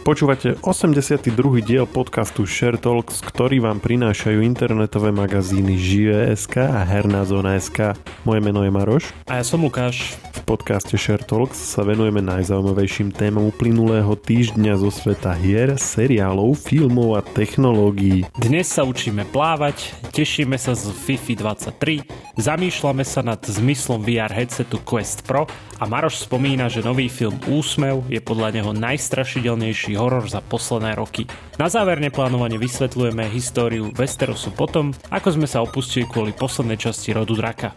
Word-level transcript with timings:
Počúvate 0.00 0.56
82. 0.64 1.28
diel 1.60 1.84
podcastu 1.84 2.48
Share 2.48 2.80
Talks, 2.80 3.20
ktorý 3.20 3.60
vám 3.60 3.84
prinášajú 3.84 4.40
internetové 4.40 5.12
magazíny 5.12 5.76
Žive.sk 5.76 6.56
a 6.56 6.88
Herná 6.88 7.28
zóna.sk. 7.28 7.92
Moje 8.24 8.40
meno 8.40 8.64
je 8.64 8.72
Maroš. 8.72 9.04
A 9.28 9.36
ja 9.36 9.44
som 9.44 9.60
Lukáš. 9.60 10.16
V 10.32 10.56
podcaste 10.56 10.96
Share 10.96 11.20
Talks 11.20 11.60
sa 11.76 11.84
venujeme 11.84 12.24
najzaujímavejším 12.24 13.12
témam 13.12 13.52
uplynulého 13.52 14.16
týždňa 14.16 14.80
zo 14.80 14.88
sveta 14.88 15.36
hier, 15.36 15.76
seriálov, 15.76 16.56
filmov 16.56 17.20
a 17.20 17.22
technológií. 17.22 18.24
Dnes 18.40 18.72
sa 18.72 18.88
učíme 18.88 19.28
plávať, 19.28 19.92
tešíme 20.16 20.56
sa 20.56 20.72
z 20.72 20.96
FIFA 20.96 21.60
23, 21.76 22.40
zamýšľame 22.40 23.04
sa 23.04 23.20
nad 23.20 23.44
zmyslom 23.44 24.00
VR 24.00 24.32
headsetu 24.32 24.80
Quest 24.80 25.28
Pro 25.28 25.44
a 25.76 25.84
Maroš 25.84 26.24
spomína, 26.24 26.72
že 26.72 26.80
nový 26.80 27.12
film 27.12 27.36
Úsmev 27.48 28.08
je 28.08 28.20
podľa 28.20 28.56
neho 28.56 28.72
najstrašidelnejší 28.72 29.89
najväčší 29.90 29.98
horor 29.98 30.30
za 30.30 30.40
posledné 30.40 30.94
roky. 30.94 31.26
Na 31.58 31.66
záver 31.66 31.98
neplánovane 31.98 32.58
vysvetľujeme 32.58 33.26
históriu 33.26 33.90
Westerosu 33.90 34.54
potom, 34.54 34.94
ako 35.10 35.34
sme 35.34 35.46
sa 35.50 35.66
opustili 35.66 36.06
kvôli 36.06 36.30
poslednej 36.30 36.78
časti 36.78 37.10
rodu 37.10 37.34
draka. 37.34 37.74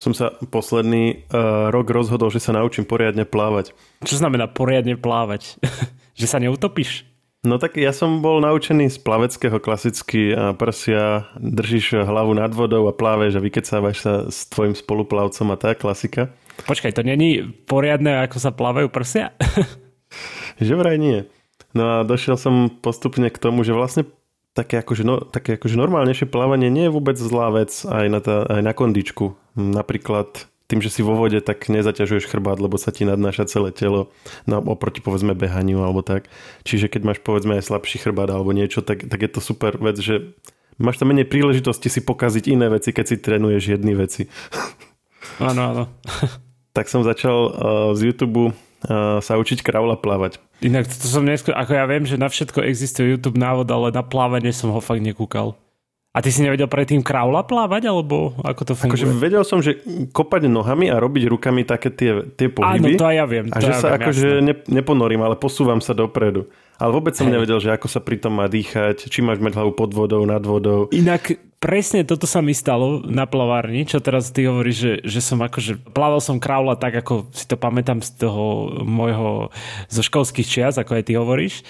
Som 0.00 0.16
sa 0.16 0.32
posledný 0.48 1.28
uh, 1.28 1.68
rok 1.68 1.92
rozhodol, 1.92 2.32
že 2.32 2.40
sa 2.40 2.56
naučím 2.56 2.88
poriadne 2.88 3.28
plávať. 3.28 3.76
Čo 4.04 4.16
znamená 4.16 4.48
poriadne 4.48 4.96
plávať? 4.96 5.60
že 6.20 6.26
sa 6.28 6.40
neutopíš? 6.40 7.04
No 7.40 7.56
tak 7.56 7.80
ja 7.80 7.92
som 7.96 8.20
bol 8.20 8.44
naučený 8.44 8.92
z 8.92 9.00
plaveckého 9.00 9.56
klasicky 9.64 10.36
a 10.36 10.52
prsia, 10.52 11.24
držíš 11.40 12.04
hlavu 12.04 12.36
nad 12.36 12.52
vodou 12.52 12.84
a 12.84 12.92
pláveš 12.92 13.40
a 13.40 13.44
vykecávaš 13.44 13.96
sa 13.96 14.12
s 14.28 14.44
tvojim 14.52 14.76
spoluplavcom 14.76 15.48
a 15.48 15.56
tá 15.56 15.72
klasika. 15.72 16.28
Počkaj, 16.66 16.92
to 16.92 17.02
není 17.06 17.44
poriadne, 17.68 18.24
ako 18.24 18.36
sa 18.40 18.50
plávajú 18.52 18.88
prsia? 18.92 19.32
že 20.60 20.74
vraj 20.76 21.00
nie. 21.00 21.24
No 21.72 22.00
a 22.00 22.06
došiel 22.06 22.34
som 22.34 22.68
postupne 22.68 23.30
k 23.30 23.38
tomu, 23.38 23.62
že 23.62 23.76
vlastne 23.76 24.04
také 24.52 24.82
akože, 24.82 25.02
no, 25.06 25.22
také 25.22 25.54
akože 25.54 25.78
normálnejšie 25.78 26.26
plávanie 26.26 26.68
nie 26.68 26.90
je 26.90 26.94
vôbec 26.94 27.14
zlá 27.14 27.54
vec 27.54 27.70
aj 27.86 28.06
na, 28.10 28.20
tá, 28.20 28.42
aj 28.50 28.62
na 28.66 28.72
kondičku. 28.74 29.38
Napríklad 29.54 30.50
tým, 30.66 30.78
že 30.78 30.90
si 30.90 31.02
vo 31.02 31.18
vode, 31.18 31.38
tak 31.42 31.66
nezaťažuješ 31.66 32.30
chrbát, 32.30 32.62
lebo 32.62 32.78
sa 32.78 32.94
ti 32.94 33.02
nadnáša 33.02 33.50
celé 33.50 33.74
telo 33.74 34.14
no, 34.46 34.62
oproti 34.62 35.02
povedzme 35.02 35.34
behaniu 35.34 35.82
alebo 35.82 36.02
tak. 36.02 36.30
Čiže 36.62 36.86
keď 36.86 37.02
máš 37.02 37.18
povedzme 37.22 37.58
aj 37.58 37.66
slabší 37.66 38.02
chrbát 38.02 38.30
alebo 38.30 38.54
niečo, 38.54 38.82
tak, 38.82 39.06
tak 39.06 39.18
je 39.18 39.30
to 39.30 39.42
super 39.42 39.74
vec, 39.78 39.98
že 39.98 40.34
máš 40.78 41.02
tam 41.02 41.10
menej 41.10 41.26
príležitosti 41.26 41.90
si 41.90 42.02
pokaziť 42.02 42.44
iné 42.50 42.70
veci, 42.70 42.94
keď 42.94 43.04
si 43.06 43.16
trénuješ 43.18 43.78
jedny 43.78 43.98
veci. 43.98 44.30
Áno, 45.42 45.62
áno. 45.74 45.84
tak 46.72 46.86
som 46.86 47.02
začal 47.02 47.38
uh, 47.50 47.52
z 47.98 48.10
YouTube 48.10 48.50
uh, 48.50 48.52
sa 49.18 49.36
učiť 49.36 49.64
kraula 49.64 49.98
plávať. 49.98 50.38
Inak 50.60 50.86
to 50.88 51.06
som 51.08 51.24
neskôr, 51.24 51.56
ako 51.56 51.72
ja 51.72 51.84
viem, 51.88 52.04
že 52.04 52.20
na 52.20 52.28
všetko 52.28 52.60
existuje 52.64 53.16
YouTube 53.16 53.40
návod, 53.40 53.66
ale 53.72 53.88
na 53.90 54.04
plávanie 54.04 54.52
som 54.52 54.70
ho 54.70 54.80
fakt 54.80 55.00
nekúkal. 55.00 55.56
A 56.10 56.18
ty 56.26 56.34
si 56.34 56.42
nevedel 56.42 56.66
predtým 56.66 57.06
kraula 57.06 57.46
plávať, 57.46 57.86
alebo 57.86 58.34
ako 58.42 58.62
to 58.66 58.72
funguje? 58.74 58.98
Akože 58.98 59.06
vedel 59.14 59.46
som, 59.46 59.62
že 59.62 59.78
kopať 60.10 60.50
nohami 60.50 60.90
a 60.90 60.98
robiť 60.98 61.30
rukami 61.30 61.62
také 61.62 61.94
tie, 61.94 62.26
tie 62.34 62.50
pohyby. 62.50 62.98
Áno, 62.98 62.98
to 62.98 63.06
aj 63.06 63.14
ja 63.14 63.26
viem. 63.30 63.46
A 63.54 63.62
že 63.62 63.70
ja 63.70 63.78
sa 63.78 63.88
viem, 63.94 63.98
akože 64.02 64.28
ne, 64.42 64.54
neponorím, 64.66 65.22
ale 65.22 65.38
posúvam 65.38 65.78
sa 65.78 65.94
dopredu. 65.94 66.50
Ale 66.80 66.96
vôbec 66.96 67.12
som 67.12 67.28
nevedel, 67.28 67.60
že 67.60 67.76
ako 67.76 67.92
sa 67.92 68.00
pri 68.00 68.16
tom 68.16 68.40
má 68.40 68.48
dýchať, 68.48 69.12
či 69.12 69.20
máš 69.20 69.36
mať 69.36 69.52
hlavu 69.52 69.76
pod 69.76 69.92
vodou, 69.92 70.24
nad 70.24 70.40
vodou. 70.40 70.88
Inak 70.88 71.36
presne 71.60 72.08
toto 72.08 72.24
sa 72.24 72.40
mi 72.40 72.56
stalo 72.56 73.04
na 73.04 73.28
plavárni, 73.28 73.84
čo 73.84 74.00
teraz 74.00 74.32
ty 74.32 74.48
hovoríš, 74.48 74.76
že, 74.80 74.92
že 75.04 75.20
som 75.20 75.44
akože 75.44 75.92
plával 75.92 76.24
som 76.24 76.40
kraula 76.40 76.80
tak, 76.80 76.96
ako 77.04 77.28
si 77.36 77.44
to 77.44 77.60
pamätám 77.60 78.00
z 78.00 78.16
toho 78.16 78.72
môjho 78.80 79.52
zo 79.92 80.00
školských 80.00 80.48
čias, 80.48 80.80
ako 80.80 80.96
aj 80.96 81.04
ty 81.04 81.20
hovoríš. 81.20 81.60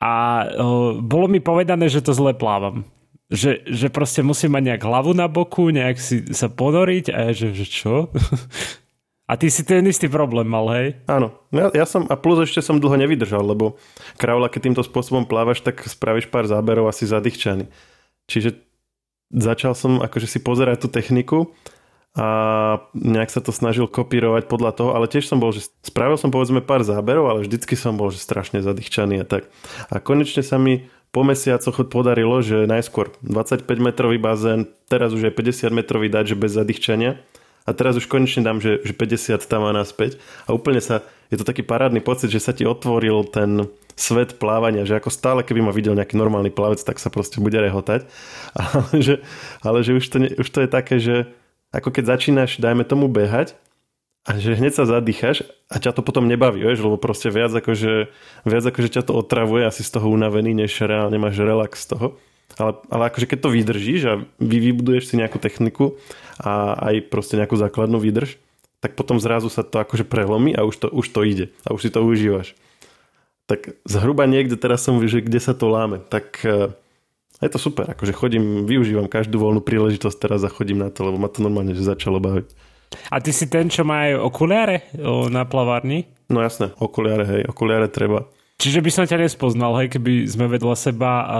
A 0.00 0.46
o, 0.56 0.96
bolo 0.96 1.28
mi 1.28 1.44
povedané, 1.44 1.92
že 1.92 2.00
to 2.00 2.16
zle 2.16 2.32
plávam. 2.32 2.88
Že, 3.28 3.68
že 3.68 3.92
proste 3.92 4.24
musím 4.24 4.56
mať 4.56 4.64
nejak 4.64 4.82
hlavu 4.88 5.12
na 5.12 5.28
boku, 5.28 5.68
nejak 5.68 6.00
si 6.00 6.24
sa 6.32 6.48
ponoriť 6.48 7.12
a 7.12 7.28
ja, 7.28 7.32
že, 7.36 7.52
že 7.52 7.66
čo? 7.68 8.08
A 9.28 9.36
ty 9.36 9.52
si 9.52 9.60
ten 9.60 9.84
istý 9.84 10.08
problém 10.08 10.48
mal, 10.48 10.64
hej? 10.72 10.96
Áno. 11.04 11.36
Ja, 11.52 11.68
ja 11.76 11.84
som, 11.84 12.08
a 12.08 12.16
plus 12.16 12.48
ešte 12.48 12.64
som 12.64 12.80
dlho 12.80 12.96
nevydržal, 12.96 13.44
lebo 13.44 13.76
kraula, 14.16 14.48
keď 14.48 14.72
týmto 14.72 14.82
spôsobom 14.82 15.28
plávaš, 15.28 15.60
tak 15.60 15.84
spravíš 15.84 16.32
pár 16.32 16.48
záberov 16.48 16.88
asi 16.88 17.04
zadýchčaný. 17.04 17.68
Čiže 18.24 18.56
začal 19.28 19.76
som 19.76 20.00
akože 20.00 20.24
si 20.24 20.40
pozerať 20.40 20.84
tú 20.84 20.88
techniku 20.88 21.52
a 22.16 22.28
nejak 22.96 23.28
sa 23.28 23.44
to 23.44 23.52
snažil 23.52 23.84
kopírovať 23.84 24.48
podľa 24.48 24.72
toho, 24.72 24.90
ale 24.96 25.12
tiež 25.12 25.28
som 25.28 25.36
bol, 25.36 25.52
že 25.52 25.68
spravil 25.84 26.16
som 26.16 26.32
povedzme 26.32 26.64
pár 26.64 26.80
záberov, 26.80 27.28
ale 27.28 27.44
vždycky 27.44 27.76
som 27.76 28.00
bol, 28.00 28.08
že 28.08 28.24
strašne 28.24 28.64
zadýchčaný 28.64 29.22
a 29.22 29.28
tak. 29.28 29.52
A 29.92 30.00
konečne 30.00 30.40
sa 30.40 30.56
mi 30.56 30.88
po 31.12 31.20
mesiacoch 31.20 31.84
podarilo, 31.92 32.40
že 32.40 32.64
najskôr 32.64 33.12
25 33.20 33.68
metrový 33.76 34.16
bazén, 34.16 34.72
teraz 34.88 35.12
už 35.12 35.28
je 35.28 35.32
50 35.36 35.68
metrový 35.68 36.08
dať, 36.08 36.32
že 36.32 36.40
bez 36.40 36.56
zadýchčania 36.56 37.20
a 37.68 37.76
teraz 37.76 38.00
už 38.00 38.08
konečne 38.08 38.40
dám, 38.40 38.64
že, 38.64 38.80
že 38.80 38.96
50 38.96 39.44
tam 39.44 39.68
a 39.68 39.76
naspäť 39.76 40.16
a 40.48 40.56
úplne 40.56 40.80
sa, 40.80 41.04
je 41.28 41.36
to 41.36 41.44
taký 41.44 41.60
parádny 41.60 42.00
pocit, 42.00 42.32
že 42.32 42.40
sa 42.40 42.56
ti 42.56 42.64
otvoril 42.64 43.28
ten, 43.28 43.68
svet 43.98 44.38
plávania, 44.38 44.86
že 44.86 44.94
ako 44.94 45.10
stále, 45.10 45.42
keby 45.42 45.60
ma 45.60 45.74
videl 45.74 45.98
nejaký 45.98 46.14
normálny 46.14 46.54
plavec, 46.54 46.78
tak 46.78 47.02
sa 47.02 47.10
proste 47.10 47.42
bude 47.42 47.58
rehotať. 47.58 48.06
Ale 48.54 49.02
že, 49.02 49.14
ale 49.60 49.78
že 49.82 49.92
už, 49.98 50.06
to, 50.06 50.16
ne, 50.22 50.30
už 50.38 50.48
to 50.48 50.58
je 50.64 50.68
také, 50.70 50.96
že 51.02 51.26
ako 51.74 51.92
keď 51.92 52.16
začínaš, 52.16 52.62
dajme 52.62 52.86
tomu 52.86 53.10
behať, 53.10 53.58
a 54.28 54.36
že 54.36 54.60
hneď 54.60 54.76
sa 54.76 54.84
zadýchaš 54.84 55.40
a 55.72 55.80
ťa 55.80 55.96
to 55.96 56.04
potom 56.04 56.28
nebaví, 56.28 56.60
vieš, 56.60 56.84
lebo 56.84 57.00
proste 57.00 57.32
viac 57.32 57.48
ako, 57.48 57.72
že, 57.72 58.12
viac 58.44 58.60
ako, 58.60 58.84
že 58.84 59.00
ťa 59.00 59.08
to 59.08 59.16
otravuje, 59.16 59.64
asi 59.64 59.80
z 59.80 59.88
toho 59.96 60.12
unavený, 60.12 60.52
než 60.52 60.84
reálne 60.84 61.16
máš 61.16 61.40
relax 61.40 61.88
z 61.88 61.96
toho. 61.96 62.06
Ale, 62.60 62.76
ale 62.92 63.02
akože 63.08 63.24
keď 63.24 63.38
to 63.40 63.54
vydržíš 63.56 64.02
a 64.04 64.14
vy 64.36 64.56
vybuduješ 64.68 65.12
si 65.12 65.14
nejakú 65.16 65.40
techniku 65.40 65.96
a 66.38 66.78
aj 66.92 67.10
proste 67.10 67.36
nejakú 67.36 67.58
základnú 67.58 67.98
výdrž, 67.98 68.38
tak 68.78 68.94
potom 68.94 69.18
zrazu 69.18 69.50
sa 69.50 69.66
to 69.66 69.82
akože 69.82 70.06
prelomí 70.06 70.54
a 70.54 70.62
už 70.62 70.74
to, 70.82 70.86
už 70.90 71.06
to 71.10 71.20
ide 71.26 71.46
a 71.66 71.74
už 71.74 71.88
si 71.88 71.90
to 71.90 72.00
užívaš 72.00 72.54
tak 73.48 73.80
zhruba 73.88 74.28
niekde 74.28 74.60
teraz 74.60 74.84
som, 74.84 75.00
že 75.00 75.24
kde 75.24 75.40
sa 75.40 75.56
to 75.56 75.72
láme, 75.72 76.04
tak 76.12 76.44
e, 76.44 76.68
je 77.40 77.48
to 77.48 77.56
super, 77.56 77.88
akože 77.96 78.12
chodím, 78.12 78.68
využívam 78.68 79.08
každú 79.08 79.40
voľnú 79.40 79.64
príležitosť 79.64 80.16
teraz 80.20 80.44
a 80.44 80.52
chodím 80.52 80.84
na 80.84 80.92
to, 80.92 81.08
lebo 81.08 81.16
ma 81.16 81.32
to 81.32 81.40
normálne 81.40 81.72
že 81.72 81.80
začalo 81.80 82.20
baviť. 82.20 82.52
A 83.08 83.24
ty 83.24 83.32
si 83.32 83.48
ten, 83.48 83.72
čo 83.72 83.88
má 83.88 84.12
aj 84.12 84.20
okuliare 84.20 84.92
na 85.32 85.48
plavárni? 85.48 86.08
No 86.28 86.44
jasné, 86.44 86.76
okuliare, 86.76 87.24
hej, 87.24 87.42
okuliare 87.48 87.88
treba. 87.88 88.28
Čiže 88.60 88.84
by 88.84 88.90
som 88.92 89.08
ťa 89.08 89.24
nespoznal, 89.24 89.72
hej, 89.80 89.96
keby 89.96 90.28
sme 90.28 90.44
vedľa 90.52 90.76
seba 90.76 91.24
a 91.24 91.36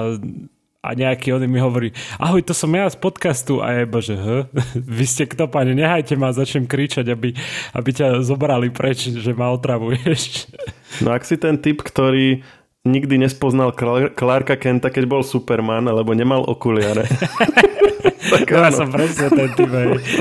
a 0.89 0.97
nejaký 0.97 1.37
on 1.37 1.45
mi 1.45 1.61
hovorí, 1.61 1.93
ahoj, 2.17 2.41
to 2.41 2.57
som 2.57 2.73
ja 2.73 2.89
z 2.89 2.97
podcastu 2.97 3.61
a 3.61 3.77
je 3.77 3.81
iba, 3.85 4.01
že 4.01 4.15
h, 4.17 4.49
vy 4.81 5.05
ste 5.05 5.29
kto, 5.29 5.45
pane, 5.45 5.77
nehajte 5.77 6.17
ma, 6.17 6.33
začnem 6.33 6.65
kričať, 6.65 7.13
aby, 7.13 7.37
aby 7.77 7.91
ťa 7.93 8.25
zobrali 8.25 8.73
preč, 8.73 9.13
že 9.13 9.37
ma 9.37 9.53
otravuješ. 9.53 10.23
No 11.05 11.13
ak 11.13 11.21
si 11.29 11.37
ten 11.37 11.61
typ, 11.61 11.85
ktorý 11.85 12.41
nikdy 12.89 13.21
nespoznal 13.21 13.77
Clarka 14.17 14.57
Kenta, 14.57 14.89
keď 14.89 15.05
bol 15.05 15.23
Superman, 15.23 15.87
alebo 15.87 16.17
nemal 16.17 16.43
okuliare. 16.49 17.05
tak 18.33 18.49
no, 18.51 18.61
ja 18.65 18.71
som 18.73 18.89
presne 18.89 19.29
ten 19.33 19.49
typ. 19.57 19.71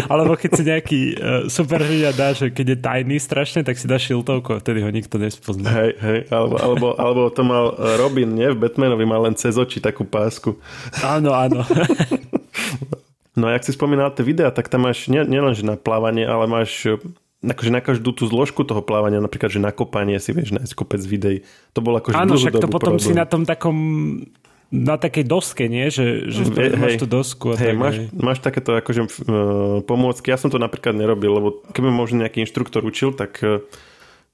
Alebo 0.07 0.33
keď 0.39 0.49
si 0.51 0.63
nejaký 0.63 1.01
uh, 1.15 1.17
super 1.51 1.83
židia 1.83 2.11
dá, 2.15 2.31
že 2.31 2.51
keď 2.51 2.65
je 2.75 2.77
tajný 2.79 3.17
strašne, 3.19 3.61
tak 3.63 3.75
si 3.75 3.85
dá 3.85 3.99
šiltovku 3.99 4.57
a 4.57 4.61
vtedy 4.61 4.83
ho 4.83 4.89
nikto 4.91 5.19
nespozná. 5.19 5.67
Hej, 5.71 5.91
hej, 5.99 6.19
alebo, 6.31 6.55
alebo, 6.59 6.87
alebo 6.95 7.21
to 7.31 7.41
mal 7.43 7.75
eh, 7.75 7.99
Robin, 7.99 8.29
nie? 8.31 8.47
V 8.51 8.59
Batmanovi 8.59 9.05
mal 9.07 9.23
len 9.27 9.35
cez 9.35 9.55
oči 9.55 9.83
takú 9.83 10.07
pásku. 10.07 10.55
Áno, 11.03 11.35
áno. 11.35 11.63
no 13.39 13.51
a 13.51 13.55
jak 13.55 13.63
si 13.67 13.71
spomínal 13.75 14.11
tie 14.15 14.23
videá, 14.23 14.49
tak 14.51 14.71
tam 14.71 14.87
máš 14.87 15.07
nielen, 15.11 15.53
že 15.55 15.67
na 15.67 15.75
plávanie, 15.75 16.27
ale 16.27 16.47
máš 16.47 16.87
eh, 16.87 16.99
akože 17.53 17.71
na 17.71 17.81
každú 17.83 18.11
tú 18.11 18.27
zložku 18.27 18.67
toho 18.67 18.83
plávania, 18.83 19.23
napríklad, 19.23 19.53
že 19.53 19.61
na 19.63 19.71
kopanie 19.71 20.19
si 20.19 20.35
vieš 20.35 20.55
nájsť 20.55 20.73
kopec 20.73 21.01
videí. 21.03 21.47
To 21.77 21.79
bolo 21.79 22.03
akože 22.03 22.15
Áno, 22.17 22.35
však 22.35 22.59
to 22.59 22.69
potom 22.71 22.97
problém. 22.97 23.07
si 23.07 23.13
na 23.15 23.25
tom 23.27 23.47
takom 23.47 23.77
na 24.67 24.99
takej 24.99 25.23
doske, 25.23 25.71
nie? 25.71 25.87
Že, 25.87 26.27
že 26.27 26.41
hej, 26.51 26.75
máš 26.75 26.99
tú 26.99 27.07
dosku. 27.07 27.55
A 27.55 27.55
hej, 27.55 27.71
tak, 27.71 27.79
máš, 27.79 27.95
hej. 27.95 28.07
máš 28.19 28.39
takéto 28.43 28.75
akože 28.75 29.01
uh, 29.07 29.09
pomôcky. 29.87 30.27
Ja 30.27 30.35
som 30.35 30.51
to 30.51 30.59
napríklad 30.59 30.91
nerobil, 30.91 31.31
lebo 31.39 31.47
keby 31.71 31.87
možno 31.87 32.27
nejaký 32.27 32.43
inštruktor 32.43 32.83
učil, 32.83 33.15
tak 33.15 33.39
uh, 33.39 33.63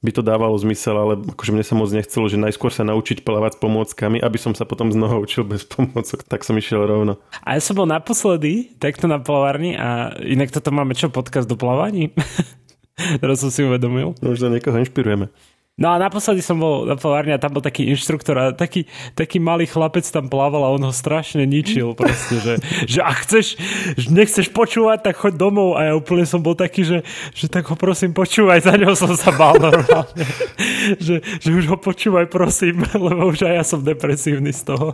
by 0.04 0.12
to 0.12 0.20
dávalo 0.20 0.60
zmysel, 0.60 1.00
ale 1.00 1.14
akože 1.32 1.56
mne 1.56 1.64
sa 1.64 1.80
moc 1.80 1.88
nechcelo, 1.96 2.28
že 2.28 2.36
najskôr 2.36 2.76
sa 2.76 2.84
naučiť 2.84 3.24
plávať 3.24 3.56
s 3.56 3.60
pomôckami, 3.64 4.18
aby 4.20 4.38
som 4.42 4.52
sa 4.52 4.68
potom 4.68 4.92
znova 4.92 5.16
učil 5.16 5.48
bez 5.48 5.64
pomôcok, 5.64 6.28
tak 6.28 6.44
som 6.44 6.60
išiel 6.60 6.84
rovno. 6.84 7.22
A 7.46 7.56
ja 7.56 7.62
som 7.64 7.80
bol 7.80 7.88
naposledy 7.88 8.76
takto 8.84 9.08
na 9.08 9.24
plavárni 9.24 9.80
a 9.80 10.12
inak 10.20 10.52
toto 10.52 10.76
máme 10.76 10.92
čo, 10.92 11.08
podcast 11.08 11.48
do 11.48 11.56
plávaní? 11.56 12.12
Teraz 13.22 13.42
som 13.42 13.50
si 13.50 13.66
uvedomil. 13.66 14.14
Možno 14.22 14.50
niekoho 14.54 14.78
inšpirujeme. 14.78 15.30
No 15.74 15.90
a 15.90 15.98
naposledy 15.98 16.46
som 16.46 16.62
bol 16.62 16.86
na 16.86 16.94
plavárni 16.94 17.34
a 17.34 17.42
tam 17.42 17.58
bol 17.58 17.66
taký 17.66 17.90
inštruktor 17.90 18.38
a 18.38 18.46
taký, 18.54 18.86
taký 19.18 19.42
malý 19.42 19.66
chlapec 19.66 20.06
tam 20.06 20.30
plával 20.30 20.62
a 20.62 20.70
on 20.70 20.86
ho 20.86 20.94
strašne 20.94 21.50
ničil 21.50 21.98
proste, 21.98 22.38
že, 22.38 22.54
že 22.94 23.02
ak 23.02 23.26
chceš, 23.26 23.58
že 23.98 24.08
nechceš 24.14 24.54
počúvať, 24.54 25.10
tak 25.10 25.18
choď 25.18 25.34
domov 25.34 25.74
a 25.74 25.90
ja 25.90 25.94
úplne 25.98 26.30
som 26.30 26.46
bol 26.46 26.54
taký, 26.54 26.86
že, 26.86 27.02
že 27.34 27.50
tak 27.50 27.66
ho 27.66 27.74
prosím 27.74 28.14
počúvaj, 28.14 28.70
za 28.70 28.78
ňou 28.78 28.94
som 28.94 29.18
sa 29.18 29.34
bál 29.34 29.58
normálne, 29.58 30.26
že, 31.10 31.26
že 31.42 31.50
už 31.50 31.66
ho 31.74 31.78
počúvaj 31.82 32.30
prosím, 32.30 32.86
lebo 32.94 33.34
už 33.34 33.50
aj 33.50 33.54
ja 33.58 33.64
som 33.66 33.82
depresívny 33.82 34.54
z 34.54 34.78
toho. 34.78 34.94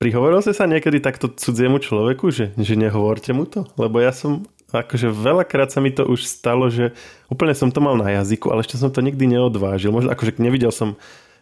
Prihovoril 0.00 0.40
si 0.40 0.56
sa 0.56 0.64
niekedy 0.64 1.04
takto 1.04 1.28
cudziemu 1.28 1.76
človeku, 1.76 2.32
že, 2.32 2.56
že 2.56 2.72
nehovorte 2.72 3.36
mu 3.36 3.44
to? 3.44 3.68
Lebo 3.76 4.00
ja 4.00 4.16
som 4.16 4.48
akože 4.72 5.10
veľakrát 5.10 5.74
sa 5.74 5.82
mi 5.82 5.90
to 5.90 6.06
už 6.06 6.24
stalo, 6.24 6.70
že 6.70 6.94
úplne 7.26 7.52
som 7.52 7.68
to 7.74 7.82
mal 7.82 7.98
na 7.98 8.10
jazyku, 8.22 8.48
ale 8.50 8.62
ešte 8.62 8.78
som 8.78 8.94
to 8.94 9.02
nikdy 9.02 9.26
neodvážil. 9.26 9.90
Možno 9.90 10.14
akože 10.14 10.38
nevidel 10.38 10.70
som 10.70 10.94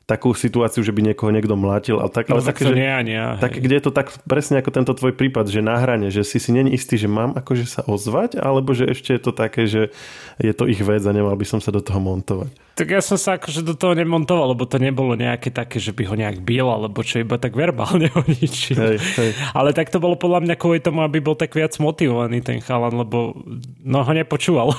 takú 0.09 0.33
situáciu, 0.33 0.81
že 0.81 0.89
by 0.89 1.13
niekoho 1.13 1.29
niekto 1.29 1.53
mlátil. 1.53 2.01
Ale 2.01 2.09
tak, 2.09 2.33
no, 2.33 2.41
ale 2.41 2.49
tak 2.49 2.57
také, 2.57 2.73
že, 2.73 2.81
nie, 2.81 3.13
nie. 3.13 3.25
tak, 3.37 3.61
kde 3.61 3.77
je 3.77 3.85
to 3.85 3.93
tak 3.93 4.09
presne 4.25 4.57
ako 4.57 4.73
tento 4.73 4.97
tvoj 4.97 5.13
prípad, 5.13 5.53
že 5.53 5.61
na 5.61 5.77
hrane, 5.77 6.09
že 6.09 6.25
si 6.25 6.41
si 6.41 6.49
není 6.49 6.73
istý, 6.73 6.97
že 6.97 7.13
mám 7.13 7.37
akože 7.37 7.69
sa 7.69 7.85
ozvať, 7.85 8.41
alebo 8.41 8.73
že 8.73 8.89
ešte 8.89 9.13
je 9.13 9.21
to 9.21 9.37
také, 9.37 9.69
že 9.69 9.93
je 10.41 10.53
to 10.57 10.65
ich 10.65 10.81
vec 10.81 11.05
a 11.05 11.13
nemal 11.13 11.37
by 11.37 11.45
som 11.45 11.61
sa 11.61 11.69
do 11.69 11.85
toho 11.85 12.01
montovať. 12.01 12.68
Tak 12.79 12.95
ja 12.95 13.03
som 13.03 13.19
sa 13.19 13.35
akože 13.35 13.67
do 13.67 13.75
toho 13.75 13.99
nemontoval, 13.99 14.55
lebo 14.55 14.63
to 14.63 14.79
nebolo 14.79 15.19
nejaké 15.19 15.51
také, 15.51 15.83
že 15.83 15.91
by 15.91 16.07
ho 16.07 16.15
nejak 16.15 16.47
bil, 16.47 16.71
alebo 16.71 17.03
čo 17.03 17.19
iba 17.19 17.35
tak 17.35 17.59
verbálne 17.59 18.07
ho 18.15 18.23
ničil. 18.23 18.79
Hej, 18.79 18.99
hej. 19.19 19.31
Ale 19.51 19.75
tak 19.75 19.91
to 19.91 19.99
bolo 19.99 20.15
podľa 20.15 20.47
mňa 20.47 20.55
kvôli 20.55 20.79
tomu, 20.79 21.03
aby 21.03 21.19
bol 21.19 21.35
tak 21.35 21.59
viac 21.59 21.75
motivovaný 21.83 22.39
ten 22.39 22.63
chalan, 22.63 22.95
lebo 23.03 23.35
no 23.83 24.07
ho 24.07 24.13
nepočúval. 24.15 24.79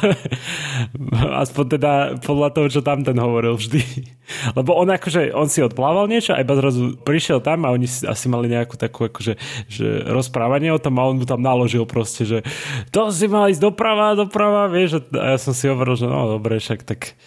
Aspoň 1.44 1.66
teda 1.76 1.92
podľa 2.24 2.50
toho, 2.56 2.68
čo 2.72 2.80
tam 2.80 3.04
ten 3.04 3.20
hovoril 3.20 3.60
vždy. 3.60 3.84
Lebo 4.58 4.78
on 4.78 4.94
akože, 4.94 5.34
on 5.34 5.50
si 5.50 5.66
odplával 5.66 6.06
niečo 6.06 6.38
a 6.38 6.42
iba 6.46 6.54
zrazu 6.54 6.94
prišiel 7.02 7.42
tam 7.42 7.66
a 7.66 7.74
oni 7.74 7.90
si- 7.90 8.06
asi 8.06 8.30
mali 8.30 8.46
nejakú 8.46 8.78
takú 8.78 9.10
akože, 9.10 9.34
že 9.66 10.06
rozprávanie 10.06 10.70
o 10.70 10.78
tom 10.78 11.02
a 11.02 11.10
on 11.10 11.18
mu 11.18 11.26
tam 11.26 11.42
naložil 11.42 11.90
proste, 11.90 12.30
že 12.30 12.46
to 12.94 13.10
si 13.10 13.26
mal 13.26 13.50
ísť 13.50 13.58
doprava, 13.58 14.14
doprava, 14.14 14.70
vieš. 14.70 15.02
A 15.18 15.34
ja 15.34 15.38
som 15.42 15.58
si 15.58 15.66
hovoril, 15.66 15.98
že 15.98 16.06
no 16.06 16.30
dobre, 16.38 16.62
však 16.62 16.86
tak 16.86 17.18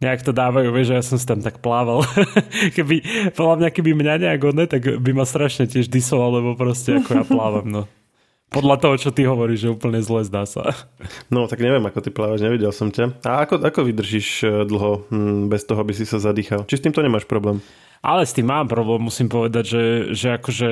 nejak 0.00 0.24
to 0.24 0.32
dávajú, 0.32 0.72
vieš, 0.72 0.88
že 0.90 0.96
ja 0.96 1.04
som 1.04 1.16
si 1.20 1.26
tam 1.28 1.44
tak 1.44 1.60
plával. 1.60 2.02
keby, 2.76 3.04
podľa 3.36 3.54
mňa, 3.60 3.68
keby 3.68 3.90
mňa 3.92 4.14
nejak 4.24 4.42
odne, 4.48 4.64
tak 4.64 4.82
by 5.00 5.10
ma 5.12 5.28
strašne 5.28 5.68
tiež 5.68 5.92
disoval, 5.92 6.40
lebo 6.40 6.56
proste 6.56 6.98
ako 6.98 7.10
ja 7.20 7.24
plávam, 7.24 7.68
no. 7.68 7.82
Podľa 8.50 8.82
toho, 8.82 8.94
čo 8.98 9.10
ty 9.14 9.22
hovoríš, 9.30 9.62
že 9.62 9.68
úplne 9.70 10.02
zle 10.02 10.26
zdá 10.26 10.42
sa. 10.42 10.74
No, 11.30 11.46
tak 11.46 11.62
neviem, 11.62 11.86
ako 11.86 12.02
ty 12.02 12.10
plávaš, 12.10 12.42
nevidel 12.42 12.74
som 12.74 12.90
ťa. 12.90 13.22
A 13.22 13.46
ako, 13.46 13.62
ako 13.62 13.86
vydržíš 13.86 14.28
e, 14.42 14.66
dlho 14.66 15.06
hm, 15.06 15.46
bez 15.46 15.62
toho, 15.62 15.78
aby 15.78 15.94
si 15.94 16.02
sa 16.02 16.18
zadýchal? 16.18 16.66
Či 16.66 16.82
s 16.82 16.84
týmto 16.90 16.98
nemáš 16.98 17.30
problém? 17.30 17.62
Ale 18.02 18.26
s 18.26 18.34
tým 18.34 18.50
mám 18.50 18.66
problém, 18.66 19.06
musím 19.06 19.30
povedať, 19.30 19.64
že, 19.70 19.84
že 20.18 20.28
akože... 20.34 20.70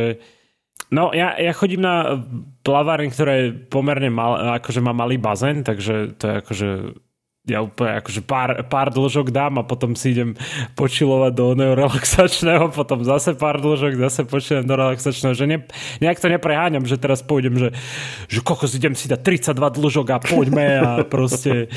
No, 0.90 1.14
ja, 1.14 1.38
ja 1.38 1.54
chodím 1.54 1.86
na 1.86 2.19
plavárne, 2.66 3.14
ktorá 3.14 3.46
je 3.46 3.48
pomerne 3.54 4.10
mal, 4.10 4.58
akože 4.58 4.82
má 4.82 4.90
malý 4.90 5.14
bazén, 5.14 5.62
takže 5.62 6.19
to 6.19 6.25
je 6.25 6.34
akože 6.34 6.69
ja 7.48 7.64
úplne 7.64 7.98
akože 7.98 8.20
pár, 8.22 8.60
pár 8.68 8.92
dĺžok 8.92 9.32
dám 9.32 9.58
a 9.60 9.64
potom 9.64 9.96
si 9.96 10.12
idem 10.12 10.36
počilovať 10.76 11.32
do 11.32 11.46
neorelaxačného, 11.56 12.70
potom 12.76 13.02
zase 13.02 13.34
pár 13.34 13.58
dĺžok, 13.58 13.96
zase 13.98 14.20
počívam 14.28 14.68
do 14.68 14.74
relaxačného, 14.76 15.34
že 15.34 15.44
ne, 15.48 15.64
nejak 15.98 16.20
to 16.20 16.28
nepreháňam, 16.28 16.84
že 16.84 17.00
teraz 17.00 17.24
pôjdem, 17.24 17.56
že, 17.56 17.68
že 18.28 18.38
kokos 18.44 18.76
idem 18.76 18.92
si 18.92 19.08
dať 19.08 19.20
32 19.50 19.56
dĺžok 19.56 20.06
a 20.12 20.18
poďme 20.20 20.66
a 20.78 20.90
proste, 21.08 21.72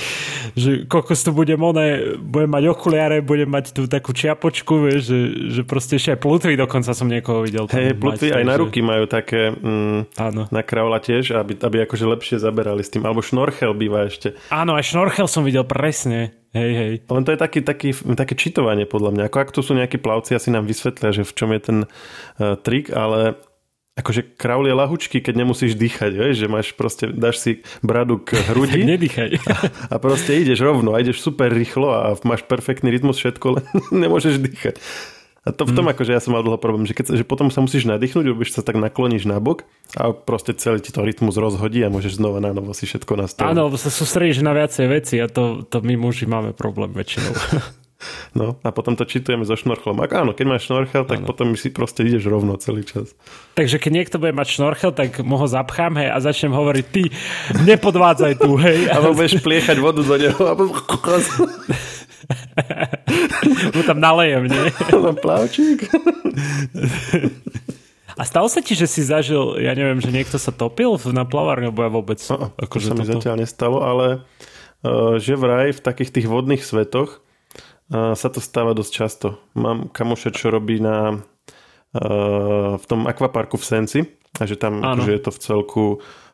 že 0.54 0.84
kokos 0.86 1.24
tu 1.24 1.32
budem 1.32 1.58
one, 1.58 2.20
budem 2.20 2.52
mať 2.52 2.64
okuliare, 2.68 3.24
budem 3.24 3.48
mať 3.48 3.72
tú 3.72 3.88
takú 3.88 4.12
čiapočku, 4.12 4.92
vieš, 4.92 5.02
že, 5.10 5.20
že 5.60 5.62
proste 5.64 5.96
ešte 5.96 6.14
aj 6.16 6.20
plutvy 6.20 6.54
dokonca 6.60 6.92
som 6.92 7.08
niekoho 7.08 7.42
videl. 7.48 7.66
Hej, 7.72 7.96
plutvy 7.96 8.36
aj 8.36 8.44
na 8.44 8.56
ruky 8.60 8.84
majú 8.84 9.08
také 9.08 9.56
mm, 9.56 10.20
Áno. 10.20 10.52
na 10.52 10.62
kraula 10.62 11.00
tiež, 11.00 11.38
aby, 11.38 11.56
aby 11.56 11.78
akože 11.88 12.06
lepšie 12.06 12.38
zaberali 12.42 12.84
s 12.84 12.90
tým. 12.92 13.06
Alebo 13.08 13.24
šnorchel 13.24 13.72
býva 13.78 14.10
ešte. 14.10 14.36
Áno, 14.52 14.76
aj 14.76 14.92
šnorchel 14.92 15.28
som 15.30 15.46
videl 15.46 15.61
presne. 15.64 16.36
Hej, 16.52 16.72
hej. 16.76 16.94
Len 17.08 17.24
to 17.24 17.32
je 17.32 17.40
taký, 17.40 17.60
taký, 17.64 17.96
také 17.96 18.36
čitovanie 18.36 18.84
podľa 18.84 19.16
mňa. 19.16 19.24
Ako 19.32 19.38
ak 19.40 19.54
tu 19.56 19.64
sú 19.64 19.72
nejakí 19.72 19.96
plavci, 20.04 20.36
asi 20.36 20.52
nám 20.52 20.68
vysvetlia, 20.68 21.16
že 21.16 21.24
v 21.24 21.32
čom 21.32 21.50
je 21.56 21.62
ten 21.64 21.78
uh, 21.88 22.60
trik, 22.60 22.92
ale 22.92 23.40
akože 23.96 24.40
kraulie 24.40 24.72
lahučky, 24.72 25.20
keď 25.20 25.44
nemusíš 25.44 25.76
dýchať, 25.76 26.12
vieš, 26.16 26.36
že 26.44 26.48
máš 26.48 26.68
proste, 26.74 27.12
dáš 27.12 27.44
si 27.44 27.52
bradu 27.84 28.24
k 28.24 28.40
hrudi 28.52 28.88
nedýchaj. 28.88 29.40
a 29.92 29.96
proste 30.00 30.40
ideš 30.40 30.64
rovno 30.64 30.96
a 30.96 31.02
ideš 31.04 31.20
super 31.20 31.52
rýchlo 31.52 31.92
a 31.92 32.16
máš 32.24 32.48
perfektný 32.48 32.92
rytmus, 32.92 33.20
všetko, 33.20 33.46
len 33.56 33.66
nemôžeš 33.92 34.40
dýchať. 34.40 34.76
A 35.42 35.50
to 35.50 35.66
v 35.66 35.74
tom, 35.74 35.90
mm. 35.90 35.98
akože 35.98 36.14
ja 36.14 36.22
som 36.22 36.38
mal 36.38 36.46
dlho 36.46 36.62
problém, 36.62 36.86
že, 36.86 36.94
keď, 36.94 37.18
že 37.18 37.26
potom 37.26 37.50
sa 37.50 37.66
musíš 37.66 37.90
nadýchnuť, 37.90 38.30
robíš 38.30 38.54
sa 38.54 38.62
tak 38.62 38.78
nakloníš 38.78 39.26
na 39.26 39.42
bok 39.42 39.66
a 39.98 40.14
proste 40.14 40.54
celý 40.54 40.86
ti 40.86 40.94
to 40.94 41.02
rytmus 41.02 41.34
rozhodí 41.34 41.82
a 41.82 41.90
môžeš 41.90 42.22
znova 42.22 42.38
na 42.38 42.54
novo 42.54 42.78
si 42.78 42.86
všetko 42.86 43.18
nastaviť. 43.18 43.50
Áno, 43.50 43.74
sa 43.74 43.90
sústredíš 43.90 44.46
na 44.46 44.54
viacej 44.54 44.86
veci 44.86 45.18
a 45.18 45.26
to, 45.26 45.66
to 45.66 45.82
my 45.82 45.98
muži 45.98 46.30
máme 46.30 46.54
problém 46.54 46.94
väčšinou. 46.94 47.34
No 48.34 48.58
a 48.64 48.70
potom 48.74 48.98
to 48.98 49.06
čitujeme 49.06 49.46
so 49.46 49.54
šnorchlom. 49.54 50.02
Ak 50.02 50.12
áno, 50.16 50.34
keď 50.34 50.46
máš 50.48 50.66
šnorchel, 50.66 51.06
tak 51.06 51.22
Áno. 51.22 51.28
potom 51.30 51.54
si 51.54 51.70
proste 51.70 52.02
ideš 52.02 52.32
rovno 52.32 52.58
celý 52.58 52.82
čas. 52.82 53.14
Takže 53.54 53.78
keď 53.78 53.92
niekto 53.92 54.18
bude 54.18 54.34
mať 54.34 54.58
šnorchel, 54.58 54.92
tak 54.96 55.22
mu 55.22 55.38
ho 55.38 55.46
zapchám 55.46 56.00
hej, 56.00 56.10
a 56.10 56.18
začnem 56.18 56.56
hovoriť, 56.56 56.86
ty 56.90 57.14
nepodvádzaj 57.62 58.34
tu, 58.42 58.58
hej. 58.58 58.88
A 58.94 59.04
budeš 59.12 59.44
pliechať 59.44 59.78
vodu 59.78 60.02
do 60.02 60.16
neho 60.18 60.42
a 60.48 60.54
mu 63.76 63.82
tam 63.84 63.98
nalejem, 64.00 64.48
nie? 64.48 64.66
No, 64.92 65.14
plavčík. 65.18 65.90
A 68.20 68.24
stalo 68.28 68.52
sa 68.52 68.62
ti, 68.62 68.78
že 68.78 68.86
si 68.86 69.02
zažil, 69.02 69.58
ja 69.58 69.74
neviem, 69.74 69.98
že 69.98 70.14
niekto 70.14 70.38
sa 70.38 70.54
topil 70.54 70.94
na 71.10 71.26
plavárne, 71.26 71.72
alebo 71.72 71.82
ja 71.82 71.90
vôbec. 71.90 72.20
No, 72.30 72.54
to 72.54 72.62
akože 72.70 72.88
sa 72.92 72.94
mi 72.94 73.08
toto- 73.08 73.18
zatiaľ 73.18 73.36
nestalo, 73.42 73.78
ale 73.82 74.08
uh, 74.86 75.18
že 75.18 75.34
vraj 75.40 75.74
v 75.74 75.82
takých 75.82 76.12
tých 76.22 76.28
vodných 76.30 76.62
svetoch 76.62 77.24
uh, 77.90 78.14
sa 78.14 78.28
to 78.30 78.44
stáva 78.44 78.78
dosť 78.78 78.92
často. 78.92 79.28
Mám 79.58 79.90
kamoša, 79.90 80.36
čo 80.36 80.54
robí 80.54 80.78
na, 80.84 81.24
uh, 81.98 82.78
v 82.78 82.86
tom 82.86 83.10
akvaparku 83.10 83.58
v 83.58 83.66
Senci 83.66 84.00
a 84.38 84.44
že 84.46 84.60
tam 84.60 84.84
Áno. 84.86 85.02
že 85.04 85.18
je 85.18 85.22
to 85.24 85.32
v 85.34 85.40
celku 85.40 85.84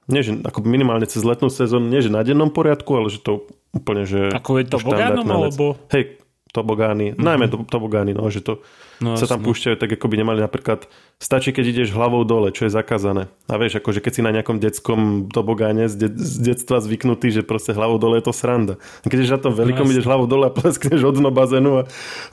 nie, 0.08 0.24
že 0.24 0.40
ako 0.40 0.64
minimálne 0.64 1.04
cez 1.04 1.20
letnú 1.28 1.52
sezónu, 1.52 1.92
nie 1.92 2.00
že 2.00 2.08
na 2.08 2.24
dennom 2.24 2.48
poriadku, 2.48 2.96
ale 2.96 3.12
že 3.12 3.20
to 3.20 3.44
úplne, 3.78 4.04
že 4.04 4.34
Ako 4.34 4.58
je 4.58 4.66
to 4.66 4.78
vec. 4.82 5.54
alebo... 5.54 5.66
Hej, 5.94 6.18
tobogány, 6.58 7.14
mm-hmm. 7.14 7.22
najmä 7.22 7.46
to, 7.46 7.62
tobogány, 7.70 8.18
no, 8.18 8.26
že 8.34 8.42
to 8.42 8.66
No, 8.98 9.14
sa 9.14 9.30
tam 9.30 9.46
púšťajú 9.46 9.78
tak, 9.78 9.94
ako 9.94 10.10
by 10.10 10.16
nemali 10.18 10.42
napríklad, 10.42 10.90
stačí, 11.22 11.54
keď 11.54 11.66
ideš 11.70 11.94
hlavou 11.94 12.26
dole, 12.26 12.50
čo 12.50 12.66
je 12.66 12.74
zakázané. 12.74 13.30
A 13.46 13.62
vieš, 13.62 13.78
akože 13.78 14.02
keď 14.02 14.10
si 14.10 14.22
na 14.26 14.34
nejakom 14.34 14.58
detskom 14.58 15.30
tobogáne 15.30 15.86
z, 15.86 16.10
de- 16.10 16.18
z 16.18 16.42
detstva 16.42 16.82
zvyknutý, 16.82 17.30
že 17.30 17.46
proste 17.46 17.78
hlavou 17.78 18.02
dole 18.02 18.18
je 18.18 18.26
to 18.26 18.34
sranda. 18.34 18.82
A 18.82 19.06
keď 19.06 19.18
ideš 19.22 19.34
na 19.38 19.42
tom 19.46 19.54
veľkom, 19.54 19.86
jasné. 19.86 19.94
ideš 20.02 20.10
hlavou 20.10 20.26
dole 20.26 20.50
a 20.50 20.54
pleskneš 20.54 20.98
od 21.06 21.14
dna 21.14 21.30
bazénu 21.30 21.72
a 21.78 21.82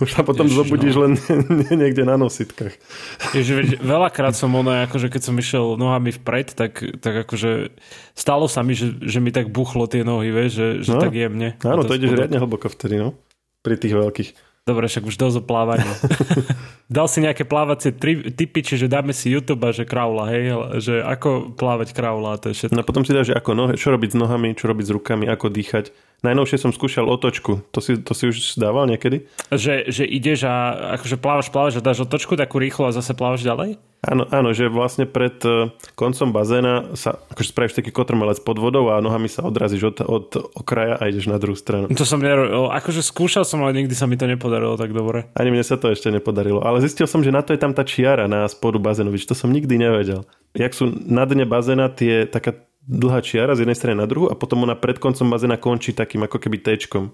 už 0.00 0.08
sa 0.08 0.24
potom 0.24 0.48
Ježiš, 0.48 0.56
zobudíš 0.56 0.94
no. 0.96 1.00
len 1.04 1.12
niekde 1.84 2.08
na 2.08 2.16
nositkách. 2.16 2.72
Ježi, 3.36 3.52
veď 3.60 3.68
veľakrát 3.84 4.32
som 4.32 4.48
ono, 4.56 4.72
akože 4.88 5.12
keď 5.12 5.20
som 5.20 5.36
išiel 5.36 5.76
nohami 5.76 6.16
vpred, 6.16 6.56
tak, 6.56 6.80
tak 7.04 7.28
akože 7.28 7.76
stalo 8.16 8.48
sa 8.48 8.64
mi, 8.64 8.72
že, 8.72 8.88
že 9.04 9.20
mi 9.20 9.36
tak 9.36 9.52
buchlo 9.52 9.84
tie 9.84 10.00
nohy, 10.00 10.32
vieš, 10.32 10.52
že, 10.56 10.68
že 10.80 10.90
No. 10.96 11.04
tak 11.04 11.12
jemne. 11.12 11.60
Áno, 11.60 11.84
A 11.84 11.84
to 11.84 11.92
ideš 11.92 12.08
spodok. 12.08 12.20
riadne 12.24 12.38
hlboko 12.40 12.72
vtedy, 12.72 12.96
no. 12.96 13.12
Pri 13.64 13.80
tých 13.80 13.96
veľkých. 13.96 14.30
Dobre, 14.64 14.88
však 14.88 15.04
už 15.04 15.20
dosť 15.20 15.36
o 15.40 15.42
plávaní. 15.44 15.84
Dal 16.96 17.04
si 17.04 17.20
nejaké 17.20 17.44
plávacie 17.44 17.92
tri, 17.92 18.32
typy, 18.32 18.64
čiže 18.64 18.88
dáme 18.88 19.12
si 19.12 19.28
YouTube 19.28 19.60
a 19.60 19.76
že 19.76 19.84
kraula, 19.84 20.32
hej, 20.32 20.56
že 20.80 20.94
ako 21.04 21.52
plávať 21.52 21.92
kraula, 21.92 22.36
a 22.36 22.40
to 22.40 22.48
je 22.48 22.56
všetko. 22.56 22.76
No 22.76 22.80
potom 22.80 23.04
si 23.04 23.12
dáš, 23.12 23.28
že 23.28 23.36
ako 23.36 23.52
nohe, 23.52 23.76
čo 23.76 23.92
robiť 23.92 24.12
s 24.12 24.20
nohami, 24.20 24.56
čo 24.56 24.64
robiť 24.72 24.88
s 24.88 24.92
rukami, 24.96 25.28
ako 25.28 25.52
dýchať. 25.52 25.92
Najnovšie 26.24 26.56
som 26.56 26.72
skúšal 26.72 27.04
otočku. 27.04 27.60
To 27.76 27.80
si, 27.84 28.00
to 28.00 28.16
si 28.16 28.32
už 28.32 28.56
dával 28.56 28.88
niekedy? 28.88 29.28
Že, 29.52 29.92
že 29.92 30.08
ideš 30.08 30.48
a 30.48 30.72
akože 30.96 31.20
plávaš, 31.20 31.52
plávaš 31.52 31.76
a 31.76 31.84
dáš 31.84 32.08
otočku 32.08 32.32
takú 32.32 32.56
rýchlo 32.56 32.88
a 32.88 32.96
zase 32.96 33.12
plávaš 33.12 33.44
ďalej? 33.44 33.76
Áno, 34.04 34.28
áno, 34.28 34.52
že 34.52 34.68
vlastne 34.68 35.08
pred 35.08 35.40
eh, 35.48 35.72
koncom 35.96 36.30
bazéna 36.30 36.92
sa 36.92 37.16
akože 37.32 37.48
spravíš 37.50 37.74
taký 37.80 37.90
kotrmelec 37.90 38.40
pod 38.44 38.60
vodou 38.60 38.92
a 38.92 39.00
nohami 39.00 39.32
sa 39.32 39.42
odrazíš 39.42 39.96
od, 39.96 39.96
od 40.04 40.26
okraja 40.52 41.00
a 41.00 41.08
ideš 41.08 41.32
na 41.32 41.40
druhú 41.40 41.56
stranu. 41.56 41.88
To 41.88 42.04
som 42.04 42.20
nerobil. 42.20 42.68
Akože 42.68 43.00
skúšal 43.00 43.48
som, 43.48 43.64
ale 43.64 43.84
nikdy 43.84 43.96
sa 43.96 44.04
mi 44.04 44.20
to 44.20 44.28
nepodarilo 44.28 44.76
tak 44.76 44.92
dobre. 44.92 45.32
Ani 45.32 45.50
mne 45.50 45.64
sa 45.64 45.80
to 45.80 45.88
ešte 45.88 46.12
nepodarilo. 46.12 46.60
Ale 46.60 46.84
zistil 46.84 47.08
som, 47.08 47.24
že 47.24 47.32
na 47.32 47.40
to 47.40 47.56
je 47.56 47.60
tam 47.60 47.72
tá 47.72 47.82
čiara 47.82 48.28
na 48.28 48.44
spodu 48.46 48.76
bazénu. 48.76 49.08
Víš, 49.08 49.26
to 49.30 49.34
som 49.34 49.48
nikdy 49.48 49.80
nevedel. 49.80 50.28
Jak 50.52 50.76
sú 50.76 50.92
na 51.08 51.24
dne 51.24 51.48
bazéna 51.48 51.88
tie 51.88 52.28
taká 52.28 52.54
dlhá 52.84 53.24
čiara 53.24 53.56
z 53.56 53.64
jednej 53.64 53.78
strany 53.78 53.96
na 53.96 54.04
druhú 54.04 54.28
a 54.28 54.36
potom 54.36 54.60
ona 54.62 54.76
pred 54.76 55.00
koncom 55.00 55.32
bazéna 55.32 55.56
končí 55.56 55.96
takým 55.96 56.28
ako 56.28 56.36
keby 56.36 56.60
tečkom. 56.60 57.10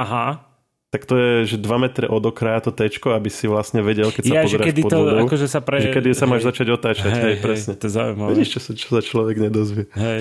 Aha. 0.00 0.51
Tak 0.92 1.08
to 1.08 1.16
je, 1.16 1.32
že 1.48 1.56
2 1.56 1.72
metre 1.80 2.04
od 2.04 2.20
okraja 2.20 2.68
to 2.68 2.72
tečko, 2.76 3.16
aby 3.16 3.32
si 3.32 3.48
vlastne 3.48 3.80
vedel, 3.80 4.12
keď 4.12 4.22
sa 4.28 4.32
Ja, 4.36 4.42
pozeráš 4.44 4.66
kedy 4.68 4.82
pod 4.84 4.90
to 4.92 4.98
vodou, 5.00 5.24
akože 5.24 5.46
sa 5.48 5.64
pre... 5.64 5.80
že 5.80 5.88
kedy 5.88 6.12
sa 6.12 6.28
máš 6.28 6.44
hej. 6.44 6.48
začať 6.52 6.66
otáčať. 6.68 7.10
Hej, 7.16 7.24
hej, 7.24 7.36
presne. 7.40 7.72
To 7.80 7.84
je 7.88 7.92
zaujímavé. 7.96 8.28
Vidíš, 8.36 8.50
čo 8.52 8.60
sa, 8.60 8.70
čo 8.76 8.88
sa 8.92 9.00
človek 9.00 9.36
nedozvie. 9.40 9.88
Hej. 9.96 10.20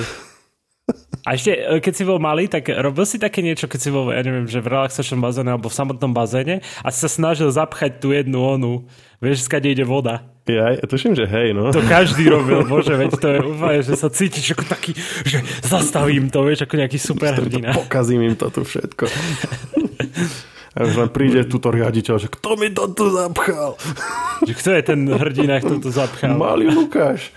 A 1.27 1.35
ešte, 1.35 1.51
e, 1.53 1.83
keď 1.83 1.93
si 1.93 2.03
bol 2.07 2.23
malý, 2.23 2.47
tak 2.47 2.71
robil 2.71 3.03
si 3.03 3.19
také 3.19 3.43
niečo, 3.43 3.67
keď 3.67 3.79
si 3.83 3.89
bol, 3.91 4.09
ja 4.15 4.23
neviem, 4.23 4.47
že 4.47 4.63
v 4.63 4.71
relaxačnom 4.71 5.19
bazéne 5.19 5.53
alebo 5.53 5.67
v 5.67 5.75
samotnom 5.75 6.15
bazéne 6.15 6.63
a 6.81 6.87
si 6.89 7.03
sa 7.03 7.11
snažil 7.11 7.51
zapchať 7.51 7.99
tú 7.99 8.15
jednu 8.15 8.39
onu, 8.39 8.87
vieš, 9.19 9.45
skade 9.45 9.69
ide 9.69 9.83
voda. 9.83 10.23
Ja, 10.49 10.73
ja 10.73 10.85
tuším, 10.87 11.13
že 11.13 11.29
hej, 11.29 11.53
no. 11.53 11.69
To 11.69 11.83
každý 11.85 12.25
robil, 12.31 12.65
bože, 12.65 12.97
veď 12.97 13.11
to 13.19 13.27
je 13.27 13.39
úplne, 13.45 13.79
že 13.85 13.93
sa 13.93 14.09
cítiš 14.09 14.57
ako 14.57 14.65
taký, 14.65 14.97
že 15.27 15.45
zastavím 15.61 16.33
to, 16.33 16.41
vieš, 16.47 16.65
ako 16.65 16.79
nejaký 16.79 16.97
superhrdina. 16.97 17.75
Pokazím 17.77 18.25
im 18.25 18.35
to 18.39 18.49
tu 18.49 18.65
všetko. 18.65 19.05
A 20.71 20.87
už 20.87 20.95
len 21.03 21.11
príde 21.11 21.43
tuto 21.51 21.67
riaditeľ, 21.67 22.15
že 22.15 22.31
kto 22.31 22.55
mi 22.55 22.71
to 22.71 22.87
tu 22.95 23.11
zapchal? 23.11 23.75
Že 24.47 24.53
kto 24.57 24.69
je 24.73 24.81
ten 24.81 24.99
hrdina, 25.05 25.61
kto 25.61 25.77
to 25.77 25.93
zapchal? 25.93 26.33
Malý 26.33 26.73
Lukáš. 26.73 27.29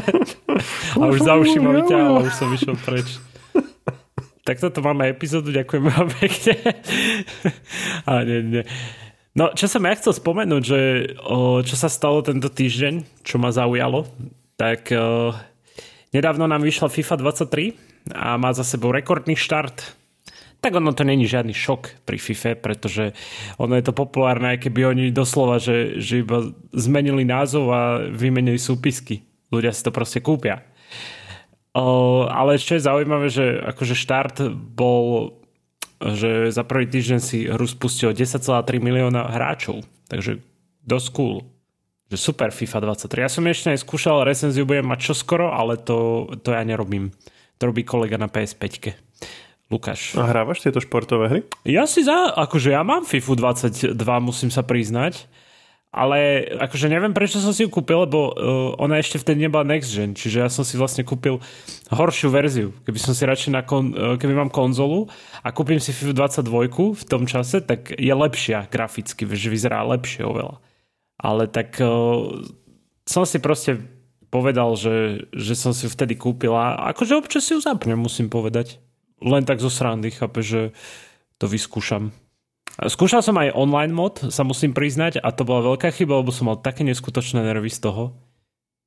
a 1.00 1.02
už 1.10 1.18
za 1.18 1.34
uši 1.34 1.58
ma 1.58 1.74
vyťahol, 1.74 2.30
už 2.30 2.34
som 2.38 2.46
išiel 2.54 2.78
preč. 2.78 3.18
Tak 4.46 4.62
toto 4.62 4.86
máme 4.86 5.10
epizódu, 5.10 5.50
ďakujem 5.50 5.82
vám 5.82 6.06
pekne. 6.14 6.54
A 8.10 8.22
nie, 8.22 8.38
nie. 8.42 8.62
No, 9.34 9.50
čo 9.54 9.66
som 9.66 9.82
ja 9.82 9.98
chcel 9.98 10.14
spomenúť, 10.14 10.62
že 10.62 10.78
o, 11.26 11.62
čo 11.66 11.74
sa 11.74 11.90
stalo 11.90 12.22
tento 12.22 12.50
týždeň, 12.50 13.26
čo 13.26 13.42
ma 13.42 13.54
zaujalo, 13.54 14.06
tak 14.54 14.94
o, 14.94 15.34
nedávno 16.14 16.46
nám 16.46 16.62
vyšla 16.62 16.86
FIFA 16.86 17.34
23 17.40 18.14
a 18.14 18.38
má 18.38 18.50
za 18.54 18.66
sebou 18.66 18.94
rekordný 18.94 19.38
štart 19.38 20.01
tak 20.62 20.78
ono 20.78 20.94
to 20.94 21.02
není 21.02 21.26
žiadny 21.26 21.50
šok 21.50 22.06
pri 22.06 22.22
FIFA, 22.22 22.62
pretože 22.62 23.18
ono 23.58 23.74
je 23.74 23.82
to 23.82 23.90
populárne, 23.90 24.54
aj 24.54 24.62
keby 24.62 24.94
oni 24.94 25.04
doslova, 25.10 25.58
že, 25.58 25.98
že 25.98 26.22
iba 26.22 26.54
zmenili 26.70 27.26
názov 27.26 27.66
a 27.74 27.82
vymenili 28.06 28.62
súpisky. 28.62 29.26
Ľudia 29.50 29.74
si 29.74 29.82
to 29.82 29.90
proste 29.90 30.22
kúpia. 30.22 30.62
O, 31.74 32.30
ale 32.30 32.62
čo 32.62 32.78
je 32.78 32.86
zaujímavé, 32.86 33.26
že 33.26 33.58
akože 33.58 33.98
štart 33.98 34.36
bol, 34.54 35.34
že 35.98 36.54
za 36.54 36.62
prvý 36.62 36.86
týždeň 36.86 37.18
si 37.18 37.50
hru 37.50 37.66
spustil 37.66 38.14
10,3 38.14 38.62
milióna 38.78 39.34
hráčov. 39.34 39.82
Takže 40.06 40.46
dosť 40.86 41.08
cool. 41.10 41.42
Že 42.06 42.18
super 42.22 42.54
FIFA 42.54 42.94
23. 42.94 43.26
Ja 43.26 43.30
som 43.32 43.42
ešte 43.50 43.74
neskúšal, 43.74 44.22
recenziu 44.22 44.62
budem 44.62 44.86
mať 44.86 45.10
čoskoro, 45.10 45.50
ale 45.50 45.74
to, 45.74 46.30
to 46.46 46.54
ja 46.54 46.62
nerobím. 46.62 47.10
To 47.58 47.72
robí 47.72 47.82
kolega 47.82 48.14
na 48.14 48.30
PS5. 48.30 48.94
Lukáš. 49.72 50.12
A 50.20 50.28
hrávaš 50.28 50.60
tieto 50.60 50.84
športové 50.84 51.24
hry? 51.32 51.40
Ja 51.64 51.88
si 51.88 52.04
za, 52.04 52.36
akože 52.36 52.76
ja 52.76 52.84
mám 52.84 53.08
FIFA 53.08 53.56
22, 53.56 53.96
musím 54.20 54.52
sa 54.52 54.60
priznať. 54.60 55.24
Ale 55.92 56.48
akože 56.56 56.88
neviem, 56.88 57.12
prečo 57.12 57.36
som 57.36 57.52
si 57.52 57.64
ju 57.64 57.68
kúpil, 57.68 58.08
lebo 58.08 58.32
uh, 58.32 58.32
ona 58.80 58.96
ešte 58.96 59.20
vtedy 59.20 59.44
nebola 59.44 59.60
next 59.60 59.92
gen, 59.92 60.16
čiže 60.16 60.40
ja 60.40 60.48
som 60.48 60.64
si 60.64 60.80
vlastne 60.80 61.04
kúpil 61.04 61.36
horšiu 61.92 62.32
verziu. 62.32 62.72
Keby 62.88 62.96
som 62.96 63.12
si 63.12 63.28
radšej 63.28 63.52
na 63.52 63.60
kon, 63.60 63.92
uh, 63.92 64.16
keby 64.16 64.32
mám 64.32 64.48
konzolu 64.48 65.12
a 65.44 65.52
kúpim 65.52 65.76
si 65.76 65.92
FIFA 65.92 66.32
22 66.32 66.96
v 66.96 67.04
tom 67.04 67.28
čase, 67.28 67.60
tak 67.60 67.92
je 67.92 68.08
lepšia 68.08 68.72
graficky, 68.72 69.28
že 69.28 69.52
vyzerá 69.52 69.84
lepšie 69.84 70.24
oveľa. 70.24 70.64
Ale 71.20 71.44
tak 71.52 71.76
uh, 71.76 72.40
som 73.04 73.28
si 73.28 73.36
proste 73.36 73.84
povedal, 74.32 74.72
že, 74.80 75.28
že 75.36 75.52
som 75.52 75.76
si 75.76 75.84
ju 75.84 75.92
vtedy 75.92 76.16
kúpil 76.16 76.56
a 76.56 76.88
akože 76.96 77.20
občas 77.20 77.44
si 77.44 77.52
ju 77.52 77.60
zapnem, 77.60 78.00
musím 78.00 78.32
povedať 78.32 78.80
len 79.22 79.46
tak 79.46 79.62
zo 79.62 79.70
srandy, 79.70 80.10
chápe, 80.10 80.42
že 80.42 80.74
to 81.38 81.46
vyskúšam. 81.46 82.14
Skúšal 82.80 83.20
som 83.20 83.36
aj 83.36 83.52
online 83.52 83.92
mod, 83.92 84.32
sa 84.32 84.42
musím 84.42 84.72
priznať, 84.72 85.20
a 85.20 85.28
to 85.30 85.44
bola 85.44 85.74
veľká 85.74 85.92
chyba, 85.92 86.18
lebo 86.18 86.32
som 86.32 86.48
mal 86.48 86.58
také 86.58 86.82
neskutočné 86.82 87.44
nervy 87.44 87.68
z 87.68 87.84
toho. 87.84 88.16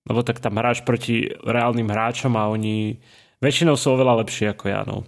Lebo 0.05 0.21
tak 0.21 0.41
tam 0.41 0.57
hráč 0.57 0.85
proti 0.85 1.33
reálnym 1.41 1.89
hráčom 1.89 2.33
a 2.37 2.49
oni 2.49 3.01
väčšinou 3.41 3.73
sú 3.77 3.97
oveľa 3.97 4.25
lepší 4.25 4.53
ako 4.53 4.65
ja. 4.69 4.85
No. 4.85 5.05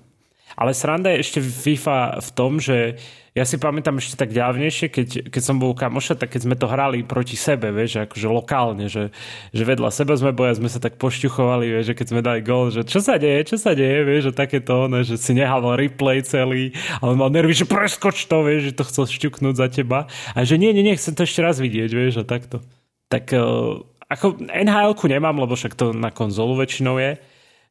Ale 0.57 0.73
sranda 0.73 1.13
je 1.13 1.21
ešte 1.21 1.39
FIFA 1.39 2.17
v 2.17 2.29
tom, 2.33 2.57
že 2.57 2.97
ja 3.37 3.45
si 3.45 3.61
pamätám 3.61 4.01
ešte 4.01 4.17
tak 4.17 4.33
ďalnejšie, 4.33 4.89
keď, 4.89 5.09
keď 5.29 5.41
som 5.45 5.61
bol 5.61 5.77
kamoša, 5.77 6.17
tak 6.17 6.33
keď 6.33 6.41
sme 6.41 6.55
to 6.57 6.65
hrali 6.65 7.05
proti 7.05 7.37
sebe, 7.37 7.69
vieš, 7.69 8.01
akože 8.09 8.25
lokálne, 8.25 8.89
že, 8.89 9.13
že 9.53 9.61
vedľa 9.61 9.93
seba 9.93 10.17
sme 10.17 10.33
boja, 10.33 10.57
sme 10.57 10.65
sa 10.65 10.81
tak 10.81 10.97
pošťuchovali, 10.97 11.69
vieš, 11.69 11.93
že 11.93 11.97
keď 12.01 12.07
sme 12.09 12.25
dali 12.25 12.41
gol, 12.41 12.73
že 12.73 12.81
čo 12.81 12.97
sa 12.97 13.21
deje, 13.21 13.53
čo 13.53 13.61
sa 13.61 13.77
deje, 13.77 14.01
vieš, 14.01 14.33
že 14.33 14.41
takéto, 14.41 14.89
ne, 14.89 15.05
že 15.05 15.21
si 15.21 15.37
nehával 15.37 15.77
replay 15.77 16.25
celý, 16.25 16.73
ale 16.97 17.13
mal 17.13 17.29
nervy, 17.29 17.53
že 17.53 17.69
preskoč 17.69 18.25
to, 18.25 18.41
vieš, 18.41 18.73
že 18.73 18.77
to 18.81 18.83
chcel 18.89 19.05
šťuknúť 19.05 19.53
za 19.53 19.69
teba 19.69 20.09
a 20.33 20.41
že 20.41 20.57
nie, 20.57 20.73
nie, 20.73 20.81
nie, 20.81 20.97
chcem 20.97 21.13
to 21.13 21.21
ešte 21.21 21.45
raz 21.45 21.61
vidieť, 21.61 21.93
vieš, 21.93 22.17
a 22.17 22.25
takto. 22.25 22.65
Tak 23.13 23.37
uh, 23.37 23.85
ako 24.09 24.41
nhl 24.41 24.97
nemám, 25.13 25.37
lebo 25.37 25.53
však 25.53 25.77
to 25.77 25.93
na 25.93 26.09
konzolu 26.09 26.57
väčšinou 26.57 26.97
je, 26.97 27.21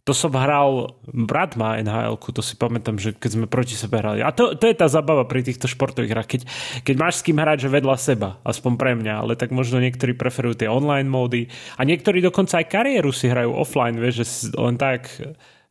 to 0.06 0.14
som 0.14 0.30
hral, 0.38 0.94
brat 1.10 1.58
má 1.58 1.82
nhl 1.82 2.14
to 2.14 2.38
si 2.38 2.54
pamätám, 2.54 2.94
že 2.94 3.10
keď 3.10 3.30
sme 3.34 3.46
proti 3.50 3.74
sebe 3.74 3.98
hrali. 3.98 4.22
A 4.22 4.30
to, 4.30 4.54
to 4.54 4.70
je 4.70 4.78
tá 4.78 4.86
zabava 4.86 5.26
pri 5.26 5.42
týchto 5.42 5.66
športových 5.66 6.14
hrách, 6.14 6.28
keď, 6.30 6.40
keď 6.86 6.94
máš 6.94 7.18
s 7.18 7.24
kým 7.26 7.42
hrať, 7.42 7.66
že 7.66 7.74
vedľa 7.74 7.96
seba, 7.98 8.38
aspoň 8.46 8.72
pre 8.78 8.94
mňa, 8.94 9.14
ale 9.26 9.34
tak 9.34 9.50
možno 9.50 9.82
niektorí 9.82 10.14
preferujú 10.14 10.62
tie 10.62 10.70
online 10.70 11.10
módy 11.10 11.50
a 11.74 11.82
niektorí 11.82 12.22
dokonca 12.22 12.62
aj 12.62 12.70
kariéru 12.70 13.10
si 13.10 13.26
hrajú 13.26 13.50
offline, 13.50 13.98
vieš, 13.98 14.22
že 14.22 14.54
len 14.54 14.78
tak, 14.78 15.10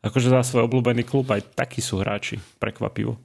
akože 0.04 0.28
za 0.28 0.44
svoj 0.44 0.68
obľúbený 0.68 1.08
klub, 1.08 1.32
aj 1.32 1.56
takí 1.56 1.80
sú 1.80 2.04
hráči, 2.04 2.36
prekvapivo. 2.60 3.16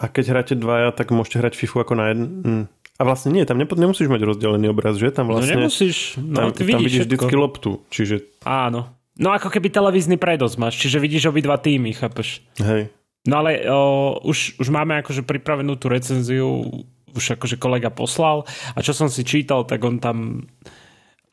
A 0.00 0.08
keď 0.08 0.24
hráte 0.32 0.54
dvaja, 0.56 0.96
tak 0.96 1.12
môžete 1.12 1.44
hrať 1.44 1.60
FIFU 1.60 1.84
ako 1.84 1.92
na 1.92 2.04
jeden... 2.08 2.26
Hm. 2.40 2.64
A 2.94 3.02
vlastne 3.02 3.34
nie, 3.34 3.44
tam 3.44 3.58
nemusíš 3.58 4.06
mať 4.06 4.22
rozdelený 4.22 4.70
obraz, 4.70 4.96
že? 4.96 5.10
Tam 5.10 5.28
no 5.28 5.36
vlastne... 5.36 5.60
No 5.60 5.66
nemusíš, 5.66 6.16
no 6.18 6.48
tam, 6.48 6.56
ty 6.56 6.62
vidíš 6.62 6.72
tam 6.72 6.80
vidíš 6.88 7.04
vždycky 7.10 7.34
loptu, 7.34 7.70
čiže... 7.90 8.14
Áno, 8.46 8.93
No 9.14 9.30
ako 9.30 9.46
keby 9.50 9.70
televízny 9.70 10.18
predos 10.18 10.58
máš, 10.58 10.78
čiže 10.78 10.98
vidíš 10.98 11.30
obidva 11.30 11.54
týmy, 11.54 11.94
chápeš? 11.94 12.42
Hej. 12.58 12.90
No 13.24 13.40
ale 13.40 13.62
o, 13.70 14.18
už, 14.26 14.58
už 14.60 14.68
máme 14.68 15.00
akože 15.00 15.24
pripravenú 15.24 15.78
tú 15.78 15.88
recenziu, 15.88 16.66
už 17.14 17.38
akože 17.38 17.56
kolega 17.56 17.88
poslal 17.88 18.44
a 18.74 18.78
čo 18.82 18.92
som 18.92 19.06
si 19.08 19.22
čítal, 19.22 19.64
tak 19.64 19.80
on 19.86 20.02
tam 20.02 20.50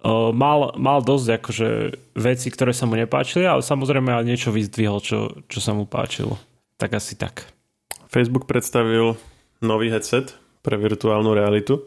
o, 0.06 0.32
mal, 0.32 0.78
mal 0.78 1.02
dosť 1.02 1.28
akože 1.42 1.70
veci, 2.16 2.48
ktoré 2.54 2.72
sa 2.72 2.86
mu 2.86 2.96
nepáčili, 2.96 3.44
ale 3.44 3.66
samozrejme 3.66 4.14
aj 4.14 4.30
niečo 4.30 4.54
vyzdvihol, 4.54 5.02
čo, 5.02 5.42
čo 5.50 5.60
sa 5.60 5.74
mu 5.74 5.90
páčilo. 5.90 6.38
Tak 6.78 6.96
asi 6.96 7.18
tak. 7.18 7.50
Facebook 8.08 8.46
predstavil 8.46 9.18
nový 9.62 9.90
headset 9.90 10.38
pre 10.62 10.78
virtuálnu 10.78 11.34
realitu. 11.34 11.86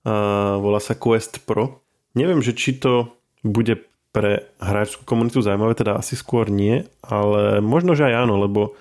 A 0.00 0.56
volá 0.56 0.80
sa 0.80 0.96
Quest 0.96 1.44
Pro. 1.44 1.84
Neviem, 2.16 2.40
že 2.40 2.56
či 2.56 2.80
to 2.80 3.12
bude 3.44 3.89
pre 4.10 4.50
hráčskú 4.58 5.06
komunitu 5.06 5.38
zaujímavé, 5.38 5.78
teda 5.78 5.94
asi 5.98 6.18
skôr 6.18 6.50
nie, 6.50 6.82
ale 7.06 7.62
možno, 7.62 7.94
že 7.94 8.10
aj 8.10 8.26
áno, 8.26 8.42
lebo 8.42 8.74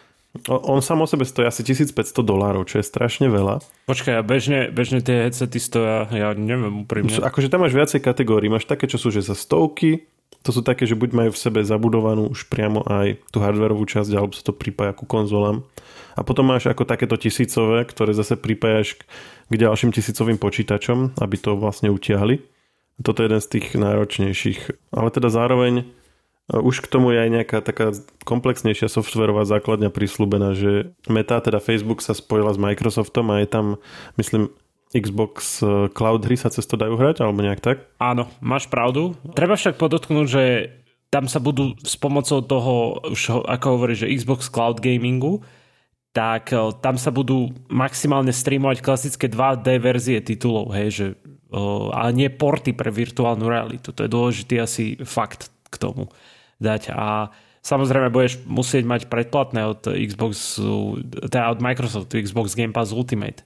on 0.50 0.82
sám 0.86 1.02
o 1.02 1.08
sebe 1.10 1.26
stojí 1.26 1.50
asi 1.50 1.66
1500 1.66 2.22
dolárov, 2.22 2.70
čo 2.70 2.78
je 2.78 2.86
strašne 2.86 3.34
veľa. 3.34 3.66
Počkaj, 3.90 4.22
a 4.22 4.24
bežne, 4.26 4.70
bežne 4.70 5.02
tie 5.02 5.26
headsety 5.26 5.58
stoja, 5.58 6.06
ja 6.14 6.38
neviem 6.38 6.86
úprimne. 6.86 7.18
Akože 7.18 7.50
tam 7.50 7.66
máš 7.66 7.74
viacej 7.74 8.02
kategórií, 8.02 8.46
máš 8.50 8.70
také, 8.70 8.86
čo 8.86 9.02
sú 9.02 9.10
že 9.10 9.26
za 9.26 9.34
stovky, 9.34 10.06
to 10.40 10.56
sú 10.56 10.62
také, 10.64 10.88
že 10.88 10.96
buď 10.96 11.10
majú 11.12 11.32
v 11.36 11.42
sebe 11.42 11.60
zabudovanú 11.66 12.32
už 12.32 12.48
priamo 12.48 12.86
aj 12.88 13.20
tú 13.34 13.44
hardwareovú 13.44 13.84
časť, 13.84 14.12
alebo 14.16 14.32
sa 14.32 14.46
to 14.46 14.56
pripája 14.56 14.96
ku 14.96 15.04
konzolám. 15.04 15.68
A 16.16 16.24
potom 16.24 16.48
máš 16.48 16.68
ako 16.68 16.88
takéto 16.88 17.20
tisícové, 17.20 17.84
ktoré 17.84 18.16
zase 18.16 18.40
pripájaš 18.40 19.00
k 19.50 19.54
ďalším 19.54 19.92
tisícovým 19.92 20.40
počítačom, 20.40 21.20
aby 21.20 21.36
to 21.42 21.60
vlastne 21.60 21.92
utiahli. 21.92 22.40
Toto 23.00 23.24
je 23.24 23.28
jeden 23.32 23.42
z 23.42 23.52
tých 23.58 23.68
náročnejších. 23.80 24.92
Ale 24.92 25.10
teda 25.12 25.32
zároveň 25.32 25.74
e, 25.82 25.84
už 26.60 26.84
k 26.84 26.92
tomu 26.92 27.16
je 27.16 27.20
aj 27.24 27.30
nejaká 27.32 27.58
taká 27.64 27.96
komplexnejšia 28.28 28.92
softverová 28.92 29.48
základňa 29.48 29.90
prislúbená, 29.94 30.56
že 30.56 30.92
Meta, 31.08 31.40
teda 31.40 31.64
Facebook 31.64 32.04
sa 32.04 32.12
spojila 32.12 32.52
s 32.52 32.60
Microsoftom 32.60 33.32
a 33.32 33.40
je 33.40 33.48
tam, 33.48 33.66
myslím, 34.20 34.52
Xbox 34.92 35.62
e, 35.62 35.88
Cloud 35.94 36.26
hry 36.26 36.36
sa 36.36 36.50
cez 36.50 36.66
to 36.66 36.74
dajú 36.74 36.98
hrať, 36.98 37.22
alebo 37.22 37.46
nejak 37.46 37.62
tak? 37.62 37.86
Áno, 38.02 38.26
máš 38.42 38.66
pravdu. 38.66 39.14
Treba 39.38 39.54
však 39.54 39.78
podotknúť, 39.78 40.28
že 40.28 40.44
tam 41.14 41.30
sa 41.30 41.38
budú 41.42 41.78
s 41.82 41.98
pomocou 41.98 42.42
toho, 42.42 43.02
už 43.10 43.46
ako 43.46 43.66
hovorí, 43.78 43.94
že 43.98 44.10
Xbox 44.10 44.50
Cloud 44.50 44.82
Gamingu, 44.82 45.46
tak 46.10 46.50
e, 46.50 46.74
tam 46.82 46.98
sa 46.98 47.14
budú 47.14 47.54
maximálne 47.70 48.34
streamovať 48.34 48.82
klasické 48.82 49.30
2D 49.30 49.78
verzie 49.78 50.18
titulov, 50.26 50.74
hej, 50.74 50.90
že 50.90 51.06
ale 51.94 52.10
nie 52.14 52.30
porty 52.30 52.78
pre 52.78 52.94
virtuálnu 52.94 53.50
realitu. 53.50 53.90
To 53.94 54.06
je 54.06 54.10
dôležitý 54.10 54.56
asi 54.62 54.98
fakt 55.02 55.50
k 55.70 55.76
tomu 55.82 56.10
dať. 56.62 56.94
A 56.94 57.34
samozrejme 57.66 58.14
budeš 58.14 58.42
musieť 58.46 58.86
mať 58.86 59.02
predplatné 59.10 59.66
od 59.66 59.82
Xbox, 59.86 60.62
teda 61.30 61.50
od 61.50 61.60
Microsoftu 61.62 62.22
Xbox 62.22 62.54
Game 62.54 62.74
Pass 62.74 62.94
Ultimate, 62.94 63.46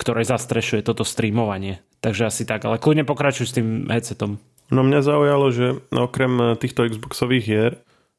ktoré 0.00 0.24
zastrešuje 0.24 0.84
toto 0.84 1.04
streamovanie. 1.04 1.80
Takže 2.00 2.28
asi 2.28 2.42
tak, 2.44 2.64
ale 2.64 2.80
kľudne 2.80 3.08
pokračuj 3.08 3.46
s 3.48 3.56
tým 3.56 3.88
headsetom. 3.88 4.36
No 4.68 4.82
mňa 4.82 5.00
zaujalo, 5.00 5.46
že 5.54 5.80
okrem 5.94 6.58
týchto 6.58 6.84
Xboxových 6.90 7.44
hier, 7.44 7.72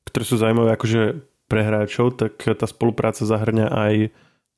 ktoré 0.08 0.24
sú 0.24 0.40
zaujímavé 0.40 0.80
akože 0.80 1.22
pre 1.48 1.62
hráčov, 1.64 2.16
tak 2.20 2.40
tá 2.40 2.68
spolupráca 2.68 3.24
zahrňa 3.24 3.68
aj 3.72 3.94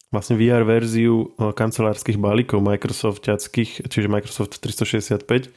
vlastne 0.09 0.35
VR 0.37 0.65
verziu 0.65 1.33
e, 1.37 1.53
kancelárskych 1.53 2.17
balíkov 2.17 2.61
Microsoftiackých, 2.65 3.89
čiže 3.89 4.07
Microsoft 4.09 4.57
365 4.61 5.53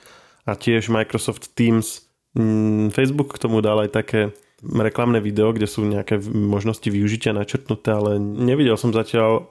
a 0.47 0.53
tiež 0.53 0.93
Microsoft 0.93 1.53
Teams. 1.57 2.05
Mm, 2.37 2.93
Facebook 2.93 3.37
k 3.37 3.43
tomu 3.43 3.65
dal 3.65 3.85
aj 3.85 3.91
také 3.93 4.21
reklamné 4.63 5.19
video, 5.19 5.51
kde 5.51 5.67
sú 5.67 5.83
nejaké 5.83 6.23
možnosti 6.23 6.87
využitia 6.87 7.35
načrtnuté, 7.35 7.91
ale 7.91 8.23
nevidel 8.23 8.79
som 8.79 8.95
zatiaľ 8.95 9.51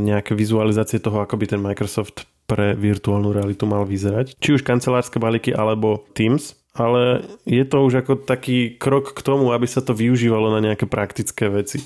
nejaké 0.00 0.34
vizualizácie 0.34 0.98
toho, 0.98 1.22
ako 1.22 1.36
by 1.36 1.46
ten 1.46 1.60
Microsoft 1.62 2.26
pre 2.44 2.76
virtuálnu 2.76 3.32
realitu 3.32 3.64
mal 3.64 3.86
vyzerať. 3.88 4.36
Či 4.36 4.60
už 4.60 4.66
kancelárske 4.66 5.16
balíky 5.16 5.54
alebo 5.54 6.04
Teams, 6.12 6.58
ale 6.76 7.24
je 7.46 7.62
to 7.64 7.86
už 7.86 8.04
ako 8.04 8.12
taký 8.26 8.76
krok 8.76 9.14
k 9.14 9.20
tomu, 9.24 9.54
aby 9.54 9.64
sa 9.64 9.80
to 9.80 9.96
využívalo 9.96 10.52
na 10.52 10.60
nejaké 10.60 10.84
praktické 10.90 11.48
veci. 11.48 11.80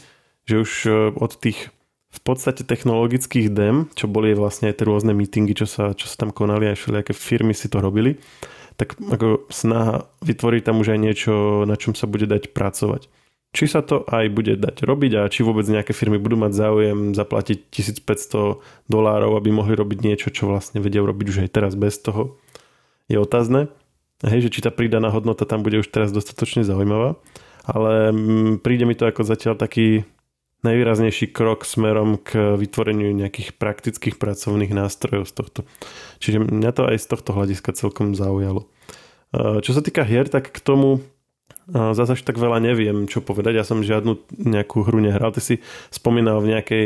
Že 0.49 0.55
už 0.65 0.71
e, 0.87 0.91
od 1.13 1.33
tých 1.37 1.69
v 2.09 2.21
podstate 2.25 2.65
technologických 2.65 3.53
dem, 3.53 3.93
čo 3.93 4.09
boli 4.09 4.33
vlastne 4.33 4.73
aj 4.73 4.81
tie 4.81 4.89
rôzne 4.89 5.13
meetingy, 5.13 5.53
čo 5.53 5.69
sa, 5.69 5.93
čo 5.93 6.09
sa 6.09 6.25
tam 6.25 6.33
konali, 6.33 6.73
aj 6.73 6.81
všelijaké 6.81 7.13
firmy 7.13 7.53
si 7.53 7.69
to 7.69 7.85
robili, 7.85 8.17
tak 8.81 8.97
ako 8.97 9.45
snaha 9.53 10.09
vytvoriť 10.25 10.63
tam 10.65 10.81
už 10.81 10.97
aj 10.97 11.01
niečo, 11.03 11.33
na 11.69 11.77
čom 11.77 11.93
sa 11.93 12.09
bude 12.09 12.25
dať 12.25 12.57
pracovať. 12.57 13.13
Či 13.49 13.65
sa 13.65 13.81
to 13.81 14.05
aj 14.09 14.29
bude 14.29 14.61
dať 14.61 14.85
robiť 14.85 15.13
a 15.25 15.29
či 15.33 15.41
vôbec 15.41 15.65
nejaké 15.65 15.97
firmy 15.97 16.21
budú 16.21 16.37
mať 16.37 16.53
záujem 16.53 16.99
zaplatiť 17.17 17.73
1500 17.73 18.61
dolárov, 18.93 19.41
aby 19.41 19.49
mohli 19.53 19.73
robiť 19.73 19.99
niečo, 20.05 20.29
čo 20.29 20.53
vlastne 20.53 20.85
vedia 20.85 21.01
robiť 21.01 21.27
už 21.33 21.39
aj 21.49 21.51
teraz 21.53 21.73
bez 21.73 21.97
toho, 21.97 22.37
je 23.09 23.17
otázne. 23.17 23.73
Hej, 24.21 24.49
že 24.49 24.53
či 24.53 24.61
tá 24.61 24.69
pridaná 24.69 25.09
hodnota 25.09 25.49
tam 25.49 25.65
bude 25.65 25.81
už 25.81 25.89
teraz 25.89 26.13
dostatočne 26.13 26.61
zaujímavá. 26.61 27.17
Ale 27.65 28.13
mm, 28.13 28.65
príde 28.65 28.85
mi 28.85 28.93
to 28.93 29.09
ako 29.09 29.25
zatiaľ 29.25 29.57
taký 29.57 30.05
najvýraznejší 30.67 31.31
krok 31.31 31.63
smerom 31.63 32.19
k 32.19 32.59
vytvoreniu 32.59 33.15
nejakých 33.15 33.55
praktických 33.55 34.19
pracovných 34.19 34.75
nástrojov 34.75 35.31
z 35.31 35.33
tohto. 35.39 35.61
Čiže 36.19 36.43
mňa 36.43 36.71
to 36.75 36.83
aj 36.91 36.97
z 36.99 37.07
tohto 37.07 37.31
hľadiska 37.31 37.79
celkom 37.79 38.19
zaujalo. 38.19 38.67
Čo 39.37 39.71
sa 39.71 39.85
týka 39.85 40.03
hier, 40.03 40.27
tak 40.27 40.51
k 40.51 40.59
tomu 40.59 41.05
zase 41.69 42.17
až 42.17 42.23
tak 42.25 42.41
veľa 42.41 42.65
neviem, 42.65 43.07
čo 43.07 43.21
povedať. 43.21 43.61
Ja 43.61 43.65
som 43.65 43.85
žiadnu 43.85 44.25
nejakú 44.35 44.89
hru 44.89 44.99
nehral. 44.99 45.31
Ty 45.37 45.45
si 45.45 45.61
spomínal 45.93 46.41
v 46.41 46.57
nejakej 46.57 46.85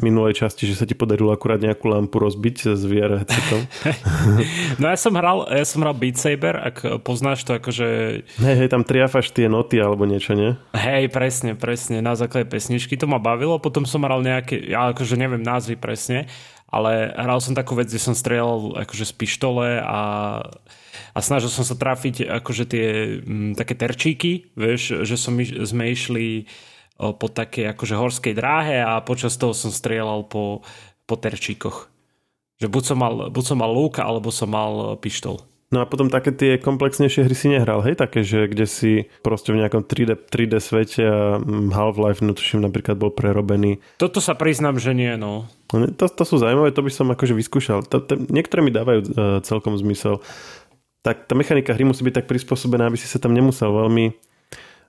minulej 0.00 0.40
časti, 0.40 0.64
že 0.64 0.72
sa 0.72 0.88
ti 0.88 0.96
podarilo 0.96 1.36
akurát 1.36 1.60
nejakú 1.60 1.92
lampu 1.92 2.16
rozbiť 2.16 2.72
s 2.72 2.82
VR 2.88 3.20
headsetom. 3.20 3.60
no 4.80 4.88
ja 4.88 4.96
som 4.96 5.12
hral, 5.12 5.44
ja 5.52 5.66
som 5.68 5.84
hral 5.84 5.92
Beat 5.92 6.16
Saber, 6.16 6.56
ak 6.56 7.04
poznáš 7.04 7.44
to 7.44 7.60
akože... 7.60 7.88
Hej, 8.24 8.56
hej, 8.56 8.68
tam 8.72 8.88
triafaš 8.88 9.36
tie 9.36 9.52
noty 9.52 9.76
alebo 9.76 10.08
niečo, 10.08 10.32
nie? 10.32 10.56
Hej, 10.72 11.12
presne, 11.12 11.52
presne, 11.52 12.00
na 12.00 12.16
základe 12.16 12.48
pesničky 12.48 12.96
to 12.96 13.04
ma 13.04 13.20
bavilo, 13.20 13.60
potom 13.60 13.84
som 13.84 14.00
hral 14.08 14.24
nejaké, 14.24 14.56
ja 14.64 14.96
akože 14.96 15.20
neviem 15.20 15.44
názvy 15.44 15.76
presne, 15.76 16.24
ale 16.72 17.12
hral 17.12 17.44
som 17.44 17.52
takú 17.52 17.76
vec, 17.76 17.92
kde 17.92 18.00
som 18.00 18.16
strieľal 18.16 18.80
akože 18.88 19.04
z 19.04 19.12
pištole 19.12 19.76
a, 19.76 20.00
a 21.12 21.18
snažil 21.20 21.52
som 21.52 21.68
sa 21.68 21.76
trafiť 21.76 22.32
akože 22.40 22.64
tie 22.64 22.86
m, 23.20 23.52
také 23.52 23.76
terčíky, 23.76 24.56
vieš, 24.56 25.04
že 25.04 25.20
som, 25.20 25.36
sme 25.36 25.92
išli 25.92 26.48
po 26.98 27.26
takej 27.26 27.72
akože 27.74 27.94
horskej 27.98 28.34
dráhe 28.36 28.78
a 28.82 29.00
počas 29.02 29.34
toho 29.34 29.56
som 29.56 29.72
strieľal 29.74 30.28
po, 30.28 30.62
po 31.08 31.14
terčíkoch. 31.18 31.90
Že 32.62 32.66
buď 32.70 32.82
som, 32.86 32.98
mal, 33.00 33.12
buď 33.32 33.44
som 33.44 33.58
mal 33.58 33.72
lúka, 33.74 34.06
alebo 34.06 34.30
som 34.30 34.50
mal 34.52 34.94
pištol. 35.00 35.42
No 35.72 35.80
a 35.80 35.88
potom 35.88 36.12
také 36.12 36.36
tie 36.36 36.60
komplexnejšie 36.60 37.24
hry 37.24 37.32
si 37.32 37.48
nehral, 37.48 37.80
hej? 37.80 37.96
Také, 37.96 38.20
že 38.20 38.44
kde 38.44 38.68
si 38.68 39.08
proste 39.24 39.56
v 39.56 39.64
nejakom 39.64 39.88
3D, 39.88 40.28
3D 40.28 40.60
svete 40.60 41.00
a 41.00 41.40
mm, 41.40 41.72
Half-Life, 41.72 42.20
no 42.20 42.36
tuším, 42.36 42.60
napríklad 42.60 43.00
bol 43.00 43.08
prerobený. 43.08 43.80
Toto 43.96 44.20
sa 44.20 44.36
priznám, 44.36 44.76
že 44.76 44.92
nie, 44.92 45.16
no. 45.16 45.48
no 45.72 45.88
to, 45.96 46.12
to 46.12 46.24
sú 46.28 46.36
zaujímavé, 46.36 46.76
to 46.76 46.84
by 46.84 46.92
som 46.92 47.08
akože 47.08 47.32
vyskúšal. 47.32 47.88
To, 47.88 48.04
to, 48.04 48.20
niektoré 48.28 48.60
mi 48.60 48.68
dávajú 48.68 49.00
uh, 49.00 49.10
celkom 49.40 49.72
zmysel. 49.80 50.20
Tak 51.00 51.24
tá 51.24 51.32
mechanika 51.32 51.72
hry 51.72 51.88
musí 51.88 52.04
byť 52.04 52.20
tak 52.20 52.28
prispôsobená, 52.28 52.92
aby 52.92 53.00
si 53.00 53.08
sa 53.08 53.16
tam 53.16 53.32
nemusel 53.32 53.72
veľmi 53.72 54.12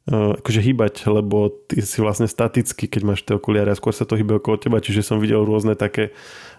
akože 0.10 0.60
hýbať, 0.60 1.07
lebo 1.07 1.48
ty 1.67 1.79
si 1.79 2.03
vlastne 2.03 2.27
statický, 2.27 2.91
keď 2.91 3.01
máš 3.07 3.24
tie 3.24 3.39
okuliare 3.39 3.72
a 3.72 3.79
skôr 3.79 3.95
sa 3.95 4.03
to 4.03 4.19
hýbe 4.19 4.36
okolo 4.36 4.60
teba, 4.60 4.83
čiže 4.83 5.00
som 5.00 5.24
videl 5.24 5.48
rôzne 5.48 5.79
také 5.79 6.12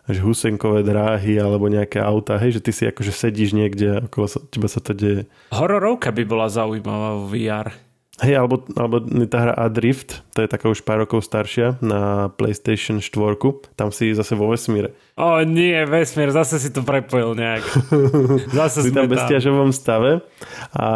že 0.05 0.21
husenkové 0.21 0.85
dráhy 0.85 1.41
alebo 1.41 1.65
nejaké 1.73 1.97
auta, 1.97 2.37
hej, 2.37 2.61
že 2.61 2.65
ty 2.65 2.71
si 2.77 2.85
akože 2.85 3.09
sedíš 3.09 3.57
niekde 3.57 3.89
a 3.89 3.99
okolo 4.05 4.29
sa, 4.29 4.39
teba 4.53 4.69
sa 4.69 4.81
to 4.85 4.93
deje. 4.93 5.25
Hororovka 5.49 6.13
by 6.13 6.23
bola 6.29 6.53
zaujímavá 6.53 7.25
v 7.25 7.25
VR. 7.33 7.69
Hej, 8.23 8.39
alebo, 8.39 8.63
alebo 8.79 9.03
tá 9.27 9.43
hra 9.43 9.55
Adrift, 9.59 10.23
to 10.39 10.47
je 10.47 10.47
taká 10.47 10.71
už 10.71 10.87
pár 10.87 11.03
rokov 11.03 11.27
staršia 11.27 11.83
na 11.83 12.31
PlayStation 12.39 13.03
4, 13.03 13.75
tam 13.75 13.91
si 13.91 14.15
zase 14.15 14.39
vo 14.39 14.55
vesmíre. 14.55 14.95
O 15.19 15.43
nie, 15.43 15.83
vesmír, 15.83 16.31
zase 16.31 16.63
si 16.63 16.71
to 16.71 16.87
prepojil 16.87 17.35
nejak. 17.35 17.67
Zase 18.55 18.87
si 18.87 18.95
tam 18.95 19.11
v 19.11 19.19
bezťažovom 19.19 19.75
stave 19.75 20.23
a 20.71 20.87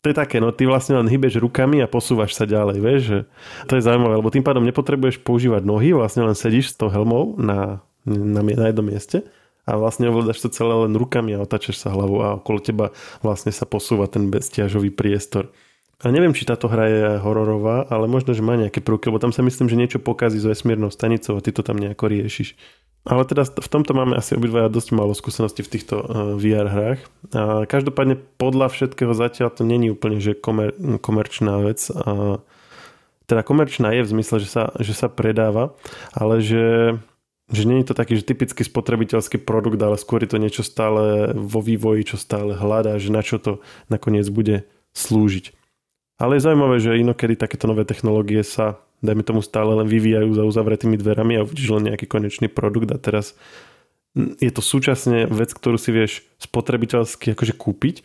to 0.00 0.06
je 0.08 0.16
také, 0.16 0.40
no 0.40 0.48
ty 0.48 0.64
vlastne 0.64 0.96
len 0.96 1.08
hýbeš 1.08 1.36
rukami 1.40 1.84
a 1.84 1.90
posúvaš 1.90 2.32
sa 2.32 2.48
ďalej, 2.48 2.76
vieš, 2.80 3.02
že 3.04 3.18
to 3.68 3.76
je 3.76 3.84
zaujímavé, 3.84 4.16
lebo 4.16 4.32
tým 4.32 4.44
pádom 4.44 4.64
nepotrebuješ 4.64 5.20
používať 5.20 5.62
nohy, 5.64 5.92
vlastne 5.92 6.24
len 6.24 6.32
sedíš 6.32 6.72
s 6.72 6.78
tou 6.80 6.88
helmou 6.88 7.36
na 7.36 7.84
na, 8.04 8.40
na 8.42 8.66
jednom 8.70 8.86
mieste 8.86 9.26
a 9.68 9.76
vlastne 9.76 10.08
ovládaš 10.08 10.40
to 10.40 10.48
celé 10.50 10.72
len 10.72 10.96
rukami 10.96 11.36
a 11.36 11.44
otačaš 11.44 11.84
sa 11.84 11.92
hlavou 11.92 12.24
a 12.24 12.40
okolo 12.40 12.58
teba 12.58 12.86
vlastne 13.20 13.52
sa 13.52 13.68
posúva 13.68 14.08
ten 14.08 14.32
bezťažový 14.32 14.90
priestor. 14.90 15.52
A 16.00 16.08
neviem, 16.08 16.32
či 16.32 16.48
táto 16.48 16.64
hra 16.64 16.84
je 16.88 17.04
hororová, 17.20 17.84
ale 17.92 18.08
možno, 18.08 18.32
že 18.32 18.40
má 18.40 18.56
nejaké 18.56 18.80
prvky, 18.80 19.12
lebo 19.12 19.20
tam 19.20 19.36
sa 19.36 19.44
myslím, 19.44 19.68
že 19.68 19.76
niečo 19.76 19.98
pokazí 20.00 20.40
s 20.40 20.48
vesmírnou 20.48 20.88
stanicou 20.88 21.36
a 21.36 21.44
ty 21.44 21.52
to 21.52 21.60
tam 21.60 21.76
nejako 21.76 22.08
riešiš. 22.08 22.56
Ale 23.00 23.24
teda 23.24 23.48
v 23.48 23.68
tomto 23.68 23.96
máme 23.96 24.12
asi 24.12 24.36
obidvaja 24.36 24.68
dosť 24.68 24.92
málo 24.92 25.16
skúseností 25.16 25.64
v 25.64 25.72
týchto 25.72 25.96
uh, 26.04 26.06
VR 26.36 26.68
hrách. 26.68 27.00
A 27.32 27.64
každopádne 27.64 28.20
podľa 28.36 28.68
všetkého 28.68 29.16
zatiaľ 29.16 29.48
to 29.56 29.64
není 29.64 29.88
úplne 29.88 30.20
že 30.20 30.36
komer, 30.36 30.76
komerčná 31.00 31.64
vec. 31.64 31.88
A 31.88 32.44
teda 33.24 33.40
komerčná 33.40 33.96
je 33.96 34.04
v 34.04 34.12
zmysle, 34.12 34.36
že 34.44 34.48
sa, 34.52 34.64
že 34.76 34.92
sa 34.92 35.08
predáva, 35.08 35.72
ale 36.12 36.44
že 36.44 36.96
že 37.50 37.66
je 37.66 37.82
to 37.82 37.98
taký, 37.98 38.14
že 38.14 38.30
typický 38.30 38.62
spotrebiteľský 38.62 39.42
produkt, 39.42 39.82
ale 39.82 39.98
skôr 39.98 40.22
je 40.22 40.30
to 40.30 40.38
niečo 40.38 40.62
stále 40.62 41.34
vo 41.34 41.58
vývoji, 41.58 42.14
čo 42.14 42.16
stále 42.16 42.54
hľadá, 42.54 42.94
že 43.02 43.10
na 43.10 43.26
čo 43.26 43.42
to 43.42 43.58
nakoniec 43.90 44.30
bude 44.30 44.70
slúžiť. 44.94 45.50
Ale 46.22 46.38
je 46.38 46.46
zaujímavé, 46.46 46.76
že 46.78 47.00
inokedy 47.00 47.34
takéto 47.34 47.66
nové 47.66 47.82
technológie 47.82 48.46
sa, 48.46 48.78
dajme 49.00 49.24
tomu, 49.24 49.40
stále 49.40 49.72
len 49.76 49.88
vyvíjajú 49.88 50.30
za 50.36 50.44
uzavretými 50.44 50.96
dverami 50.96 51.40
a 51.40 51.44
uvidíš 51.44 51.68
len 51.76 51.92
nejaký 51.92 52.06
konečný 52.08 52.48
produkt 52.48 52.88
a 52.92 53.00
teraz 53.00 53.36
je 54.16 54.50
to 54.50 54.62
súčasne 54.62 55.30
vec, 55.30 55.50
ktorú 55.54 55.78
si 55.78 55.90
vieš 55.94 56.12
spotrebiteľsky 56.42 57.32
akože 57.32 57.54
kúpiť, 57.54 58.02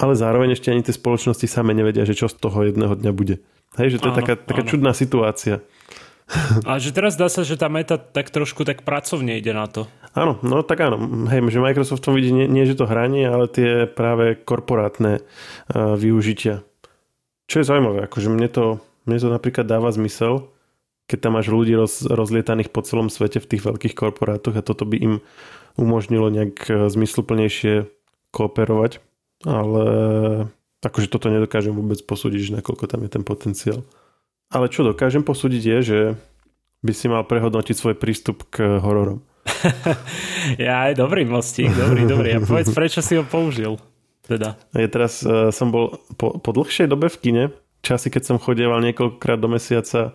ale 0.00 0.16
zároveň 0.16 0.56
ešte 0.56 0.72
ani 0.72 0.80
tie 0.80 0.96
spoločnosti 0.96 1.44
same 1.44 1.76
nevedia, 1.76 2.08
že 2.08 2.16
čo 2.16 2.32
z 2.32 2.40
toho 2.40 2.64
jedného 2.64 2.96
dňa 2.96 3.12
bude. 3.12 3.44
Hej, 3.76 3.96
že 3.96 3.98
to 4.00 4.12
áno, 4.12 4.16
je 4.16 4.18
taká, 4.24 4.34
taká 4.40 4.62
čudná 4.64 4.92
situácia. 4.96 5.60
A 6.68 6.80
že 6.80 6.96
teraz 6.96 7.16
dá 7.18 7.28
sa, 7.28 7.44
že 7.44 7.60
tá 7.60 7.68
meta 7.68 8.00
tak 8.00 8.32
trošku 8.32 8.64
tak 8.64 8.88
pracovne 8.88 9.36
ide 9.36 9.52
na 9.52 9.68
to. 9.68 9.84
Áno, 10.16 10.40
no 10.40 10.64
tak 10.64 10.80
áno. 10.80 10.96
Hej, 11.28 11.44
že 11.52 11.60
Microsoft 11.60 12.04
tom 12.04 12.16
vidí 12.16 12.32
nie, 12.32 12.48
nie 12.48 12.64
že 12.64 12.76
to 12.76 12.88
hranie, 12.88 13.24
ale 13.24 13.48
tie 13.48 13.84
práve 13.84 14.36
korporátne 14.36 15.20
uh, 15.20 15.96
využitia. 15.96 16.64
Čo 17.48 17.60
je 17.60 17.68
zaujímavé, 17.68 18.08
akože 18.08 18.28
mne 18.32 18.48
to, 18.48 18.64
mne 19.06 19.16
to 19.18 19.28
napríklad 19.30 19.66
dáva 19.66 19.90
zmysel, 19.90 20.52
keď 21.10 21.18
tam 21.28 21.32
máš 21.36 21.50
ľudí 21.50 21.74
roz, 21.74 22.06
rozlietaných 22.06 22.70
po 22.70 22.80
celom 22.86 23.10
svete 23.10 23.42
v 23.42 23.48
tých 23.48 23.62
veľkých 23.66 23.94
korporátoch 23.98 24.54
a 24.54 24.62
toto 24.64 24.86
by 24.86 24.96
im 24.96 25.14
umožnilo 25.76 26.30
nejak 26.30 26.56
e, 26.68 26.72
zmysluplnejšie 26.88 27.90
kooperovať, 28.32 29.02
ale 29.44 29.84
akože 30.82 31.08
toto 31.10 31.28
nedokážem 31.28 31.74
vôbec 31.74 32.00
posúdiť, 32.02 32.40
že 32.40 32.56
nakoľko 32.58 32.84
tam 32.88 33.04
je 33.04 33.10
ten 33.10 33.24
potenciál. 33.26 33.80
Ale 34.52 34.68
čo 34.68 34.84
dokážem 34.84 35.24
posúdiť 35.24 35.62
je, 35.62 35.78
že 35.80 35.98
by 36.82 36.92
si 36.92 37.06
mal 37.06 37.22
prehodnotiť 37.24 37.76
svoj 37.78 37.94
prístup 37.96 38.44
k 38.50 38.82
hororom. 38.82 39.22
ja 40.60 40.90
aj 40.90 40.98
dobrý 40.98 41.24
mostík, 41.24 41.70
dobrý, 41.72 42.04
dobrý. 42.04 42.28
A 42.36 42.38
povedz, 42.42 42.74
prečo 42.74 43.00
si 43.00 43.14
ho 43.14 43.24
použil? 43.24 43.78
Teda. 44.22 44.54
Ja 44.74 44.86
teraz 44.86 45.22
uh, 45.26 45.50
som 45.50 45.74
bol 45.74 45.98
po, 46.14 46.38
po 46.38 46.50
dlhšej 46.54 46.86
dobe 46.86 47.10
v 47.10 47.18
kine, 47.18 47.44
časy, 47.82 48.08
keď 48.08 48.22
som 48.22 48.42
chodieval 48.42 48.80
niekoľkokrát 48.80 49.38
do 49.42 49.50
mesiaca, 49.50 50.14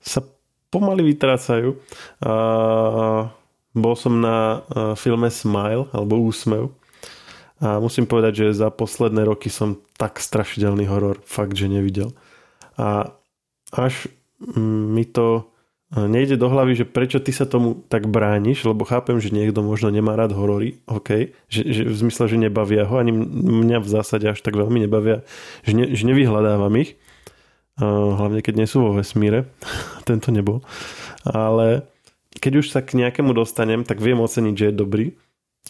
sa 0.00 0.20
pomaly 0.72 1.14
vytrácajú. 1.14 1.78
Uh, 2.18 3.30
bol 3.76 3.94
som 3.94 4.18
na 4.18 4.64
uh, 4.64 4.92
filme 4.98 5.30
Smile, 5.30 5.86
alebo 5.92 6.18
Úsmev. 6.24 6.74
A 7.62 7.78
musím 7.78 8.04
povedať, 8.04 8.44
že 8.44 8.60
za 8.60 8.68
posledné 8.68 9.24
roky 9.24 9.46
som 9.48 9.78
tak 9.94 10.18
strašidelný 10.18 10.90
horor 10.90 11.22
fakt, 11.22 11.54
že 11.54 11.70
nevidel. 11.70 12.10
A 12.74 13.14
až 13.70 14.10
mi 14.58 15.06
to 15.06 15.26
e, 15.38 15.42
nejde 15.94 16.34
do 16.34 16.50
hlavy, 16.50 16.82
že 16.82 16.86
prečo 16.90 17.22
ty 17.22 17.30
sa 17.30 17.46
tomu 17.46 17.86
tak 17.86 18.10
brániš, 18.10 18.66
lebo 18.66 18.82
chápem, 18.82 19.22
že 19.22 19.30
niekto 19.30 19.62
možno 19.62 19.94
nemá 19.94 20.18
rád 20.18 20.34
horory, 20.34 20.82
OK, 20.90 21.30
že, 21.46 21.62
že 21.62 21.82
v 21.86 21.96
zmysle, 22.06 22.26
že 22.26 22.36
nebavia 22.36 22.82
ho, 22.82 22.98
ani 22.98 23.14
mňa 23.14 23.78
v 23.78 23.88
zásade 23.88 24.26
až 24.26 24.42
tak 24.42 24.58
veľmi 24.58 24.82
nebavia, 24.82 25.22
že, 25.62 25.72
ne, 25.78 25.86
že 25.94 26.02
nevyhľadávam 26.10 26.74
ich, 26.82 26.98
hlavne 27.78 28.42
keď 28.42 28.54
nie 28.58 28.68
sú 28.70 28.82
vo 28.82 28.98
vesmíre, 28.98 29.46
tento 30.08 30.34
nebol, 30.34 30.66
ale 31.22 31.86
keď 32.42 32.52
už 32.58 32.74
sa 32.74 32.82
k 32.82 32.98
nejakému 32.98 33.30
dostanem, 33.30 33.86
tak 33.86 34.02
viem 34.02 34.18
oceniť, 34.18 34.54
že 34.58 34.66
je 34.70 34.74
dobrý. 34.74 35.06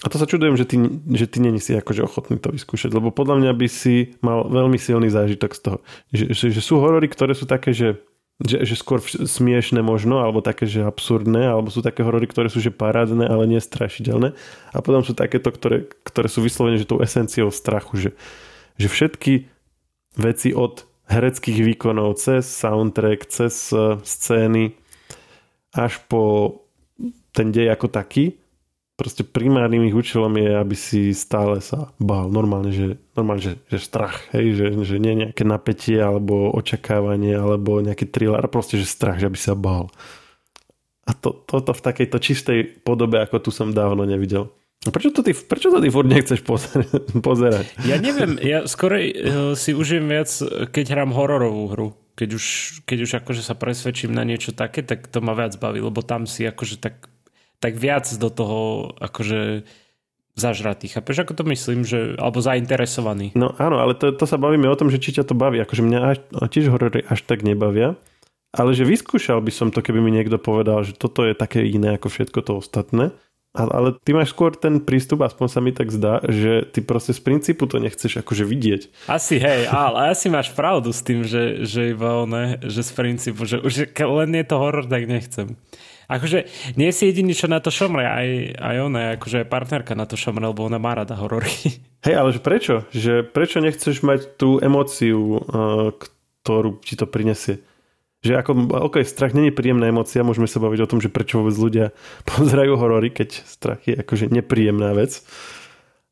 A 0.03 0.11
to 0.11 0.19
sa 0.19 0.27
čudujem, 0.27 0.59
že 0.59 0.67
ty, 0.67 0.81
že 1.15 1.31
ty 1.31 1.39
není 1.39 1.63
si 1.63 1.71
akože 1.71 2.03
ochotný 2.03 2.41
to 2.43 2.51
vyskúšať, 2.51 2.91
lebo 2.91 3.15
podľa 3.15 3.39
mňa 3.39 3.53
by 3.55 3.69
si 3.71 4.19
mal 4.25 4.49
veľmi 4.51 4.75
silný 4.75 5.07
zážitok 5.07 5.55
z 5.55 5.61
toho. 5.61 5.79
Že, 6.11 6.25
že, 6.35 6.47
že 6.51 6.61
sú 6.65 6.83
horory, 6.83 7.07
ktoré 7.07 7.31
sú 7.37 7.47
také, 7.47 7.71
že, 7.71 8.03
že, 8.42 8.66
že 8.66 8.75
skôr 8.75 8.99
smiešne 9.05 9.79
možno, 9.79 10.18
alebo 10.18 10.42
také, 10.42 10.66
že 10.66 10.83
absurdné, 10.83 11.47
alebo 11.47 11.70
sú 11.70 11.87
také 11.87 12.03
horory, 12.03 12.27
ktoré 12.27 12.51
sú 12.51 12.59
že 12.59 12.75
parádne, 12.75 13.31
ale 13.31 13.47
nie 13.47 13.62
strašidelné. 13.62 14.35
A 14.75 14.79
potom 14.83 15.07
sú 15.07 15.14
takéto, 15.14 15.55
ktoré, 15.55 15.87
ktoré 16.03 16.27
sú 16.27 16.42
vyslovene 16.42 16.83
že 16.83 16.90
tou 16.90 16.99
esenciou 16.99 17.55
strachu, 17.55 17.94
že, 17.94 18.11
že 18.75 18.90
všetky 18.90 19.47
veci 20.18 20.51
od 20.51 20.83
hereckých 21.07 21.62
výkonov 21.62 22.18
cez 22.18 22.49
soundtrack, 22.49 23.20
cez 23.31 23.70
eh, 23.70 24.03
scény 24.03 24.75
až 25.75 26.03
po 26.11 26.23
ten 27.35 27.51
dej 27.51 27.70
ako 27.70 27.90
taký 27.90 28.38
proste 28.94 29.26
primárnym 29.26 29.90
ich 29.90 29.94
účelom 29.94 30.30
je, 30.38 30.50
aby 30.54 30.76
si 30.78 31.11
stále 31.11 31.59
sa 31.59 31.90
bál. 31.98 32.30
Normálne, 32.30 32.70
že, 32.70 32.88
normálne, 33.18 33.42
že, 33.42 33.54
že 33.66 33.78
strach, 33.83 34.22
hej, 34.30 34.54
že, 34.54 34.66
že 34.87 34.96
nie 35.02 35.26
nejaké 35.26 35.42
napätie 35.42 35.98
alebo 35.98 36.54
očakávanie 36.54 37.35
alebo 37.35 37.83
nejaký 37.83 38.07
thriller, 38.07 38.46
proste, 38.46 38.78
že 38.78 38.87
strach, 38.87 39.18
že 39.18 39.26
aby 39.26 39.38
sa 39.38 39.59
bál. 39.59 39.90
A 41.04 41.12
to, 41.12 41.37
toto 41.44 41.76
v 41.76 41.85
takejto 41.85 42.16
čistej 42.22 42.59
podobe, 42.80 43.20
ako 43.20 43.42
tu 43.42 43.50
som 43.52 43.74
dávno 43.74 44.09
nevidel. 44.09 44.48
Prečo 44.85 45.16
to 45.16 45.24
ty, 45.24 45.33
prečo 45.33 45.72
to 45.72 45.80
ty 45.80 45.88
furt 45.88 46.09
nechceš 46.09 46.44
pozerať? 47.26 47.66
Ja 47.88 47.96
neviem, 47.96 48.37
ja 48.40 48.68
skoro 48.68 49.00
uh, 49.00 49.57
si 49.57 49.72
užijem 49.72 50.04
viac, 50.09 50.28
keď 50.72 50.85
hrám 50.92 51.11
hororovú 51.12 51.64
hru. 51.72 51.88
Keď 52.14 52.28
už, 52.30 52.44
keď 52.87 52.98
už 53.02 53.11
akože 53.24 53.42
sa 53.42 53.59
presvedčím 53.59 54.14
na 54.14 54.22
niečo 54.22 54.54
také, 54.54 54.87
tak 54.87 55.11
to 55.11 55.18
ma 55.18 55.35
viac 55.35 55.59
baví, 55.59 55.83
lebo 55.83 55.98
tam 55.98 56.30
si 56.30 56.46
akože 56.46 56.78
tak 56.78 57.11
tak 57.64 57.81
viac 57.81 58.05
do 58.20 58.29
toho 58.29 58.92
akože 59.00 59.64
zažratý. 60.37 60.92
Chápeš, 60.92 61.24
ako 61.24 61.33
to 61.33 61.44
myslím? 61.48 61.88
Že, 61.88 62.20
alebo 62.20 62.44
zainteresovaný. 62.44 63.33
No 63.33 63.57
áno, 63.57 63.81
ale 63.81 63.96
to, 63.96 64.12
to 64.12 64.29
sa 64.29 64.37
bavíme 64.37 64.68
o 64.68 64.77
tom, 64.77 64.92
že 64.92 65.00
či 65.00 65.16
ťa 65.16 65.24
to 65.24 65.33
baví. 65.33 65.64
Akože 65.64 65.81
mňa 65.81 66.00
až, 66.05 66.18
tiež 66.53 66.68
horory 66.68 67.00
až 67.09 67.24
tak 67.24 67.40
nebavia. 67.40 67.96
Ale 68.53 68.77
že 68.77 68.85
vyskúšal 68.87 69.40
by 69.40 69.50
som 69.50 69.68
to, 69.72 69.81
keby 69.81 69.98
mi 69.98 70.12
niekto 70.12 70.37
povedal, 70.37 70.85
že 70.85 70.94
toto 70.94 71.24
je 71.24 71.33
také 71.33 71.64
iné 71.64 71.96
ako 71.96 72.12
všetko 72.12 72.38
to 72.44 72.53
ostatné. 72.61 73.16
Ale, 73.55 73.70
ale 73.70 73.88
ty 74.03 74.11
máš 74.11 74.35
skôr 74.35 74.50
ten 74.50 74.83
prístup, 74.83 75.22
aspoň 75.22 75.46
sa 75.46 75.62
mi 75.62 75.70
tak 75.70 75.94
zdá, 75.94 76.18
že 76.27 76.66
ty 76.74 76.83
proste 76.83 77.14
z 77.14 77.22
princípu 77.22 77.70
to 77.70 77.79
nechceš 77.79 78.18
akože 78.18 78.42
vidieť. 78.42 79.07
Asi 79.07 79.38
hej, 79.38 79.70
ale 79.70 80.11
asi 80.11 80.27
máš 80.27 80.50
pravdu 80.50 80.90
s 80.90 81.07
tým, 81.07 81.22
že, 81.22 81.62
že 81.62 81.94
iba 81.94 82.27
one, 82.27 82.59
že 82.66 82.83
z 82.83 82.90
princípu, 82.98 83.46
že 83.46 83.62
už 83.62 83.94
len 83.94 84.35
je 84.35 84.44
to 84.50 84.59
horor, 84.59 84.90
tak 84.90 85.07
nechcem. 85.07 85.55
Akože 86.09 86.45
nie 86.77 86.93
si 86.93 87.09
jediný, 87.09 87.33
čo 87.33 87.49
na 87.49 87.61
to 87.64 87.73
šomre, 87.73 88.05
aj, 88.05 88.29
aj 88.61 88.77
ona, 88.81 89.01
akože 89.17 89.49
partnerka 89.49 89.97
na 89.97 90.05
to 90.05 90.21
šomre, 90.21 90.45
lebo 90.45 90.69
ona 90.69 90.77
má 90.77 90.93
rada 90.93 91.17
horory. 91.17 91.51
Hej, 92.07 92.14
ale 92.21 92.31
prečo? 92.37 92.85
Že 92.93 93.25
prečo 93.25 93.64
nechceš 93.64 94.05
mať 94.05 94.37
tú 94.37 94.61
emóciu, 94.61 95.40
uh, 95.40 95.97
ktorú 96.45 96.85
ti 96.85 97.01
to 97.01 97.09
prinesie? 97.09 97.64
Že 98.25 98.40
ako, 98.40 98.51
ok, 98.88 99.05
strach 99.05 99.37
není 99.37 99.53
príjemná 99.53 99.88
emócia, 99.88 100.25
môžeme 100.25 100.49
sa 100.49 100.61
baviť 100.61 100.81
o 100.85 100.90
tom, 100.90 101.01
že 101.01 101.12
prečo 101.12 101.40
vôbec 101.40 101.57
ľudia 101.57 101.87
pozerajú 102.31 102.77
horory, 102.77 103.09
keď 103.09 103.40
strach 103.49 103.81
je 103.88 103.97
akože 103.97 104.29
nepríjemná 104.29 104.93
vec. 104.93 105.25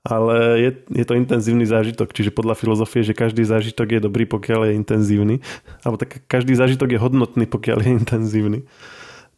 Ale 0.02 0.58
je, 0.58 0.70
je 0.98 1.04
to 1.06 1.14
intenzívny 1.14 1.62
zážitok, 1.62 2.10
čiže 2.10 2.34
podľa 2.34 2.58
filozofie, 2.58 3.06
že 3.06 3.14
každý 3.14 3.46
zážitok 3.46 3.86
je 3.86 4.00
dobrý, 4.02 4.26
pokiaľ 4.26 4.66
je 4.66 4.72
intenzívny. 4.74 5.38
Alebo 5.86 5.94
tak 5.94 6.26
každý 6.26 6.58
zážitok 6.58 6.98
je 6.98 6.98
hodnotný, 6.98 7.46
pokiaľ 7.46 7.78
je 7.86 7.90
intenzívny 8.02 8.66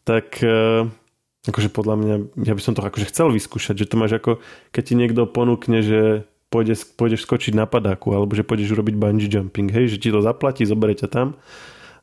tak 0.04 0.40
e, 0.40 0.86
akože 1.48 1.68
podľa 1.72 1.94
mňa, 2.00 2.14
ja 2.44 2.54
by 2.56 2.62
som 2.62 2.72
to 2.76 2.84
akože 2.84 3.08
chcel 3.12 3.28
vyskúšať, 3.32 3.84
že 3.84 3.88
to 3.88 4.00
máš 4.00 4.20
ako, 4.20 4.40
keď 4.72 4.82
ti 4.84 4.94
niekto 4.96 5.28
ponúkne, 5.28 5.80
že 5.84 6.28
pôjdeš, 6.48 6.86
pôjdeš 6.94 7.26
skočiť 7.26 7.52
na 7.56 7.66
padáku, 7.66 8.14
alebo 8.14 8.32
že 8.38 8.46
pôjdeš 8.46 8.76
urobiť 8.76 8.94
bungee 8.94 9.26
jumping, 9.26 9.68
hej, 9.72 9.90
že 9.90 10.00
ti 10.00 10.08
to 10.14 10.22
zaplatí, 10.22 10.62
zoberie 10.62 10.94
ťa 10.94 11.08
tam 11.10 11.28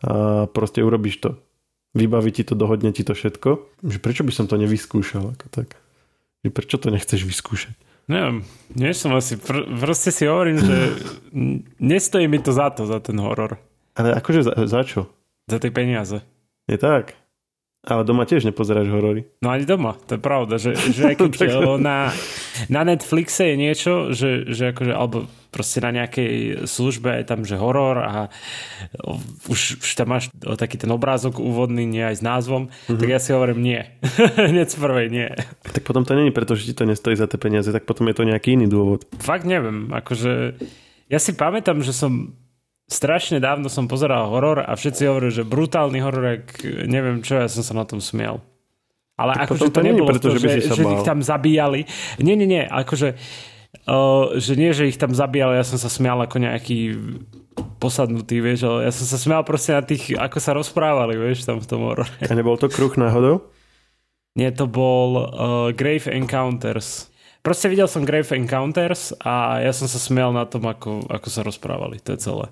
a 0.01 0.49
proste 0.49 0.81
urobíš 0.81 1.21
to. 1.21 1.29
Vybaví 1.93 2.31
ti 2.31 2.43
to, 2.47 2.57
dohodne 2.57 2.89
ti 2.95 3.05
to 3.05 3.13
všetko. 3.13 3.49
Že 3.83 3.97
prečo 3.99 4.23
by 4.23 4.31
som 4.33 4.45
to 4.47 4.55
nevyskúšal? 4.57 5.35
Ako 5.37 5.45
tak? 5.51 5.77
Že 6.41 6.49
prečo 6.49 6.77
to 6.79 6.87
nechceš 6.89 7.21
vyskúšať? 7.27 7.75
Neviem, 8.09 8.43
nie 8.73 8.91
som 8.97 9.13
asi, 9.13 9.37
pr- 9.37 9.67
proste 9.77 10.09
si 10.09 10.25
hovorím, 10.25 10.57
že 10.57 10.77
nestojí 11.77 12.25
mi 12.25 12.41
to 12.41 12.49
za 12.49 12.73
to, 12.73 12.89
za 12.89 12.97
ten 12.97 13.15
horor. 13.21 13.61
Ale 13.93 14.17
akože 14.17 14.41
za, 14.41 14.53
za 14.65 14.81
čo? 14.81 15.05
Za 15.45 15.61
tie 15.61 15.69
peniaze. 15.69 16.25
Je 16.65 16.81
tak. 16.81 17.13
Ale 17.81 18.05
doma 18.05 18.29
tiež 18.29 18.45
nepozeráš 18.45 18.93
horory. 18.93 19.25
No 19.41 19.49
ani 19.49 19.65
doma, 19.65 19.97
to 20.05 20.13
je 20.13 20.21
pravda, 20.21 20.61
že, 20.61 20.77
že 20.77 21.17
keď 21.17 21.65
na, 21.81 22.13
na 22.69 22.81
Netflixe 22.85 23.49
je 23.49 23.55
niečo, 23.57 23.93
že, 24.13 24.45
že 24.53 24.69
akože, 24.69 24.93
alebo 24.93 25.25
proste 25.49 25.81
na 25.81 25.89
nejakej 25.89 26.63
službe 26.69 27.09
je 27.09 27.25
tam, 27.25 27.41
že 27.41 27.57
horor 27.57 28.05
a 28.05 28.29
už, 29.49 29.81
už 29.81 29.89
tam 29.97 30.13
máš 30.13 30.29
taký 30.61 30.77
ten 30.77 30.93
obrázok 30.93 31.41
úvodný, 31.41 31.89
nie 31.89 32.05
aj 32.05 32.21
s 32.21 32.23
názvom, 32.23 32.69
mm-hmm. 32.69 33.01
tak 33.01 33.09
ja 33.09 33.19
si 33.19 33.33
hovorím 33.33 33.59
nie. 33.65 33.81
Hneď 34.53 34.67
z 34.69 34.77
prvej 34.77 35.07
nie. 35.09 35.29
Tak 35.65 35.81
potom 35.81 36.05
to 36.05 36.13
není 36.13 36.29
preto, 36.29 36.53
že 36.53 36.69
ti 36.69 36.77
to 36.77 36.85
nestojí 36.85 37.17
za 37.17 37.25
tie 37.25 37.41
peniaze, 37.41 37.73
tak 37.73 37.89
potom 37.89 38.05
je 38.13 38.15
to 38.15 38.29
nejaký 38.29 38.53
iný 38.61 38.69
dôvod. 38.69 39.09
Fakt 39.17 39.49
neviem, 39.49 39.89
akože 39.89 40.53
ja 41.11 41.19
si 41.19 41.33
pamätám, 41.33 41.83
že 41.83 41.91
som 41.91 42.37
strašne 42.91 43.39
dávno 43.39 43.71
som 43.71 43.87
pozeral 43.87 44.27
horor 44.27 44.59
a 44.59 44.75
všetci 44.75 45.07
hovorili, 45.07 45.31
že 45.31 45.47
brutálny 45.47 46.03
horor, 46.03 46.43
neviem 46.85 47.23
čo, 47.23 47.39
ja 47.39 47.47
som 47.47 47.63
sa 47.63 47.71
na 47.71 47.87
tom 47.87 48.03
smiel. 48.03 48.43
Ale 49.15 49.39
tak 49.39 49.47
akože 49.47 49.71
to, 49.71 49.79
to 49.79 49.81
nebolo 49.81 50.09
preto, 50.11 50.27
to, 50.27 50.35
že, 50.35 50.67
že, 50.67 50.75
že 50.75 50.83
ich 50.83 51.07
tam 51.07 51.23
zabíjali. 51.23 51.87
Nie, 52.19 52.35
nie, 52.35 52.49
nie, 52.49 52.63
akože 52.67 53.15
uh, 53.87 54.35
že 54.35 54.53
nie, 54.59 54.75
že 54.75 54.91
ich 54.91 54.99
tam 54.99 55.15
zabíjali, 55.15 55.55
ja 55.55 55.65
som 55.65 55.79
sa 55.79 55.87
smial 55.87 56.19
ako 56.19 56.41
nejaký 56.41 56.99
posadnutý, 57.79 58.43
vieš, 58.43 58.67
ale 58.67 58.89
ja 58.89 58.91
som 58.93 59.07
sa 59.07 59.17
smial 59.17 59.41
proste 59.47 59.71
na 59.71 59.83
tých, 59.85 60.17
ako 60.17 60.37
sa 60.41 60.51
rozprávali, 60.57 61.15
vieš, 61.15 61.47
tam 61.47 61.63
v 61.63 61.69
tom 61.69 61.87
horore. 61.87 62.11
A 62.21 62.33
nebol 62.35 62.59
to 62.59 62.67
kruh 62.67 62.93
náhodou? 62.99 63.47
Nie, 64.35 64.51
to 64.51 64.67
bol 64.67 65.09
uh, 65.15 65.27
Grave 65.75 66.07
Encounters. 66.07 67.11
Proste 67.41 67.67
videl 67.67 67.89
som 67.89 68.05
Grave 68.05 68.31
Encounters 68.37 69.17
a 69.17 69.59
ja 69.59 69.73
som 69.73 69.89
sa 69.89 69.97
smial 69.97 70.29
na 70.31 70.45
tom, 70.45 70.61
ako, 70.69 71.09
ako 71.09 71.27
sa 71.27 71.41
rozprávali. 71.41 71.97
To 72.05 72.13
je 72.15 72.19
celé. 72.21 72.47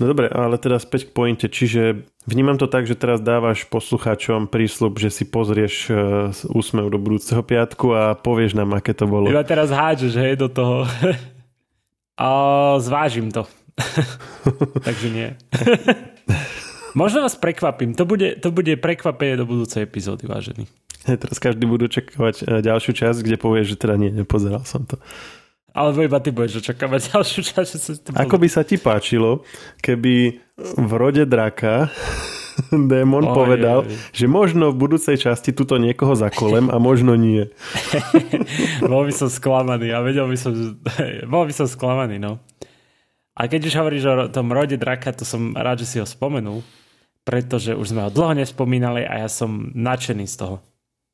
No 0.00 0.10
dobre, 0.10 0.26
ale 0.26 0.58
teda 0.58 0.82
späť 0.82 1.08
k 1.08 1.14
pointe. 1.14 1.46
Čiže 1.46 2.04
vnímam 2.26 2.58
to 2.58 2.66
tak, 2.66 2.88
že 2.88 2.98
teraz 2.98 3.22
dávaš 3.22 3.68
poslucháčom 3.70 4.50
prísľub, 4.50 4.98
že 4.98 5.10
si 5.14 5.24
pozrieš 5.28 5.74
uh, 5.88 5.96
úsmev 6.50 6.90
do 6.90 6.98
budúceho 6.98 7.40
piatku 7.40 7.94
a 7.94 8.02
povieš 8.18 8.58
nám, 8.58 8.74
aké 8.74 8.92
to 8.96 9.06
bolo. 9.06 9.30
Iba 9.30 9.46
teraz 9.46 9.70
hádžeš, 9.70 10.14
hej, 10.18 10.34
do 10.40 10.48
toho. 10.50 10.84
a 12.20 12.28
zvážim 12.78 13.30
to. 13.30 13.46
Takže 14.86 15.08
nie. 15.10 15.28
Možno 16.98 17.26
vás 17.26 17.34
prekvapím. 17.34 17.98
To 17.98 18.06
bude, 18.06 18.38
to 18.38 18.54
bude 18.54 18.70
prekvapenie 18.78 19.34
do 19.34 19.50
budúcej 19.50 19.82
epizódy, 19.82 20.30
vážený. 20.30 20.70
Teraz 21.04 21.42
každý 21.42 21.66
budú 21.66 21.90
čakávať 21.90 22.46
e, 22.46 22.64
ďalšiu 22.64 22.92
časť, 22.94 23.18
kde 23.20 23.36
povieš, 23.36 23.74
že 23.74 23.80
teda 23.82 23.94
nie, 23.98 24.14
nepozeral 24.14 24.62
som 24.62 24.86
to. 24.86 24.96
Alebo 25.74 26.06
iba 26.06 26.22
ty 26.22 26.30
budeš 26.30 26.62
očakávať 26.62 27.00
ďalšiu 27.10 27.40
časť. 27.42 27.70
Že 27.74 27.78
sa 27.82 27.92
Ako 28.22 28.38
by 28.38 28.48
sa 28.48 28.62
ti 28.62 28.78
páčilo, 28.78 29.42
keby 29.82 30.38
v 30.78 30.92
rode 30.94 31.26
draka 31.26 31.90
démon 32.94 33.26
povedal, 33.34 33.82
oj. 33.82 33.90
že 34.14 34.30
možno 34.30 34.70
v 34.70 34.86
budúcej 34.86 35.18
časti 35.18 35.50
tuto 35.50 35.74
niekoho 35.82 36.14
zakolem 36.14 36.70
a 36.70 36.78
možno 36.78 37.18
nie. 37.18 37.50
bol 38.90 39.02
by 39.02 39.12
som 39.12 39.26
sklamaný 39.26 39.90
a 39.90 39.98
vedel 40.06 40.30
by 40.30 40.38
som, 40.38 40.54
bol 41.26 41.42
by 41.42 41.52
som 41.52 41.66
sklamaný, 41.66 42.22
no. 42.22 42.38
A 43.34 43.50
keď 43.50 43.66
už 43.66 43.74
hovoríš 43.74 44.04
o 44.06 44.14
tom 44.30 44.54
rode 44.54 44.78
draka, 44.78 45.10
to 45.10 45.26
som 45.26 45.58
rád, 45.58 45.82
že 45.82 45.90
si 45.90 45.96
ho 45.98 46.06
spomenul, 46.06 46.62
pretože 47.26 47.74
už 47.74 47.90
sme 47.90 48.06
ho 48.06 48.10
dlho 48.14 48.38
nespomínali 48.38 49.02
a 49.02 49.26
ja 49.26 49.28
som 49.28 49.74
nadšený 49.74 50.30
z 50.30 50.36
toho. 50.38 50.56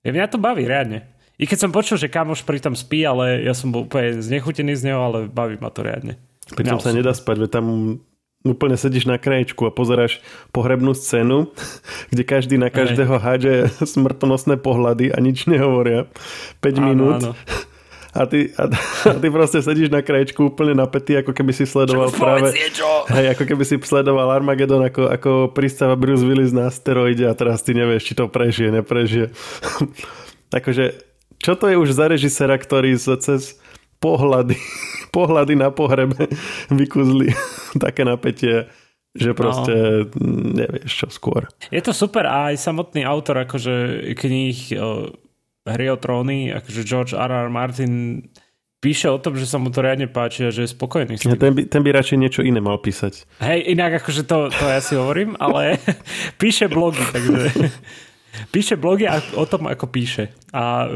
Mňa 0.04 0.28
to 0.28 0.36
baví, 0.36 0.68
reálne. 0.68 1.08
I 1.40 1.48
keď 1.48 1.58
som 1.58 1.72
počul, 1.72 1.96
že 1.96 2.12
kamoš 2.12 2.44
pritom 2.44 2.76
spí, 2.76 3.00
ale 3.08 3.40
ja 3.40 3.56
som 3.56 3.72
bol 3.72 3.88
úplne 3.88 4.20
znechutený 4.20 4.76
z 4.76 4.92
neho, 4.92 5.00
ale 5.00 5.18
baví 5.24 5.56
ma 5.56 5.72
to 5.72 5.80
riadne. 5.80 6.20
Pritom 6.52 6.76
sa 6.76 6.92
nedá 6.92 7.16
spať, 7.16 7.48
veď 7.48 7.50
tam 7.56 7.66
úplne 8.44 8.76
sedíš 8.76 9.04
na 9.08 9.20
kraječku 9.20 9.68
a 9.68 9.72
pozeráš 9.72 10.20
pohrebnú 10.52 10.92
scénu, 10.92 11.48
kde 12.12 12.22
každý 12.28 12.60
na 12.60 12.68
každého 12.68 13.16
hádže 13.16 13.72
smrtonosné 13.84 14.60
pohľady 14.60 15.12
a 15.12 15.16
nič 15.20 15.48
nehovoria. 15.48 16.12
5 16.60 16.76
áno, 16.76 16.80
minút. 16.84 17.20
Áno. 17.24 17.32
A 18.10 18.26
ty, 18.26 18.50
a, 18.58 18.66
a 19.06 19.14
ty 19.22 19.30
proste 19.30 19.62
sedíš 19.62 19.86
na 19.86 20.02
kraječku 20.02 20.50
úplne 20.50 20.74
napätý, 20.74 21.22
ako 21.22 21.30
keby 21.30 21.54
si 21.54 21.62
sledoval 21.62 22.10
Čo, 22.10 22.18
práve... 22.18 22.50
Hej, 23.06 23.38
ako 23.38 23.44
keby 23.46 23.62
si 23.62 23.78
sledoval 23.78 24.34
Armageddon, 24.34 24.82
ako, 24.82 25.14
ako 25.14 25.30
pristáva 25.54 25.94
Bruce 25.94 26.26
Willis 26.26 26.50
na 26.50 26.74
asteroide 26.74 27.22
a 27.30 27.38
teraz 27.38 27.62
ty 27.62 27.70
nevieš, 27.70 28.10
či 28.10 28.18
to 28.18 28.26
prežije, 28.26 28.74
neprežije. 28.74 29.30
Takže 30.50 30.90
čo 31.40 31.56
to 31.56 31.72
je 31.72 31.80
už 31.80 31.96
za 31.96 32.06
režisera, 32.06 32.54
ktorý 32.60 33.00
sa 33.00 33.16
cez 33.16 33.56
pohľady, 33.98 34.56
pohľady 35.16 35.54
na 35.56 35.72
pohrebe 35.72 36.28
vykuzli 36.78 37.32
také 37.84 38.04
napätie, 38.04 38.68
že 39.10 39.34
proste 39.34 40.06
no. 40.14 40.54
nevieš 40.54 40.92
čo 41.04 41.08
skôr. 41.10 41.50
Je 41.72 41.82
to 41.82 41.90
super 41.90 42.28
a 42.28 42.54
aj 42.54 42.62
samotný 42.62 43.02
autor 43.02 43.42
akože 43.42 44.06
kníh 44.14 44.78
hry 45.66 45.86
o 45.90 45.96
tróny, 45.98 46.54
akože 46.54 46.86
George 46.86 47.12
R. 47.18 47.30
R. 47.30 47.50
Martin 47.50 48.22
píše 48.80 49.12
o 49.12 49.20
tom, 49.20 49.36
že 49.36 49.44
sa 49.44 49.60
mu 49.60 49.68
to 49.68 49.84
riadne 49.84 50.08
páči 50.08 50.48
a 50.48 50.54
že 50.54 50.64
je 50.64 50.72
spokojný 50.72 51.20
s 51.20 51.26
tým. 51.26 51.36
Ja, 51.36 51.36
ten, 51.36 51.52
by, 51.52 51.62
ten 51.68 51.82
by 51.84 51.90
radšej 51.92 52.16
niečo 52.16 52.40
iné 52.40 52.64
mal 52.64 52.80
písať. 52.80 53.28
Hej, 53.44 53.76
inak 53.76 54.00
akože 54.00 54.24
to, 54.24 54.48
to 54.48 54.64
ja 54.64 54.80
si 54.80 54.96
hovorím, 54.96 55.36
ale 55.36 55.76
píše 56.40 56.70
blogy, 56.72 57.04
takže 57.12 57.52
píše 58.50 58.76
blogy 58.76 59.06
o 59.34 59.44
tom, 59.46 59.66
ako 59.66 59.86
píše. 59.86 60.34
A 60.52 60.86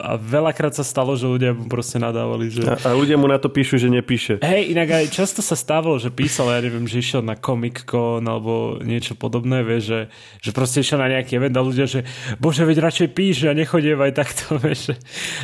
a 0.00 0.16
veľakrát 0.16 0.72
sa 0.72 0.82
stalo, 0.82 1.14
že 1.14 1.28
ľudia 1.28 1.52
mu 1.52 1.68
proste 1.68 2.00
nadávali. 2.00 2.48
Že... 2.48 2.62
A, 2.66 2.74
a 2.80 2.90
ľudia 2.96 3.20
mu 3.20 3.28
na 3.28 3.36
to 3.36 3.52
píšu, 3.52 3.76
že 3.76 3.92
nepíše. 3.92 4.40
Hej, 4.40 4.72
inak 4.72 4.88
aj 4.88 5.12
často 5.12 5.44
sa 5.44 5.54
stávalo, 5.54 6.00
že 6.00 6.08
písal, 6.08 6.50
ja 6.56 6.60
neviem, 6.64 6.88
že 6.88 7.04
išiel 7.04 7.20
na 7.20 7.36
Comic 7.36 7.84
Con 7.84 8.24
alebo 8.24 8.80
niečo 8.80 9.12
podobné, 9.14 9.60
vie, 9.60 9.78
že, 9.84 10.00
že 10.40 10.50
proste 10.56 10.80
išiel 10.80 10.98
na 10.98 11.12
nejaký 11.12 11.36
event 11.36 11.54
a 11.54 11.62
ľudia, 11.62 11.84
že 11.84 12.08
bože, 12.40 12.64
veď 12.64 12.88
radšej 12.88 13.08
píš 13.12 13.36
a 13.46 13.52
nechodiev 13.52 14.00
aj 14.00 14.12
takto, 14.16 14.56
vieš. 14.64 14.80
Že, 14.90 14.94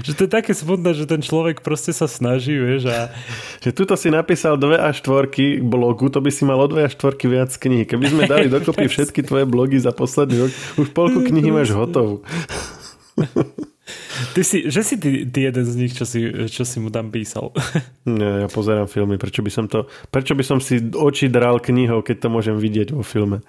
že 0.03 0.12
to 0.16 0.21
je 0.25 0.31
také 0.33 0.53
smutné, 0.57 0.90
že 0.97 1.05
ten 1.05 1.21
človek 1.21 1.61
proste 1.61 1.92
sa 1.92 2.09
snaží, 2.09 2.57
vieš. 2.57 2.88
A... 2.88 3.12
Že 3.61 3.71
tuto 3.77 3.95
si 3.95 4.09
napísal 4.09 4.57
dve 4.57 4.81
a 4.81 4.90
štvorky 4.90 5.61
blogu, 5.61 6.09
to 6.09 6.25
by 6.25 6.33
si 6.33 6.49
mal 6.49 6.57
o 6.57 6.66
dve 6.66 6.87
a 6.87 6.92
štvorky 6.92 7.29
viac 7.29 7.53
kníh. 7.53 7.85
Keby 7.85 8.05
sme 8.09 8.23
dali 8.25 8.49
dokopy 8.49 8.88
všetky 8.92 9.21
tvoje 9.27 9.45
blogy 9.45 9.77
za 9.77 9.92
posledný 9.92 10.49
rok, 10.49 10.53
už 10.81 10.88
polku 10.97 11.21
knihy 11.29 11.53
máš 11.53 11.75
hotovú. 11.77 12.25
Ty 14.35 14.42
si, 14.44 14.66
že 14.66 14.81
si 14.83 14.96
ty, 14.96 15.24
ty 15.29 15.48
jeden 15.48 15.64
z 15.64 15.74
nich, 15.76 15.92
čo 15.92 16.05
si, 16.09 16.24
čo 16.48 16.64
si 16.64 16.76
mu 16.81 16.88
tam 16.88 17.12
písal. 17.12 17.52
Nie, 18.09 18.46
ja 18.46 18.48
pozerám 18.48 18.88
filmy. 18.88 19.20
Prečo 19.20 19.44
by 19.44 19.50
som 19.52 19.66
to, 19.66 19.90
prečo 20.09 20.33
by 20.33 20.44
som 20.44 20.59
si 20.62 20.81
oči 20.81 21.29
dral 21.29 21.61
knihou, 21.61 22.00
keď 22.00 22.26
to 22.26 22.29
môžem 22.33 22.57
vidieť 22.57 22.94
vo 22.96 23.05
filme 23.05 23.44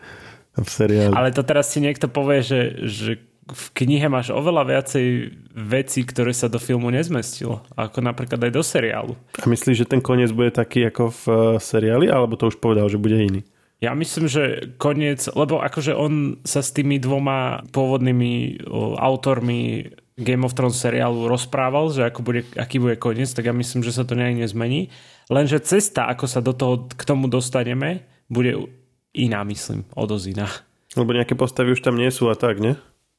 v 0.58 0.70
seriáli. 0.70 1.14
Ale 1.14 1.30
to 1.30 1.46
teraz 1.46 1.70
si 1.70 1.80
niekto 1.80 2.10
povie, 2.10 2.42
že, 2.42 2.62
že 2.86 3.12
v 3.48 3.66
knihe 3.84 4.12
máš 4.12 4.34
oveľa 4.34 4.68
viacej 4.68 5.32
vecí, 5.56 6.04
ktoré 6.04 6.36
sa 6.36 6.52
do 6.52 6.60
filmu 6.60 6.92
nezmestilo. 6.92 7.64
Ako 7.80 8.04
napríklad 8.04 8.44
aj 8.44 8.52
do 8.52 8.64
seriálu. 8.64 9.14
A 9.40 9.46
myslíš, 9.48 9.86
že 9.86 9.90
ten 9.90 10.04
koniec 10.04 10.34
bude 10.36 10.52
taký 10.52 10.84
ako 10.92 11.14
v 11.14 11.24
eh, 11.28 11.36
seriáli? 11.62 12.12
Alebo 12.12 12.36
to 12.36 12.52
už 12.52 12.60
povedal, 12.60 12.92
že 12.92 13.00
bude 13.00 13.16
iný? 13.16 13.42
Ja 13.78 13.94
myslím, 13.94 14.26
že 14.26 14.74
koniec, 14.82 15.30
lebo 15.38 15.62
akože 15.62 15.94
on 15.94 16.42
sa 16.42 16.66
s 16.66 16.74
tými 16.74 16.98
dvoma 16.98 17.62
pôvodnými 17.70 18.66
autormi 18.98 19.94
Game 20.18 20.42
of 20.42 20.58
Thrones 20.58 20.82
seriálu 20.82 21.30
rozprával, 21.30 21.94
že 21.94 22.10
ako 22.10 22.26
bude, 22.26 22.42
aký 22.58 22.82
bude 22.82 22.98
koniec, 22.98 23.30
tak 23.38 23.46
ja 23.46 23.54
myslím, 23.54 23.86
že 23.86 23.94
sa 23.94 24.02
to 24.02 24.18
nejak 24.18 24.42
nezmení. 24.42 24.90
Lenže 25.30 25.62
cesta, 25.62 26.10
ako 26.10 26.26
sa 26.26 26.42
do 26.42 26.58
toho, 26.58 26.90
k 26.90 27.04
tomu 27.06 27.30
dostaneme, 27.30 28.10
bude 28.26 28.74
iná, 29.14 29.46
myslím, 29.46 29.86
o 29.94 30.04
dosť 30.10 30.26
iná. 30.34 30.50
Lebo 30.98 31.14
nejaké 31.14 31.38
postavy 31.38 31.78
už 31.78 31.86
tam 31.86 32.02
nie 32.02 32.10
sú 32.10 32.34
a 32.34 32.36
tak, 32.36 32.58
ne? 32.58 32.74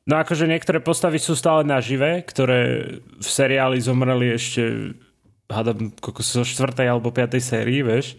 No 0.09 0.19
akože 0.19 0.49
niektoré 0.51 0.81
postavy 0.83 1.23
sú 1.23 1.39
stále 1.39 1.63
nažive, 1.63 2.25
ktoré 2.27 2.61
v 2.99 3.29
seriáli 3.29 3.79
zomreli 3.79 4.35
ešte 4.35 4.97
hádam, 5.53 5.93
zo 6.21 6.45
4. 6.45 6.75
alebo 6.89 7.13
5. 7.13 7.39
sérii, 7.41 7.81
vieš. 7.85 8.17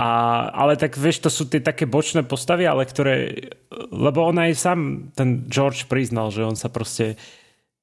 A, 0.00 0.48
ale 0.56 0.80
tak 0.80 0.96
vieš, 0.96 1.20
to 1.20 1.28
sú 1.28 1.44
tie 1.44 1.60
také 1.60 1.84
bočné 1.84 2.24
postavy, 2.24 2.64
ale 2.64 2.88
ktoré, 2.88 3.36
lebo 3.92 4.24
on 4.24 4.40
aj 4.40 4.56
sám, 4.56 5.12
ten 5.12 5.44
George 5.44 5.84
priznal, 5.92 6.32
že 6.32 6.40
on 6.40 6.56
sa 6.56 6.72
proste 6.72 7.20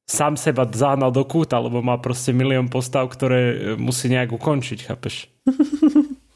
sám 0.07 0.39
seba 0.39 0.63
zahnal 0.63 1.11
do 1.11 1.27
kúta, 1.27 1.59
lebo 1.59 1.83
má 1.83 1.99
proste 1.99 2.31
milión 2.31 2.71
postav, 2.71 3.11
ktoré 3.11 3.75
musí 3.75 4.07
nejak 4.07 4.31
ukončiť, 4.31 4.79
chápeš? 4.87 5.27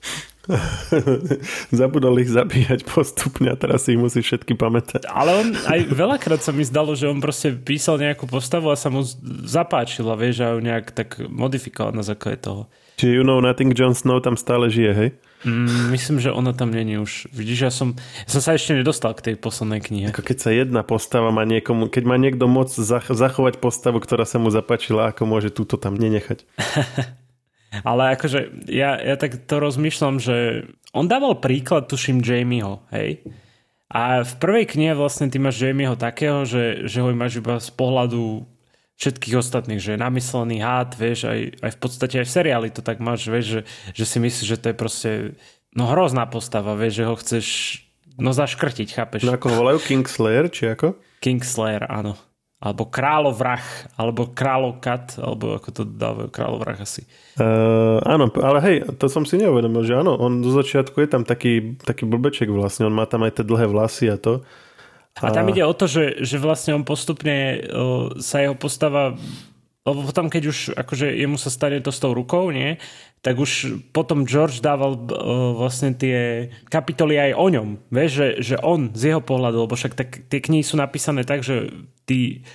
Zabudol 1.71 2.19
ich 2.19 2.33
zabíjať 2.33 2.83
postupne 2.83 3.53
a 3.53 3.55
teraz 3.55 3.87
si 3.87 3.95
ich 3.95 4.01
musí 4.01 4.19
všetky 4.19 4.57
pamätať. 4.59 5.07
Ale 5.07 5.31
on 5.37 5.47
aj 5.55 5.87
veľakrát 5.87 6.41
sa 6.43 6.51
mi 6.51 6.67
zdalo, 6.67 6.97
že 6.97 7.07
on 7.07 7.23
proste 7.23 7.55
písal 7.55 8.01
nejakú 8.01 8.27
postavu 8.27 8.67
a 8.73 8.75
sa 8.75 8.91
mu 8.91 9.05
zapáčila, 9.47 10.19
vieš, 10.19 10.43
a 10.43 10.57
ju 10.57 10.59
nejak 10.59 10.91
tak 10.91 11.21
modifikoval 11.29 11.95
na 11.95 12.03
základe 12.03 12.43
toho. 12.43 12.67
Čiže 12.99 13.21
You 13.21 13.23
Know 13.23 13.39
Nothing 13.39 13.71
Jon 13.71 13.95
Snow 13.95 14.19
tam 14.19 14.35
stále 14.35 14.67
žije, 14.67 14.91
hej? 14.91 15.09
Mm, 15.41 15.89
myslím, 15.89 16.21
že 16.21 16.29
ona 16.29 16.53
tam 16.53 16.69
není 16.69 17.01
už. 17.01 17.33
Vidíš, 17.33 17.59
ja 17.65 17.71
som, 17.73 17.97
ja 17.97 18.29
som 18.29 18.41
sa 18.45 18.53
ešte 18.53 18.77
nedostal 18.77 19.17
k 19.17 19.31
tej 19.31 19.35
poslednej 19.41 19.81
knihe. 19.81 20.07
Ako 20.13 20.21
keď 20.21 20.37
sa 20.37 20.49
jedna 20.53 20.85
postava 20.85 21.33
má 21.33 21.41
niekomu, 21.49 21.89
keď 21.89 22.03
má 22.05 22.15
niekto 22.21 22.45
moc 22.45 22.69
zach- 22.69 23.09
zachovať 23.09 23.57
postavu, 23.57 23.97
ktorá 23.97 24.29
sa 24.29 24.37
mu 24.37 24.53
zapáčila, 24.53 25.09
ako 25.09 25.25
môže 25.25 25.49
túto 25.49 25.81
tam 25.81 25.97
nenechať. 25.97 26.45
Ale 27.87 28.19
akože 28.19 28.67
ja, 28.67 28.99
ja 28.99 29.15
tak 29.15 29.47
to 29.47 29.55
rozmýšľam, 29.57 30.19
že 30.19 30.67
on 30.91 31.07
dával 31.07 31.39
príklad, 31.39 31.87
tuším, 31.87 32.19
Jamieho, 32.19 32.83
hej? 32.91 33.23
A 33.91 34.23
v 34.23 34.33
prvej 34.39 34.65
knihe 34.71 34.95
vlastne 34.95 35.27
ty 35.27 35.39
máš 35.39 35.59
Jamieho 35.59 35.99
takého, 35.99 36.47
že, 36.47 36.87
že 36.87 37.03
ho 37.03 37.11
máš 37.11 37.43
iba 37.43 37.59
z 37.59 37.71
pohľadu 37.75 38.47
všetkých 39.01 39.35
ostatných, 39.41 39.81
že 39.81 39.97
je 39.97 40.03
namyslený 40.05 40.61
hád, 40.61 40.93
vieš, 40.93 41.25
aj, 41.25 41.57
aj 41.65 41.71
v 41.73 41.79
podstate 41.81 42.15
aj 42.21 42.25
v 42.29 42.35
seriáli 42.37 42.69
to 42.69 42.85
tak 42.85 43.01
máš, 43.01 43.25
vieš, 43.25 43.45
že, 43.49 43.61
že 43.97 44.05
si 44.05 44.17
myslíš, 44.21 44.45
že 44.45 44.61
to 44.61 44.69
je 44.69 44.75
proste 44.77 45.09
no 45.73 45.89
hrozná 45.89 46.29
postava, 46.29 46.77
vieš, 46.77 47.01
že 47.01 47.07
ho 47.09 47.15
chceš 47.17 47.47
no 48.21 48.29
zaškrtiť, 48.29 48.87
chápeš? 48.93 49.25
No 49.25 49.33
ako 49.33 49.49
ho 49.49 49.55
volajú 49.65 49.79
Kingslayer, 49.81 50.53
či 50.53 50.69
ako? 50.69 50.93
Kingslayer, 51.17 51.89
áno. 51.89 52.13
Alebo 52.61 52.85
kráľovrah, 52.85 53.89
alebo 53.97 54.29
kráľokat, 54.37 55.17
alebo 55.17 55.57
ako 55.57 55.69
to 55.73 55.81
dávajú, 55.81 56.29
kráľovrah 56.29 56.77
asi. 56.77 57.09
Uh, 57.41 57.97
áno, 58.05 58.29
ale 58.37 58.59
hej, 58.61 58.75
to 59.01 59.09
som 59.09 59.25
si 59.25 59.41
neuvedomil, 59.41 59.81
že 59.81 59.97
áno, 59.97 60.13
on 60.13 60.45
do 60.45 60.53
začiatku 60.53 61.01
je 61.01 61.09
tam 61.09 61.25
taký, 61.25 61.73
taký 61.81 62.05
blbeček 62.05 62.53
vlastne, 62.53 62.85
on 62.85 62.93
má 62.93 63.09
tam 63.09 63.25
aj 63.25 63.41
tie 63.41 63.49
dlhé 63.49 63.65
vlasy 63.65 64.13
a 64.13 64.21
to. 64.21 64.45
A 65.19 65.29
tam 65.35 65.51
ide 65.51 65.67
o 65.67 65.75
to, 65.75 65.91
že, 65.91 66.23
že 66.23 66.39
vlastne 66.39 66.71
on 66.71 66.87
postupne 66.87 67.67
sa 68.23 68.39
jeho 68.39 68.55
postava 68.55 69.19
lebo 69.81 70.05
potom, 70.05 70.29
keď 70.29 70.43
už 70.45 70.57
akože 70.77 71.09
jemu 71.09 71.41
sa 71.41 71.49
stane 71.49 71.81
to 71.81 71.89
s 71.89 71.97
tou 71.97 72.13
rukou, 72.13 72.53
nie, 72.53 72.77
tak 73.25 73.33
už 73.33 73.81
potom 73.89 74.29
George 74.29 74.61
dával 74.61 74.93
uh, 74.93 75.57
vlastne 75.57 75.97
tie 75.97 76.49
kapitoly 76.69 77.17
aj 77.17 77.31
o 77.33 77.47
ňom. 77.49 77.69
Vieš, 77.89 78.11
že, 78.13 78.27
že 78.53 78.55
on 78.61 78.93
z 78.93 79.13
jeho 79.13 79.21
pohľadu, 79.25 79.65
lebo 79.65 79.73
však 79.73 79.93
tak, 79.97 80.09
tie 80.29 80.37
knihy 80.37 80.61
sú 80.61 80.77
napísané 80.77 81.25
tak, 81.25 81.41
že 81.41 81.73
ty 82.05 82.45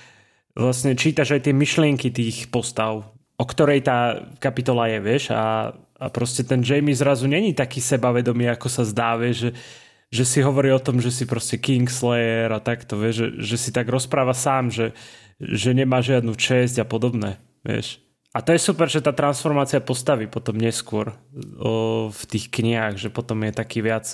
vlastne 0.55 0.95
čítaš 0.95 1.35
aj 1.35 1.51
tie 1.51 1.53
myšlienky 1.55 2.15
tých 2.15 2.47
postav, 2.47 3.11
o 3.35 3.45
ktorej 3.45 3.83
tá 3.83 4.23
kapitola 4.39 4.87
je, 4.87 4.99
vieš, 5.03 5.23
a, 5.35 5.75
a 5.99 6.05
proste 6.07 6.47
ten 6.47 6.63
Jamie 6.63 6.95
zrazu 6.95 7.27
není 7.27 7.51
taký 7.51 7.83
sebavedomý, 7.83 8.47
ako 8.55 8.71
sa 8.71 8.87
zdá, 8.87 9.19
vieš, 9.19 9.51
že 9.51 9.59
že 10.07 10.23
si 10.23 10.39
hovorí 10.39 10.71
o 10.71 10.79
tom, 10.79 11.03
že 11.03 11.11
si 11.11 11.27
proste 11.27 11.59
Kingslayer 11.59 12.47
a 12.51 12.63
takto, 12.63 12.95
vieš, 12.95 13.15
že, 13.15 13.27
že 13.43 13.57
si 13.59 13.69
tak 13.75 13.91
rozpráva 13.91 14.31
sám, 14.31 14.71
že, 14.71 14.95
že 15.39 15.75
nemá 15.75 15.99
žiadnu 15.99 16.31
česť 16.33 16.83
a 16.83 16.85
podobné, 16.87 17.41
vieš. 17.61 17.99
A 18.35 18.43
to 18.45 18.53
je 18.53 18.61
super, 18.61 18.85
že 18.85 19.01
tá 19.01 19.11
transformácia 19.11 19.81
postavy 19.81 20.29
potom 20.29 20.55
neskôr 20.55 21.17
o, 21.57 22.07
v 22.13 22.21
tých 22.29 22.53
knihách, 22.53 22.95
že 23.01 23.09
potom 23.09 23.41
je 23.43 23.53
taký 23.55 23.81
viac, 23.81 24.13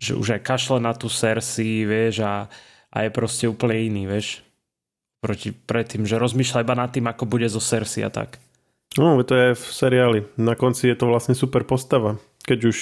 že 0.00 0.16
už 0.16 0.40
aj 0.40 0.46
kašle 0.46 0.78
na 0.80 0.96
tú 0.96 1.12
Cersei, 1.12 1.84
vieš, 1.84 2.24
a, 2.24 2.48
a 2.88 2.96
je 3.04 3.10
proste 3.12 3.44
úplne 3.44 3.76
iný, 3.76 4.02
vieš. 4.08 4.40
Proti 5.20 5.52
predtým, 5.52 6.08
že 6.08 6.16
rozmýšľa 6.16 6.64
iba 6.64 6.72
nad 6.72 6.88
tým, 6.88 7.04
ako 7.04 7.28
bude 7.28 7.44
zo 7.52 7.60
Cersei 7.60 8.00
a 8.00 8.08
tak. 8.08 8.40
No, 8.96 9.20
to 9.22 9.36
je 9.36 9.48
v 9.54 9.64
seriáli. 9.70 10.20
Na 10.40 10.56
konci 10.56 10.88
je 10.88 10.96
to 10.96 11.06
vlastne 11.06 11.36
super 11.36 11.62
postava. 11.62 12.16
Keď 12.48 12.58
už 12.64 12.78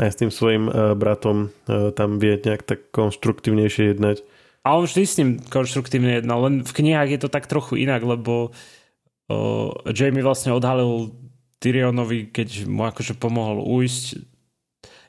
aj 0.00 0.10
s 0.12 0.18
tým 0.20 0.30
svojim 0.32 0.64
uh, 0.68 0.96
bratom 0.96 1.52
uh, 1.68 1.92
tam 1.92 2.16
vie 2.16 2.40
nejak 2.40 2.64
tak 2.64 2.88
konštruktívnejšie 2.94 3.92
jednať. 3.92 4.24
A 4.62 4.78
on 4.78 4.86
vždy 4.86 5.02
s 5.02 5.18
ním 5.18 5.30
konštruktívne 5.42 6.22
jednal, 6.22 6.46
len 6.46 6.54
v 6.62 6.72
knihách 6.72 7.10
je 7.10 7.20
to 7.20 7.28
tak 7.28 7.50
trochu 7.50 7.82
inak, 7.82 8.00
lebo 8.06 8.54
uh, 8.54 9.68
Jamie 9.90 10.22
vlastne 10.22 10.54
odhalil 10.54 11.12
Tyrionovi, 11.58 12.30
keď 12.30 12.66
mu 12.70 12.86
akože 12.86 13.18
pomohol 13.18 13.62
ujsť 13.62 14.22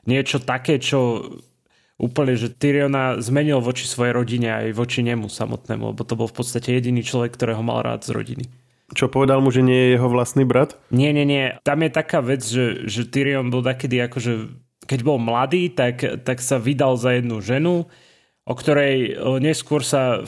niečo 0.04 0.38
také, 0.42 0.78
čo 0.78 1.32
úplne, 1.96 2.34
že 2.34 2.50
Tyriona 2.50 3.18
zmenil 3.22 3.62
voči 3.62 3.86
svojej 3.86 4.14
rodine 4.14 4.50
aj 4.50 4.74
voči 4.74 5.00
nemu 5.00 5.30
samotnému, 5.30 5.94
lebo 5.94 6.02
to 6.02 6.18
bol 6.18 6.26
v 6.26 6.36
podstate 6.36 6.74
jediný 6.74 7.00
človek, 7.06 7.34
ktorého 7.34 7.62
mal 7.62 7.82
rád 7.82 8.04
z 8.06 8.10
rodiny. 8.14 8.44
Čo 8.92 9.08
povedal 9.08 9.40
mu, 9.40 9.48
že 9.48 9.64
nie 9.64 9.74
je 9.74 9.88
jeho 9.96 10.08
vlastný 10.12 10.44
brat? 10.44 10.76
Nie, 10.92 11.10
nie, 11.16 11.24
nie. 11.24 11.56
Tam 11.64 11.80
je 11.80 11.90
taká 11.90 12.20
vec, 12.20 12.44
že, 12.44 12.84
že 12.84 13.08
Tyrion 13.08 13.48
bol 13.48 13.64
takedy 13.64 13.98
akože 14.04 14.63
keď 14.84 15.00
bol 15.04 15.18
mladý, 15.20 15.72
tak, 15.72 16.24
tak 16.24 16.38
sa 16.44 16.60
vydal 16.60 16.96
za 17.00 17.16
jednu 17.16 17.40
ženu, 17.40 17.88
o 18.44 18.52
ktorej 18.52 19.16
neskôr 19.40 19.80
sa, 19.80 20.20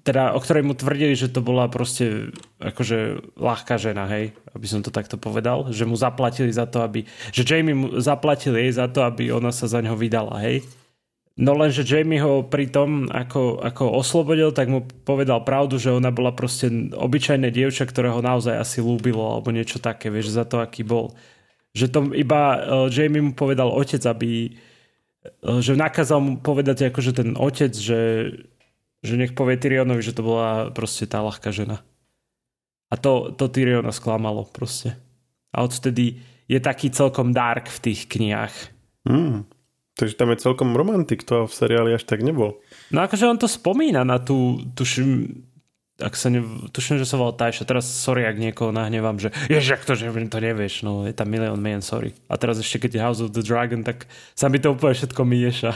teda 0.00 0.32
o 0.32 0.40
ktorej 0.40 0.64
mu 0.64 0.72
tvrdili, 0.72 1.12
že 1.12 1.28
to 1.28 1.44
bola 1.44 1.68
proste 1.68 2.32
akože 2.56 3.20
ľahká 3.36 3.76
žena, 3.76 4.08
hej, 4.08 4.32
aby 4.56 4.66
som 4.66 4.80
to 4.80 4.88
takto 4.88 5.20
povedal, 5.20 5.68
že 5.68 5.84
mu 5.84 5.92
zaplatili 5.92 6.48
za 6.48 6.64
to, 6.64 6.80
aby, 6.80 7.04
že 7.36 7.44
Jamie 7.44 7.76
mu 7.76 8.00
zaplatil 8.00 8.56
jej 8.56 8.72
za 8.72 8.88
to, 8.88 9.04
aby 9.04 9.28
ona 9.28 9.52
sa 9.52 9.68
za 9.68 9.84
ňo 9.84 9.92
vydala, 9.92 10.40
hej. 10.40 10.64
No 11.40 11.56
lenže 11.56 11.84
Jamie 11.84 12.20
ho 12.20 12.44
pri 12.44 12.68
tom, 12.68 13.08
ako, 13.08 13.60
ako 13.64 13.96
oslobodil, 13.96 14.52
tak 14.52 14.68
mu 14.68 14.84
povedal 14.84 15.44
pravdu, 15.44 15.76
že 15.76 15.92
ona 15.92 16.12
bola 16.12 16.32
proste 16.32 16.68
obyčajné 16.92 17.48
dievča, 17.48 17.88
ktoré 17.88 18.12
ho 18.12 18.24
naozaj 18.24 18.56
asi 18.56 18.80
lúbilo, 18.80 19.24
alebo 19.24 19.52
niečo 19.52 19.80
také, 19.80 20.08
vieš, 20.08 20.32
za 20.32 20.48
to, 20.48 20.60
aký 20.60 20.84
bol 20.84 21.12
že 21.76 21.86
to 21.90 22.10
iba 22.14 22.40
uh, 22.58 22.60
Jamie 22.90 23.22
mu 23.22 23.32
povedal 23.32 23.70
otec, 23.70 24.02
aby 24.06 24.54
uh, 25.46 25.60
že 25.62 25.78
nakázal 25.78 26.18
mu 26.18 26.32
povedať 26.42 26.90
akože 26.90 27.12
ten 27.14 27.38
otec, 27.38 27.72
že, 27.74 28.32
že 29.02 29.14
nech 29.14 29.32
povie 29.34 29.60
Tyrionovi, 29.60 30.02
že 30.02 30.16
to 30.16 30.26
bola 30.26 30.74
proste 30.74 31.06
tá 31.06 31.22
ľahká 31.22 31.54
žena. 31.54 31.82
A 32.90 32.98
to, 32.98 33.30
to 33.38 33.46
Tyriona 33.46 33.94
sklamalo 33.94 34.50
proste. 34.50 34.98
A 35.54 35.62
odtedy 35.62 36.18
je 36.50 36.58
taký 36.58 36.90
celkom 36.90 37.30
dark 37.30 37.70
v 37.70 37.78
tých 37.86 38.10
knihách. 38.10 38.54
Mm. 39.06 39.46
Takže 39.94 40.18
tam 40.18 40.34
je 40.34 40.42
celkom 40.42 40.74
romantik, 40.74 41.22
to 41.22 41.46
v 41.46 41.52
seriáli 41.54 41.94
až 41.94 42.02
tak 42.02 42.26
nebol. 42.26 42.58
No 42.90 43.06
akože 43.06 43.30
on 43.30 43.38
to 43.38 43.46
spomína 43.46 44.02
na 44.02 44.18
tú, 44.18 44.58
tuším, 44.74 45.44
ak 46.00 46.16
sa 46.16 46.32
ne, 46.32 46.40
tuším, 46.72 46.98
že 46.98 47.06
sa 47.06 47.20
volal 47.20 47.36
Tajša, 47.36 47.68
teraz 47.68 47.86
sorry, 47.86 48.24
ak 48.24 48.40
niekoho 48.40 48.72
nahnevám, 48.72 49.20
že 49.20 49.30
jež, 49.46 49.76
ak 49.76 49.84
to, 49.84 49.94
že 49.94 50.08
to 50.10 50.38
nevieš, 50.40 50.82
no 50.82 51.04
je 51.04 51.14
tam 51.14 51.28
milión 51.28 51.60
mien, 51.60 51.84
sorry. 51.84 52.16
A 52.26 52.40
teraz 52.40 52.58
ešte 52.58 52.88
keď 52.88 52.90
je 52.96 53.00
House 53.04 53.20
of 53.20 53.36
the 53.36 53.44
Dragon, 53.44 53.84
tak 53.84 54.08
sa 54.32 54.48
mi 54.48 54.58
to 54.58 54.72
úplne 54.72 54.96
všetko 54.96 55.22
mieša. 55.22 55.72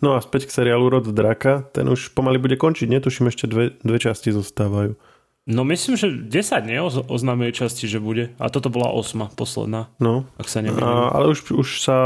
No 0.00 0.14
a 0.16 0.22
späť 0.22 0.48
k 0.48 0.64
seriálu 0.64 0.88
Rod 0.88 1.10
draka, 1.10 1.66
ten 1.74 1.90
už 1.90 2.14
pomaly 2.14 2.38
bude 2.38 2.56
končiť, 2.56 2.88
netuším, 2.88 3.28
ešte 3.28 3.50
dve, 3.50 3.74
dve 3.82 3.98
časti 4.00 4.32
zostávajú. 4.32 4.96
No 5.44 5.60
myslím, 5.68 6.00
že 6.00 6.08
10 6.08 6.64
nie 6.64 6.80
oznámili 6.80 7.52
časti, 7.52 7.84
že 7.84 8.00
bude. 8.00 8.32
A 8.40 8.48
toto 8.48 8.72
bola 8.72 8.88
osma, 8.88 9.28
posledná. 9.28 9.92
No. 10.00 10.24
Ak 10.40 10.48
sa 10.48 10.64
nemýlim. 10.64 10.80
Ale 10.80 11.36
už, 11.36 11.52
už 11.52 11.84
sa 11.84 11.96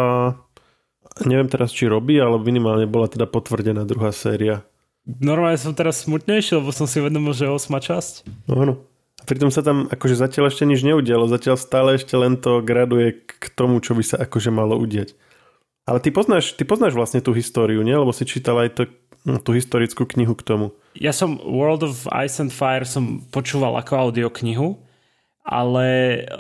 neviem 1.26 1.46
teraz, 1.50 1.74
či 1.74 1.90
robí, 1.90 2.18
ale 2.20 2.38
minimálne 2.38 2.87
bola 2.87 3.11
teda 3.11 3.26
potvrdená 3.26 3.83
druhá 3.88 4.14
séria. 4.14 4.66
Normálne 5.08 5.56
som 5.56 5.72
teraz 5.72 6.04
smutnejší, 6.04 6.60
lebo 6.60 6.68
som 6.68 6.84
si 6.84 7.00
vedomil, 7.00 7.32
že 7.32 7.48
je 7.48 7.56
osma 7.56 7.80
časť. 7.80 8.28
No 8.44 8.60
áno. 8.60 8.74
A 9.18 9.24
pritom 9.24 9.48
sa 9.48 9.64
tam 9.64 9.88
akože 9.88 10.20
zatiaľ 10.20 10.52
ešte 10.52 10.68
nič 10.68 10.84
neudialo. 10.84 11.24
Zatiaľ 11.24 11.56
stále 11.56 11.96
ešte 11.96 12.12
len 12.20 12.36
to 12.36 12.60
graduje 12.60 13.24
k 13.24 13.44
tomu, 13.56 13.80
čo 13.80 13.96
by 13.96 14.04
sa 14.04 14.16
akože 14.20 14.52
malo 14.52 14.76
udiať. 14.76 15.16
Ale 15.88 16.04
ty 16.04 16.12
poznáš, 16.12 16.52
ty 16.52 16.68
poznáš 16.68 16.92
vlastne 16.92 17.24
tú 17.24 17.32
históriu, 17.32 17.80
nie? 17.80 17.96
Lebo 17.96 18.12
si 18.12 18.28
čítal 18.28 18.60
aj 18.60 18.76
to, 18.76 18.82
no, 19.24 19.40
tú 19.40 19.56
historickú 19.56 20.04
knihu 20.04 20.36
k 20.36 20.44
tomu. 20.44 20.76
Ja 20.92 21.16
som 21.16 21.40
World 21.40 21.88
of 21.88 22.04
Ice 22.20 22.36
and 22.44 22.52
Fire 22.52 22.84
som 22.84 23.24
počúval 23.32 23.80
ako 23.80 24.12
audioknihu, 24.12 24.76
ale 25.48 25.86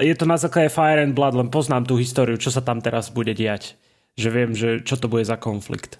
je 0.04 0.12
to 0.12 0.28
na 0.28 0.36
základe 0.36 0.68
Fire 0.68 1.00
and 1.00 1.16
Blood, 1.16 1.32
len 1.32 1.48
poznám 1.48 1.88
tú 1.88 1.96
históriu, 1.96 2.36
čo 2.36 2.52
sa 2.52 2.60
tam 2.60 2.84
teraz 2.84 3.08
bude 3.08 3.32
diať. 3.32 3.80
Že 4.20 4.28
viem, 4.28 4.50
že 4.52 4.84
čo 4.84 5.00
to 5.00 5.08
bude 5.08 5.24
za 5.24 5.40
konflikt. 5.40 5.96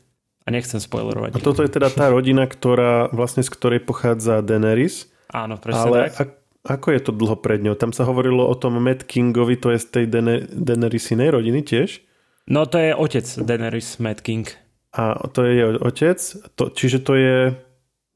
A 0.48 0.54
nechcem 0.54 0.80
spoilerovať. 0.80 1.36
A 1.36 1.44
toto 1.44 1.60
je 1.60 1.68
teda 1.68 1.92
tá 1.92 2.08
rodina, 2.08 2.48
ktorá 2.48 3.12
vlastne 3.12 3.44
z 3.44 3.52
ktorej 3.52 3.84
pochádza 3.84 4.40
Daenerys. 4.40 5.12
Áno, 5.28 5.60
presne 5.60 5.84
Ale 5.84 5.98
tak. 6.08 6.40
a, 6.64 6.72
ako 6.80 6.88
je 6.96 7.00
to 7.04 7.12
dlho 7.12 7.36
pred 7.36 7.60
ňou? 7.60 7.76
Tam 7.76 7.92
sa 7.92 8.08
hovorilo 8.08 8.48
o 8.48 8.56
tom 8.56 8.80
Matt 8.80 9.04
Kingovi, 9.04 9.60
to 9.60 9.76
je 9.76 9.78
z 9.84 9.86
tej 9.92 10.04
Dene, 10.08 10.48
Daenerysinej 10.48 11.28
rodiny 11.36 11.60
tiež? 11.60 12.00
No 12.48 12.64
to 12.64 12.80
je 12.80 12.96
otec 12.96 13.28
Daenerys 13.44 14.00
Mad 14.00 14.24
King. 14.24 14.48
A 14.96 15.20
to 15.28 15.44
je 15.44 15.52
jej 15.52 15.68
otec? 15.84 16.18
To, 16.56 16.72
čiže 16.72 17.04
to 17.04 17.12
je 17.12 17.36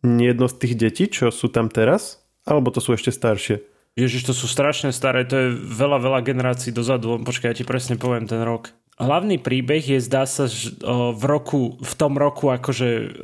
jedno 0.03 0.49
z 0.49 0.55
tých 0.57 0.75
detí, 0.81 1.05
čo 1.13 1.29
sú 1.29 1.53
tam 1.53 1.69
teraz? 1.69 2.25
Alebo 2.49 2.73
to 2.73 2.81
sú 2.81 2.97
ešte 2.97 3.13
staršie? 3.13 3.61
Ježiš, 3.93 4.25
to 4.25 4.33
sú 4.33 4.49
strašne 4.49 4.89
staré, 4.89 5.29
to 5.29 5.37
je 5.37 5.49
veľa, 5.53 6.01
veľa 6.01 6.21
generácií 6.25 6.73
dozadu. 6.73 7.21
Počkaj, 7.21 7.53
ja 7.53 7.59
ti 7.61 7.69
presne 7.69 8.01
poviem 8.01 8.25
ten 8.25 8.41
rok. 8.41 8.73
Hlavný 9.01 9.41
príbeh 9.41 9.81
je, 9.81 9.99
zdá 10.05 10.29
sa, 10.29 10.47
že 10.47 10.77
v, 11.17 11.25
roku, 11.25 11.81
v 11.81 11.95
tom 11.97 12.21
roku 12.21 12.53
akože 12.53 13.19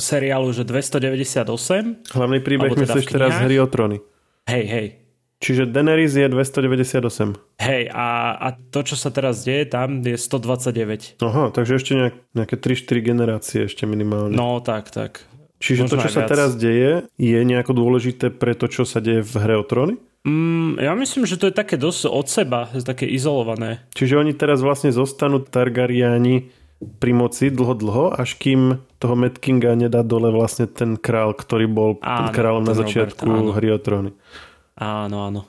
seriálu, 0.00 0.56
že 0.56 0.64
298. 0.64 1.46
Hlavný 2.16 2.38
príbeh 2.40 2.72
teda 2.72 2.96
myslíš 2.96 3.06
teraz 3.12 3.36
Hry 3.44 3.60
o 3.60 3.68
trony. 3.68 4.00
Hej, 4.48 4.64
hej. 4.66 4.86
Čiže 5.42 5.74
Daenerys 5.74 6.14
je 6.14 6.26
298. 6.30 7.34
Hej, 7.58 7.90
a, 7.90 8.06
a 8.38 8.48
to, 8.54 8.86
čo 8.86 8.94
sa 8.94 9.10
teraz 9.10 9.42
deje 9.42 9.66
tam, 9.66 9.98
je 9.98 10.14
129. 10.14 11.18
Aha, 11.18 11.50
takže 11.50 11.82
ešte 11.82 11.92
nejak, 11.98 12.14
nejaké 12.30 12.54
3-4 12.62 13.02
generácie 13.02 13.58
ešte 13.66 13.82
minimálne. 13.82 14.38
No, 14.38 14.62
tak, 14.62 14.94
tak. 14.94 15.26
Čiže 15.58 15.90
Možno 15.90 15.98
to, 15.98 16.02
čo 16.06 16.10
sa 16.14 16.22
viac. 16.22 16.30
teraz 16.30 16.50
deje, 16.54 17.10
je 17.18 17.38
nejako 17.42 17.74
dôležité 17.74 18.30
pre 18.30 18.54
to, 18.54 18.70
čo 18.70 18.86
sa 18.86 19.02
deje 19.02 19.26
v 19.26 19.34
Hre 19.34 19.58
o 19.58 19.66
tróny? 19.66 19.98
Mm, 20.22 20.78
ja 20.78 20.94
myslím, 20.94 21.26
že 21.26 21.34
to 21.34 21.50
je 21.50 21.54
také 21.54 21.74
dosť 21.74 22.06
od 22.06 22.26
seba, 22.30 22.70
také 22.86 23.10
izolované. 23.10 23.82
Čiže 23.98 24.22
oni 24.22 24.32
teraz 24.38 24.62
vlastne 24.62 24.94
zostanú 24.94 25.42
Targaryeni 25.42 26.54
pri 27.02 27.12
moci 27.14 27.50
dlho 27.50 27.74
dlho, 27.74 28.04
až 28.14 28.38
kým 28.38 28.78
toho 29.02 29.14
Mad 29.18 29.38
Kinga 29.38 29.74
nedá 29.74 30.06
dole 30.06 30.30
vlastne 30.30 30.70
ten 30.70 30.94
král, 30.94 31.34
ktorý 31.34 31.66
bol 31.66 31.90
áno, 32.02 32.30
kráľom 32.30 32.62
na 32.66 32.74
začiatku 32.74 33.26
Robert, 33.26 33.54
hry 33.58 33.68
o 33.74 33.78
tróny. 33.78 34.10
Áno, 34.78 35.26
áno. 35.26 35.40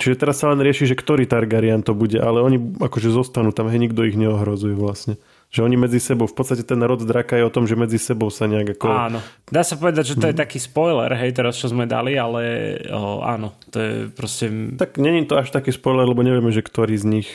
Čiže 0.00 0.18
teraz 0.18 0.40
sa 0.40 0.52
len 0.52 0.64
rieši, 0.64 0.88
že 0.88 0.96
ktorý 0.96 1.28
Targaryen 1.28 1.84
to 1.84 1.92
bude, 1.92 2.16
ale 2.16 2.40
oni 2.40 2.58
akože 2.80 3.12
zostanú 3.12 3.52
tam, 3.52 3.68
hej, 3.68 3.88
nikto 3.88 4.04
ich 4.04 4.16
neohrozuje 4.16 4.72
vlastne 4.76 5.20
že 5.52 5.60
oni 5.60 5.76
medzi 5.76 6.00
sebou, 6.00 6.24
v 6.24 6.32
podstate 6.32 6.64
ten 6.64 6.80
rod 6.80 7.04
draka 7.04 7.36
je 7.36 7.44
o 7.44 7.52
tom, 7.52 7.68
že 7.68 7.76
medzi 7.76 8.00
sebou 8.00 8.32
sa 8.32 8.48
nejak 8.48 8.80
ako... 8.80 8.88
Áno. 8.88 9.20
Dá 9.52 9.60
sa 9.60 9.76
povedať, 9.76 10.16
že 10.16 10.16
to 10.16 10.32
je 10.32 10.36
taký 10.40 10.56
spoiler, 10.56 11.12
hej, 11.12 11.36
teraz 11.36 11.60
čo 11.60 11.68
sme 11.68 11.84
dali, 11.84 12.16
ale 12.16 12.40
o, 12.88 13.20
áno, 13.20 13.52
to 13.68 13.76
je 13.76 13.92
proste... 14.08 14.48
Tak 14.80 14.96
není 14.96 15.28
to 15.28 15.36
až 15.36 15.52
taký 15.52 15.68
spoiler, 15.68 16.08
lebo 16.08 16.24
nevieme, 16.24 16.48
že 16.48 16.64
ktorý 16.64 16.96
z 16.96 17.04
nich 17.04 17.28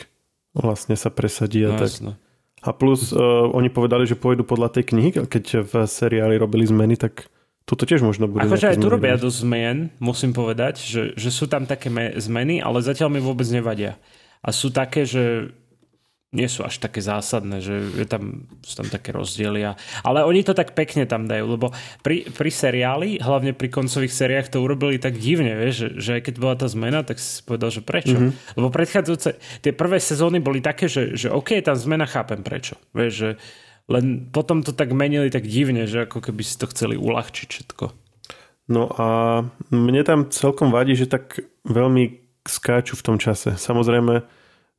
vlastne 0.50 0.98
sa 0.98 1.14
presadí 1.14 1.62
a 1.62 1.70
no, 1.70 1.78
tak. 1.78 1.94
Jasno. 1.94 2.18
A 2.58 2.74
plus 2.74 3.14
uh, 3.14 3.46
oni 3.54 3.70
povedali, 3.70 4.02
že 4.02 4.18
pôjdu 4.18 4.42
podľa 4.42 4.74
tej 4.74 4.90
knihy, 4.90 5.30
keď 5.30 5.62
v 5.62 5.86
seriáli 5.86 6.34
robili 6.42 6.66
zmeny, 6.66 6.98
tak 6.98 7.30
toto 7.62 7.86
tiež 7.86 8.02
možno 8.02 8.26
bude. 8.26 8.42
Akože 8.42 8.74
aj 8.74 8.82
tu 8.82 8.90
robia 8.90 9.14
dosť 9.14 9.38
zmien, 9.46 9.94
musím 10.02 10.34
povedať, 10.34 10.82
že, 10.82 11.02
že 11.14 11.30
sú 11.30 11.46
tam 11.46 11.70
také 11.70 11.86
me- 11.86 12.18
zmeny, 12.18 12.58
ale 12.58 12.82
zatiaľ 12.82 13.14
mi 13.14 13.22
vôbec 13.22 13.46
nevadia. 13.46 13.94
A 14.42 14.50
sú 14.50 14.74
také, 14.74 15.06
že 15.06 15.54
nie 16.28 16.44
sú 16.44 16.60
až 16.60 16.76
také 16.76 17.00
zásadné, 17.00 17.64
že 17.64 17.72
je 17.96 18.04
tam, 18.04 18.44
sú 18.60 18.84
tam 18.84 18.88
také 18.92 19.16
rozdiely. 19.16 19.64
A, 19.64 19.72
ale 20.04 20.28
oni 20.28 20.44
to 20.44 20.52
tak 20.52 20.76
pekne 20.76 21.08
tam 21.08 21.24
dajú, 21.24 21.56
lebo 21.56 21.72
pri, 22.04 22.28
pri 22.28 22.50
seriáli, 22.52 23.16
hlavne 23.16 23.56
pri 23.56 23.72
koncových 23.72 24.12
seriách 24.12 24.52
to 24.52 24.60
urobili 24.60 25.00
tak 25.00 25.16
divne, 25.16 25.56
vieš, 25.56 25.74
že, 25.74 25.88
že 25.96 26.10
aj 26.20 26.22
keď 26.28 26.34
bola 26.36 26.54
tá 26.60 26.68
zmena, 26.68 27.00
tak 27.00 27.16
si 27.16 27.40
povedal, 27.40 27.72
že 27.72 27.80
prečo. 27.80 28.20
Mm-hmm. 28.20 28.60
Lebo 28.60 28.68
predchádzajúce, 28.68 29.30
tie 29.64 29.72
prvé 29.72 29.96
sezóny 30.04 30.44
boli 30.44 30.60
také, 30.60 30.84
že, 30.84 31.16
že 31.16 31.32
OK, 31.32 31.64
tam 31.64 31.80
zmena, 31.80 32.04
chápem 32.04 32.44
prečo. 32.44 32.76
Vieš, 32.92 33.12
že 33.16 33.30
len 33.88 34.28
potom 34.28 34.60
to 34.60 34.76
tak 34.76 34.92
menili 34.92 35.32
tak 35.32 35.48
divne, 35.48 35.88
že 35.88 36.04
ako 36.04 36.20
keby 36.20 36.44
si 36.44 36.60
to 36.60 36.68
chceli 36.68 37.00
uľahčiť 37.00 37.48
všetko. 37.48 37.84
No 38.68 38.92
a 39.00 39.08
mne 39.72 40.02
tam 40.04 40.28
celkom 40.28 40.68
vadí, 40.68 40.92
že 40.92 41.08
tak 41.08 41.40
veľmi 41.64 42.20
skáču 42.44 43.00
v 43.00 43.04
tom 43.04 43.16
čase. 43.16 43.56
Samozrejme, 43.56 44.28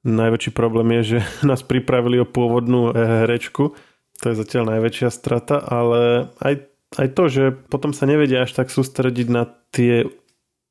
Najväčší 0.07 0.51
problém 0.55 0.95
je, 1.01 1.17
že 1.17 1.19
nás 1.49 1.63
pripravili 1.65 2.19
o 2.19 2.27
pôvodnú 2.27 2.95
herečku. 2.95 3.75
To 4.19 4.25
je 4.31 4.35
zatiaľ 4.35 4.75
najväčšia 4.75 5.09
strata, 5.11 5.63
ale 5.63 6.31
aj, 6.43 6.53
aj 6.99 7.07
to, 7.15 7.23
že 7.31 7.43
potom 7.71 7.95
sa 7.95 8.03
nevedia 8.03 8.43
až 8.43 8.51
tak 8.51 8.67
sústrediť 8.67 9.27
na 9.31 9.47
tie 9.71 10.07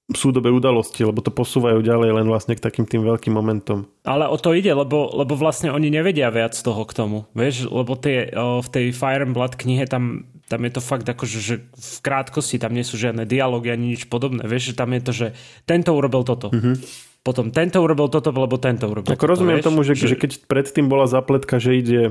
súdobe 0.08 0.48
udalosti, 0.48 1.04
lebo 1.04 1.20
to 1.20 1.28
posúvajú 1.28 1.84
ďalej 1.84 2.16
len 2.16 2.26
vlastne 2.32 2.56
k 2.56 2.64
takým 2.64 2.88
tým 2.88 3.04
veľkým 3.04 3.32
momentom. 3.32 3.84
Ale 4.08 4.24
o 4.24 4.40
to 4.40 4.56
ide, 4.56 4.72
lebo, 4.72 5.12
lebo 5.12 5.36
vlastne 5.36 5.68
oni 5.68 5.92
nevedia 5.92 6.32
viac 6.32 6.56
toho 6.56 6.80
k 6.88 6.96
tomu. 6.96 7.28
Vieš, 7.36 7.68
lebo 7.68 7.92
tie, 7.92 8.32
o, 8.32 8.64
v 8.64 8.68
tej 8.72 8.86
Fire 8.96 9.20
and 9.20 9.36
Blood 9.36 9.60
knihe 9.60 9.84
tam, 9.84 10.24
tam 10.48 10.64
je 10.64 10.72
to 10.72 10.80
fakt 10.80 11.04
ako, 11.04 11.28
že, 11.28 11.40
že 11.44 11.54
v 11.76 11.98
krátkosti 12.00 12.56
tam 12.56 12.72
nie 12.72 12.88
sú 12.88 12.96
žiadne 12.96 13.28
dialógy 13.28 13.68
ani 13.68 13.92
nič 13.92 14.08
podobné. 14.08 14.48
Vieš, 14.48 14.72
že 14.72 14.78
tam 14.80 14.96
je 14.96 15.00
to, 15.04 15.12
že 15.12 15.26
tento 15.68 15.92
urobil 15.92 16.24
toto. 16.24 16.48
Mm-hmm 16.56 17.07
potom 17.22 17.50
tento 17.52 17.82
urobil 17.82 18.08
toto, 18.08 18.30
lebo 18.30 18.56
tento 18.56 18.88
urobil 18.88 19.12
Ako 19.12 19.24
toto, 19.24 19.32
rozumiem 19.36 19.58
vieš? 19.60 19.66
tomu, 19.66 19.80
že, 19.84 19.92
že... 19.98 20.14
že 20.14 20.16
keď 20.16 20.30
predtým 20.48 20.86
bola 20.86 21.10
zapletka, 21.10 21.60
že 21.60 21.76
ide 21.76 22.02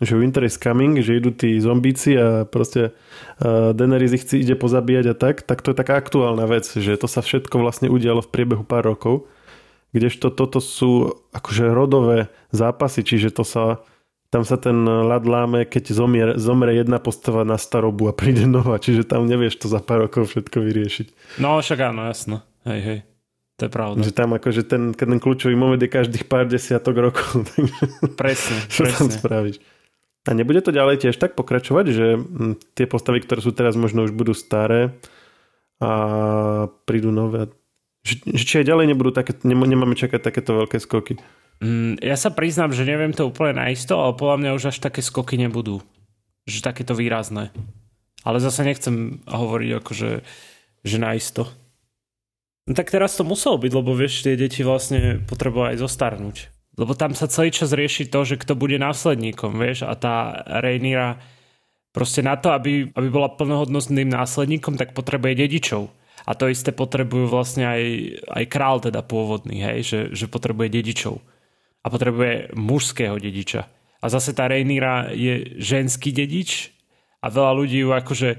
že 0.00 0.16
Winter 0.16 0.40
is 0.48 0.56
coming, 0.56 0.96
že 1.04 1.20
idú 1.20 1.28
tí 1.28 1.60
zombíci 1.60 2.16
a 2.16 2.48
proste 2.48 2.96
uh, 3.44 3.76
Daenerys 3.76 4.16
ich 4.16 4.24
ide 4.32 4.56
pozabíjať 4.56 5.12
a 5.12 5.14
tak, 5.14 5.44
tak 5.44 5.60
to 5.60 5.72
je 5.72 5.76
taká 5.76 6.00
aktuálna 6.00 6.48
vec, 6.48 6.64
že 6.64 6.96
to 6.96 7.04
sa 7.04 7.20
všetko 7.20 7.60
vlastne 7.60 7.92
udialo 7.92 8.24
v 8.24 8.32
priebehu 8.32 8.64
pár 8.64 8.88
rokov, 8.88 9.28
kdežto 9.92 10.32
toto 10.32 10.58
sú 10.64 11.20
akože 11.36 11.68
rodové 11.68 12.32
zápasy, 12.48 13.04
čiže 13.04 13.36
to 13.36 13.44
sa 13.44 13.84
tam 14.30 14.46
sa 14.46 14.54
ten 14.54 14.86
ľad 14.86 15.26
láme, 15.26 15.66
keď 15.66 15.90
zomrie, 15.90 16.38
zomre 16.38 16.70
jedna 16.70 17.02
postava 17.02 17.42
na 17.42 17.58
starobu 17.58 18.06
a 18.06 18.14
príde 18.14 18.46
nová, 18.46 18.78
čiže 18.78 19.02
tam 19.02 19.26
nevieš 19.26 19.58
to 19.58 19.66
za 19.66 19.82
pár 19.82 20.06
rokov 20.06 20.30
všetko 20.30 20.62
vyriešiť. 20.62 21.06
No 21.42 21.58
však 21.58 21.90
áno, 21.90 22.06
jasno. 22.06 22.46
Hej, 22.62 22.80
hej. 22.80 22.98
To 23.60 23.68
je 23.68 23.72
pravda. 23.72 24.00
Že 24.00 24.16
tam 24.16 24.30
akože 24.32 24.62
ten, 24.64 24.82
ten 24.96 25.20
kľúčový 25.20 25.52
moment 25.52 25.76
je 25.76 25.92
každých 25.92 26.24
pár 26.24 26.48
desiatok 26.48 26.96
rokov. 26.96 27.44
presne, 28.20 28.56
čo 28.72 28.88
presne. 28.88 28.96
tam 28.96 29.08
spravíš. 29.12 29.60
A 30.24 30.32
nebude 30.32 30.64
to 30.64 30.72
ďalej 30.72 31.04
tiež 31.04 31.16
tak 31.20 31.36
pokračovať, 31.36 31.84
že 31.92 32.06
hm, 32.16 32.56
tie 32.72 32.88
postavy, 32.88 33.20
ktoré 33.20 33.44
sú 33.44 33.52
teraz 33.52 33.76
možno 33.76 34.08
už 34.08 34.16
budú 34.16 34.32
staré 34.32 34.96
a 35.76 35.92
prídu 36.88 37.12
nové. 37.12 37.52
Že, 38.00 38.32
že 38.32 38.44
či 38.48 38.54
aj 38.64 38.68
ďalej 38.72 38.86
nebudú 38.96 39.12
také, 39.12 39.36
nemáme 39.44 39.92
čakať 39.92 40.24
takéto 40.24 40.56
veľké 40.56 40.80
skoky. 40.80 41.20
Mm, 41.60 42.00
ja 42.00 42.16
sa 42.16 42.32
priznám, 42.32 42.72
že 42.72 42.88
neviem 42.88 43.12
to 43.12 43.28
úplne 43.28 43.60
naisto, 43.60 44.00
ale 44.00 44.16
podľa 44.16 44.36
mňa 44.40 44.50
už 44.56 44.72
až 44.72 44.80
také 44.80 45.04
skoky 45.04 45.36
nebudú. 45.36 45.84
Že 46.48 46.64
takéto 46.64 46.96
výrazné. 46.96 47.52
Ale 48.24 48.40
zase 48.40 48.64
nechcem 48.64 49.20
hovoriť 49.28 49.70
akože 49.84 50.10
že 50.80 50.96
naisto. 50.96 51.48
No 52.70 52.78
tak 52.78 52.86
teraz 52.94 53.18
to 53.18 53.26
muselo 53.26 53.58
byť, 53.58 53.72
lebo 53.74 53.98
vieš, 53.98 54.22
tie 54.22 54.38
deti 54.38 54.62
vlastne 54.62 55.18
potrebujú 55.26 55.74
aj 55.74 55.82
zostarnúť. 55.82 56.36
Lebo 56.78 56.94
tam 56.94 57.18
sa 57.18 57.26
celý 57.26 57.50
čas 57.50 57.74
rieši 57.74 58.06
to, 58.06 58.22
že 58.22 58.38
kto 58.38 58.54
bude 58.54 58.78
následníkom, 58.78 59.58
vieš, 59.58 59.82
a 59.82 59.98
tá 59.98 60.46
Rhaenyra 60.46 61.18
proste 61.90 62.22
na 62.22 62.38
to, 62.38 62.54
aby, 62.54 62.94
aby 62.94 63.08
bola 63.10 63.34
plnohodnostným 63.34 64.06
následníkom, 64.06 64.78
tak 64.78 64.94
potrebuje 64.94 65.34
dedičov. 65.34 65.90
A 66.22 66.38
to 66.38 66.46
isté 66.46 66.70
potrebujú 66.70 67.26
vlastne 67.26 67.66
aj, 67.66 67.82
aj 68.38 68.44
král 68.46 68.78
teda 68.78 69.02
pôvodný, 69.02 69.66
hej, 69.66 69.78
že, 69.82 70.00
že 70.14 70.30
potrebuje 70.30 70.70
dedičov. 70.70 71.18
A 71.82 71.90
potrebuje 71.90 72.54
mužského 72.54 73.18
dediča. 73.18 73.66
A 73.98 74.06
zase 74.06 74.30
tá 74.30 74.46
Rhaenyra 74.46 75.10
je 75.10 75.58
ženský 75.58 76.14
dedič 76.14 76.70
a 77.18 77.34
veľa 77.34 77.50
ľudí 77.50 77.82
ju 77.82 77.90
akože 77.90 78.30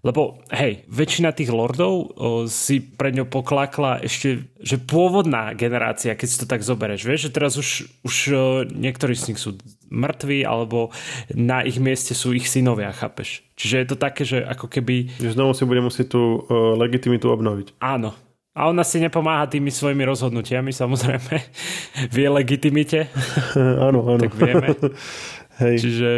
lebo 0.00 0.40
hej, 0.48 0.88
väčšina 0.88 1.36
tých 1.36 1.52
lordov 1.52 1.92
o, 1.92 2.48
si 2.48 2.80
pred 2.80 3.12
ňou 3.12 3.28
poklakla 3.28 4.00
ešte, 4.00 4.48
že 4.56 4.80
pôvodná 4.80 5.52
generácia, 5.52 6.16
keď 6.16 6.28
si 6.28 6.40
to 6.40 6.46
tak 6.48 6.64
zobereš, 6.64 7.04
vieš, 7.04 7.28
že 7.28 7.34
teraz 7.36 7.52
už, 7.60 7.68
už 8.00 8.16
o, 8.32 8.38
niektorí 8.64 9.12
z 9.12 9.32
nich 9.32 9.40
sú 9.40 9.60
mŕtvi, 9.92 10.48
alebo 10.48 10.88
na 11.36 11.60
ich 11.60 11.76
mieste 11.76 12.16
sú 12.16 12.32
ich 12.32 12.48
synovia, 12.48 12.96
chápeš? 12.96 13.44
Čiže 13.60 13.76
je 13.76 13.86
to 13.92 13.96
také, 14.00 14.22
že 14.24 14.40
ako 14.40 14.72
keby... 14.72 15.20
Že 15.20 15.36
znovu 15.36 15.52
si 15.52 15.68
bude 15.68 15.84
musieť 15.84 16.16
tú 16.16 16.22
o, 16.22 16.80
legitimitu 16.80 17.28
obnoviť. 17.28 17.76
Áno. 17.84 18.16
A 18.56 18.66
ona 18.66 18.82
si 18.82 18.98
nepomáha 18.98 19.46
tými 19.46 19.70
svojimi 19.70 20.02
rozhodnutiami, 20.08 20.74
samozrejme, 20.74 21.34
v 22.10 22.16
jej 22.16 22.30
legitimite. 22.32 23.12
áno, 23.88 24.04
áno. 24.16 24.22
Tak 24.24 24.34
vieme. 24.34 24.68
Hej. 25.62 25.76
Čiže... 25.76 26.10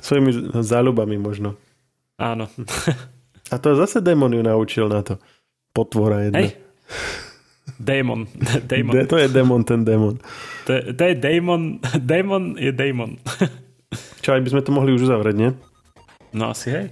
Svojimi 0.00 0.52
záľubami 0.60 1.16
možno. 1.16 1.56
Áno. 2.20 2.48
A 3.50 3.58
to 3.58 3.74
zase 3.76 4.00
démon 4.00 4.32
ju 4.32 4.42
naučil 4.42 4.88
na 4.88 5.02
to. 5.02 5.18
Potvora 5.74 6.26
jedna. 6.30 6.38
Hej. 6.38 6.56
Démon. 7.78 8.26
démon. 8.70 8.92
De, 8.94 9.06
to 9.06 9.16
je 9.18 9.28
démon, 9.28 9.62
ten 9.62 9.84
démon. 9.84 10.18
To, 10.66 10.72
to 10.94 11.04
je 11.04 11.14
démon. 11.14 11.78
Démon 11.98 12.54
je 12.58 12.70
démon. 12.72 13.16
Čo, 14.20 14.36
aj 14.36 14.42
by 14.44 14.48
sme 14.50 14.62
to 14.62 14.70
mohli 14.70 14.94
už 14.94 15.10
uzavrieť, 15.10 15.36
nie? 15.36 15.50
No 16.30 16.54
asi 16.54 16.70
hej. 16.70 16.86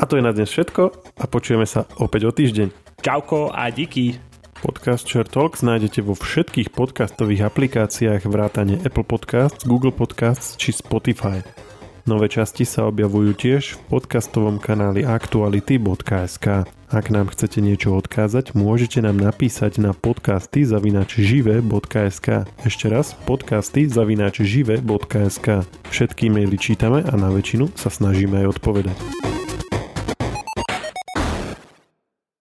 A 0.00 0.08
to 0.08 0.16
je 0.16 0.24
na 0.24 0.32
dnes 0.32 0.48
všetko 0.48 0.82
a 1.20 1.24
počujeme 1.28 1.68
sa 1.68 1.84
opäť 2.00 2.24
o 2.28 2.32
týždeň. 2.32 2.72
Čauko 3.04 3.52
a 3.52 3.68
díky. 3.68 4.16
Podcast 4.60 5.08
Share 5.08 5.28
Talks 5.28 5.64
nájdete 5.64 6.04
vo 6.04 6.12
všetkých 6.12 6.72
podcastových 6.76 7.48
aplikáciách 7.48 8.28
vrátane 8.28 8.76
Apple 8.84 9.08
Podcasts, 9.08 9.64
Google 9.64 9.92
Podcasts 9.92 10.60
či 10.60 10.76
Spotify. 10.76 11.40
Nové 12.08 12.32
časti 12.32 12.64
sa 12.64 12.88
objavujú 12.88 13.36
tiež 13.36 13.76
v 13.76 13.80
podcastovom 13.92 14.56
kanáli 14.56 15.04
aktuality.sk. 15.04 16.64
Ak 16.90 17.06
nám 17.06 17.30
chcete 17.30 17.62
niečo 17.62 17.94
odkázať, 17.94 18.56
môžete 18.58 18.98
nám 19.04 19.20
napísať 19.20 19.78
na 19.78 19.94
podcasty 19.94 20.66
žive.sk. 20.66 22.50
Ešte 22.66 22.86
raz, 22.90 23.14
podcasty 23.28 23.86
žive.sk. 23.86 25.46
Všetky 25.92 26.24
maily 26.32 26.58
čítame 26.58 27.06
a 27.06 27.14
na 27.14 27.30
väčšinu 27.30 27.76
sa 27.78 27.92
snažíme 27.92 28.42
aj 28.42 28.58
odpovedať. 28.58 29.39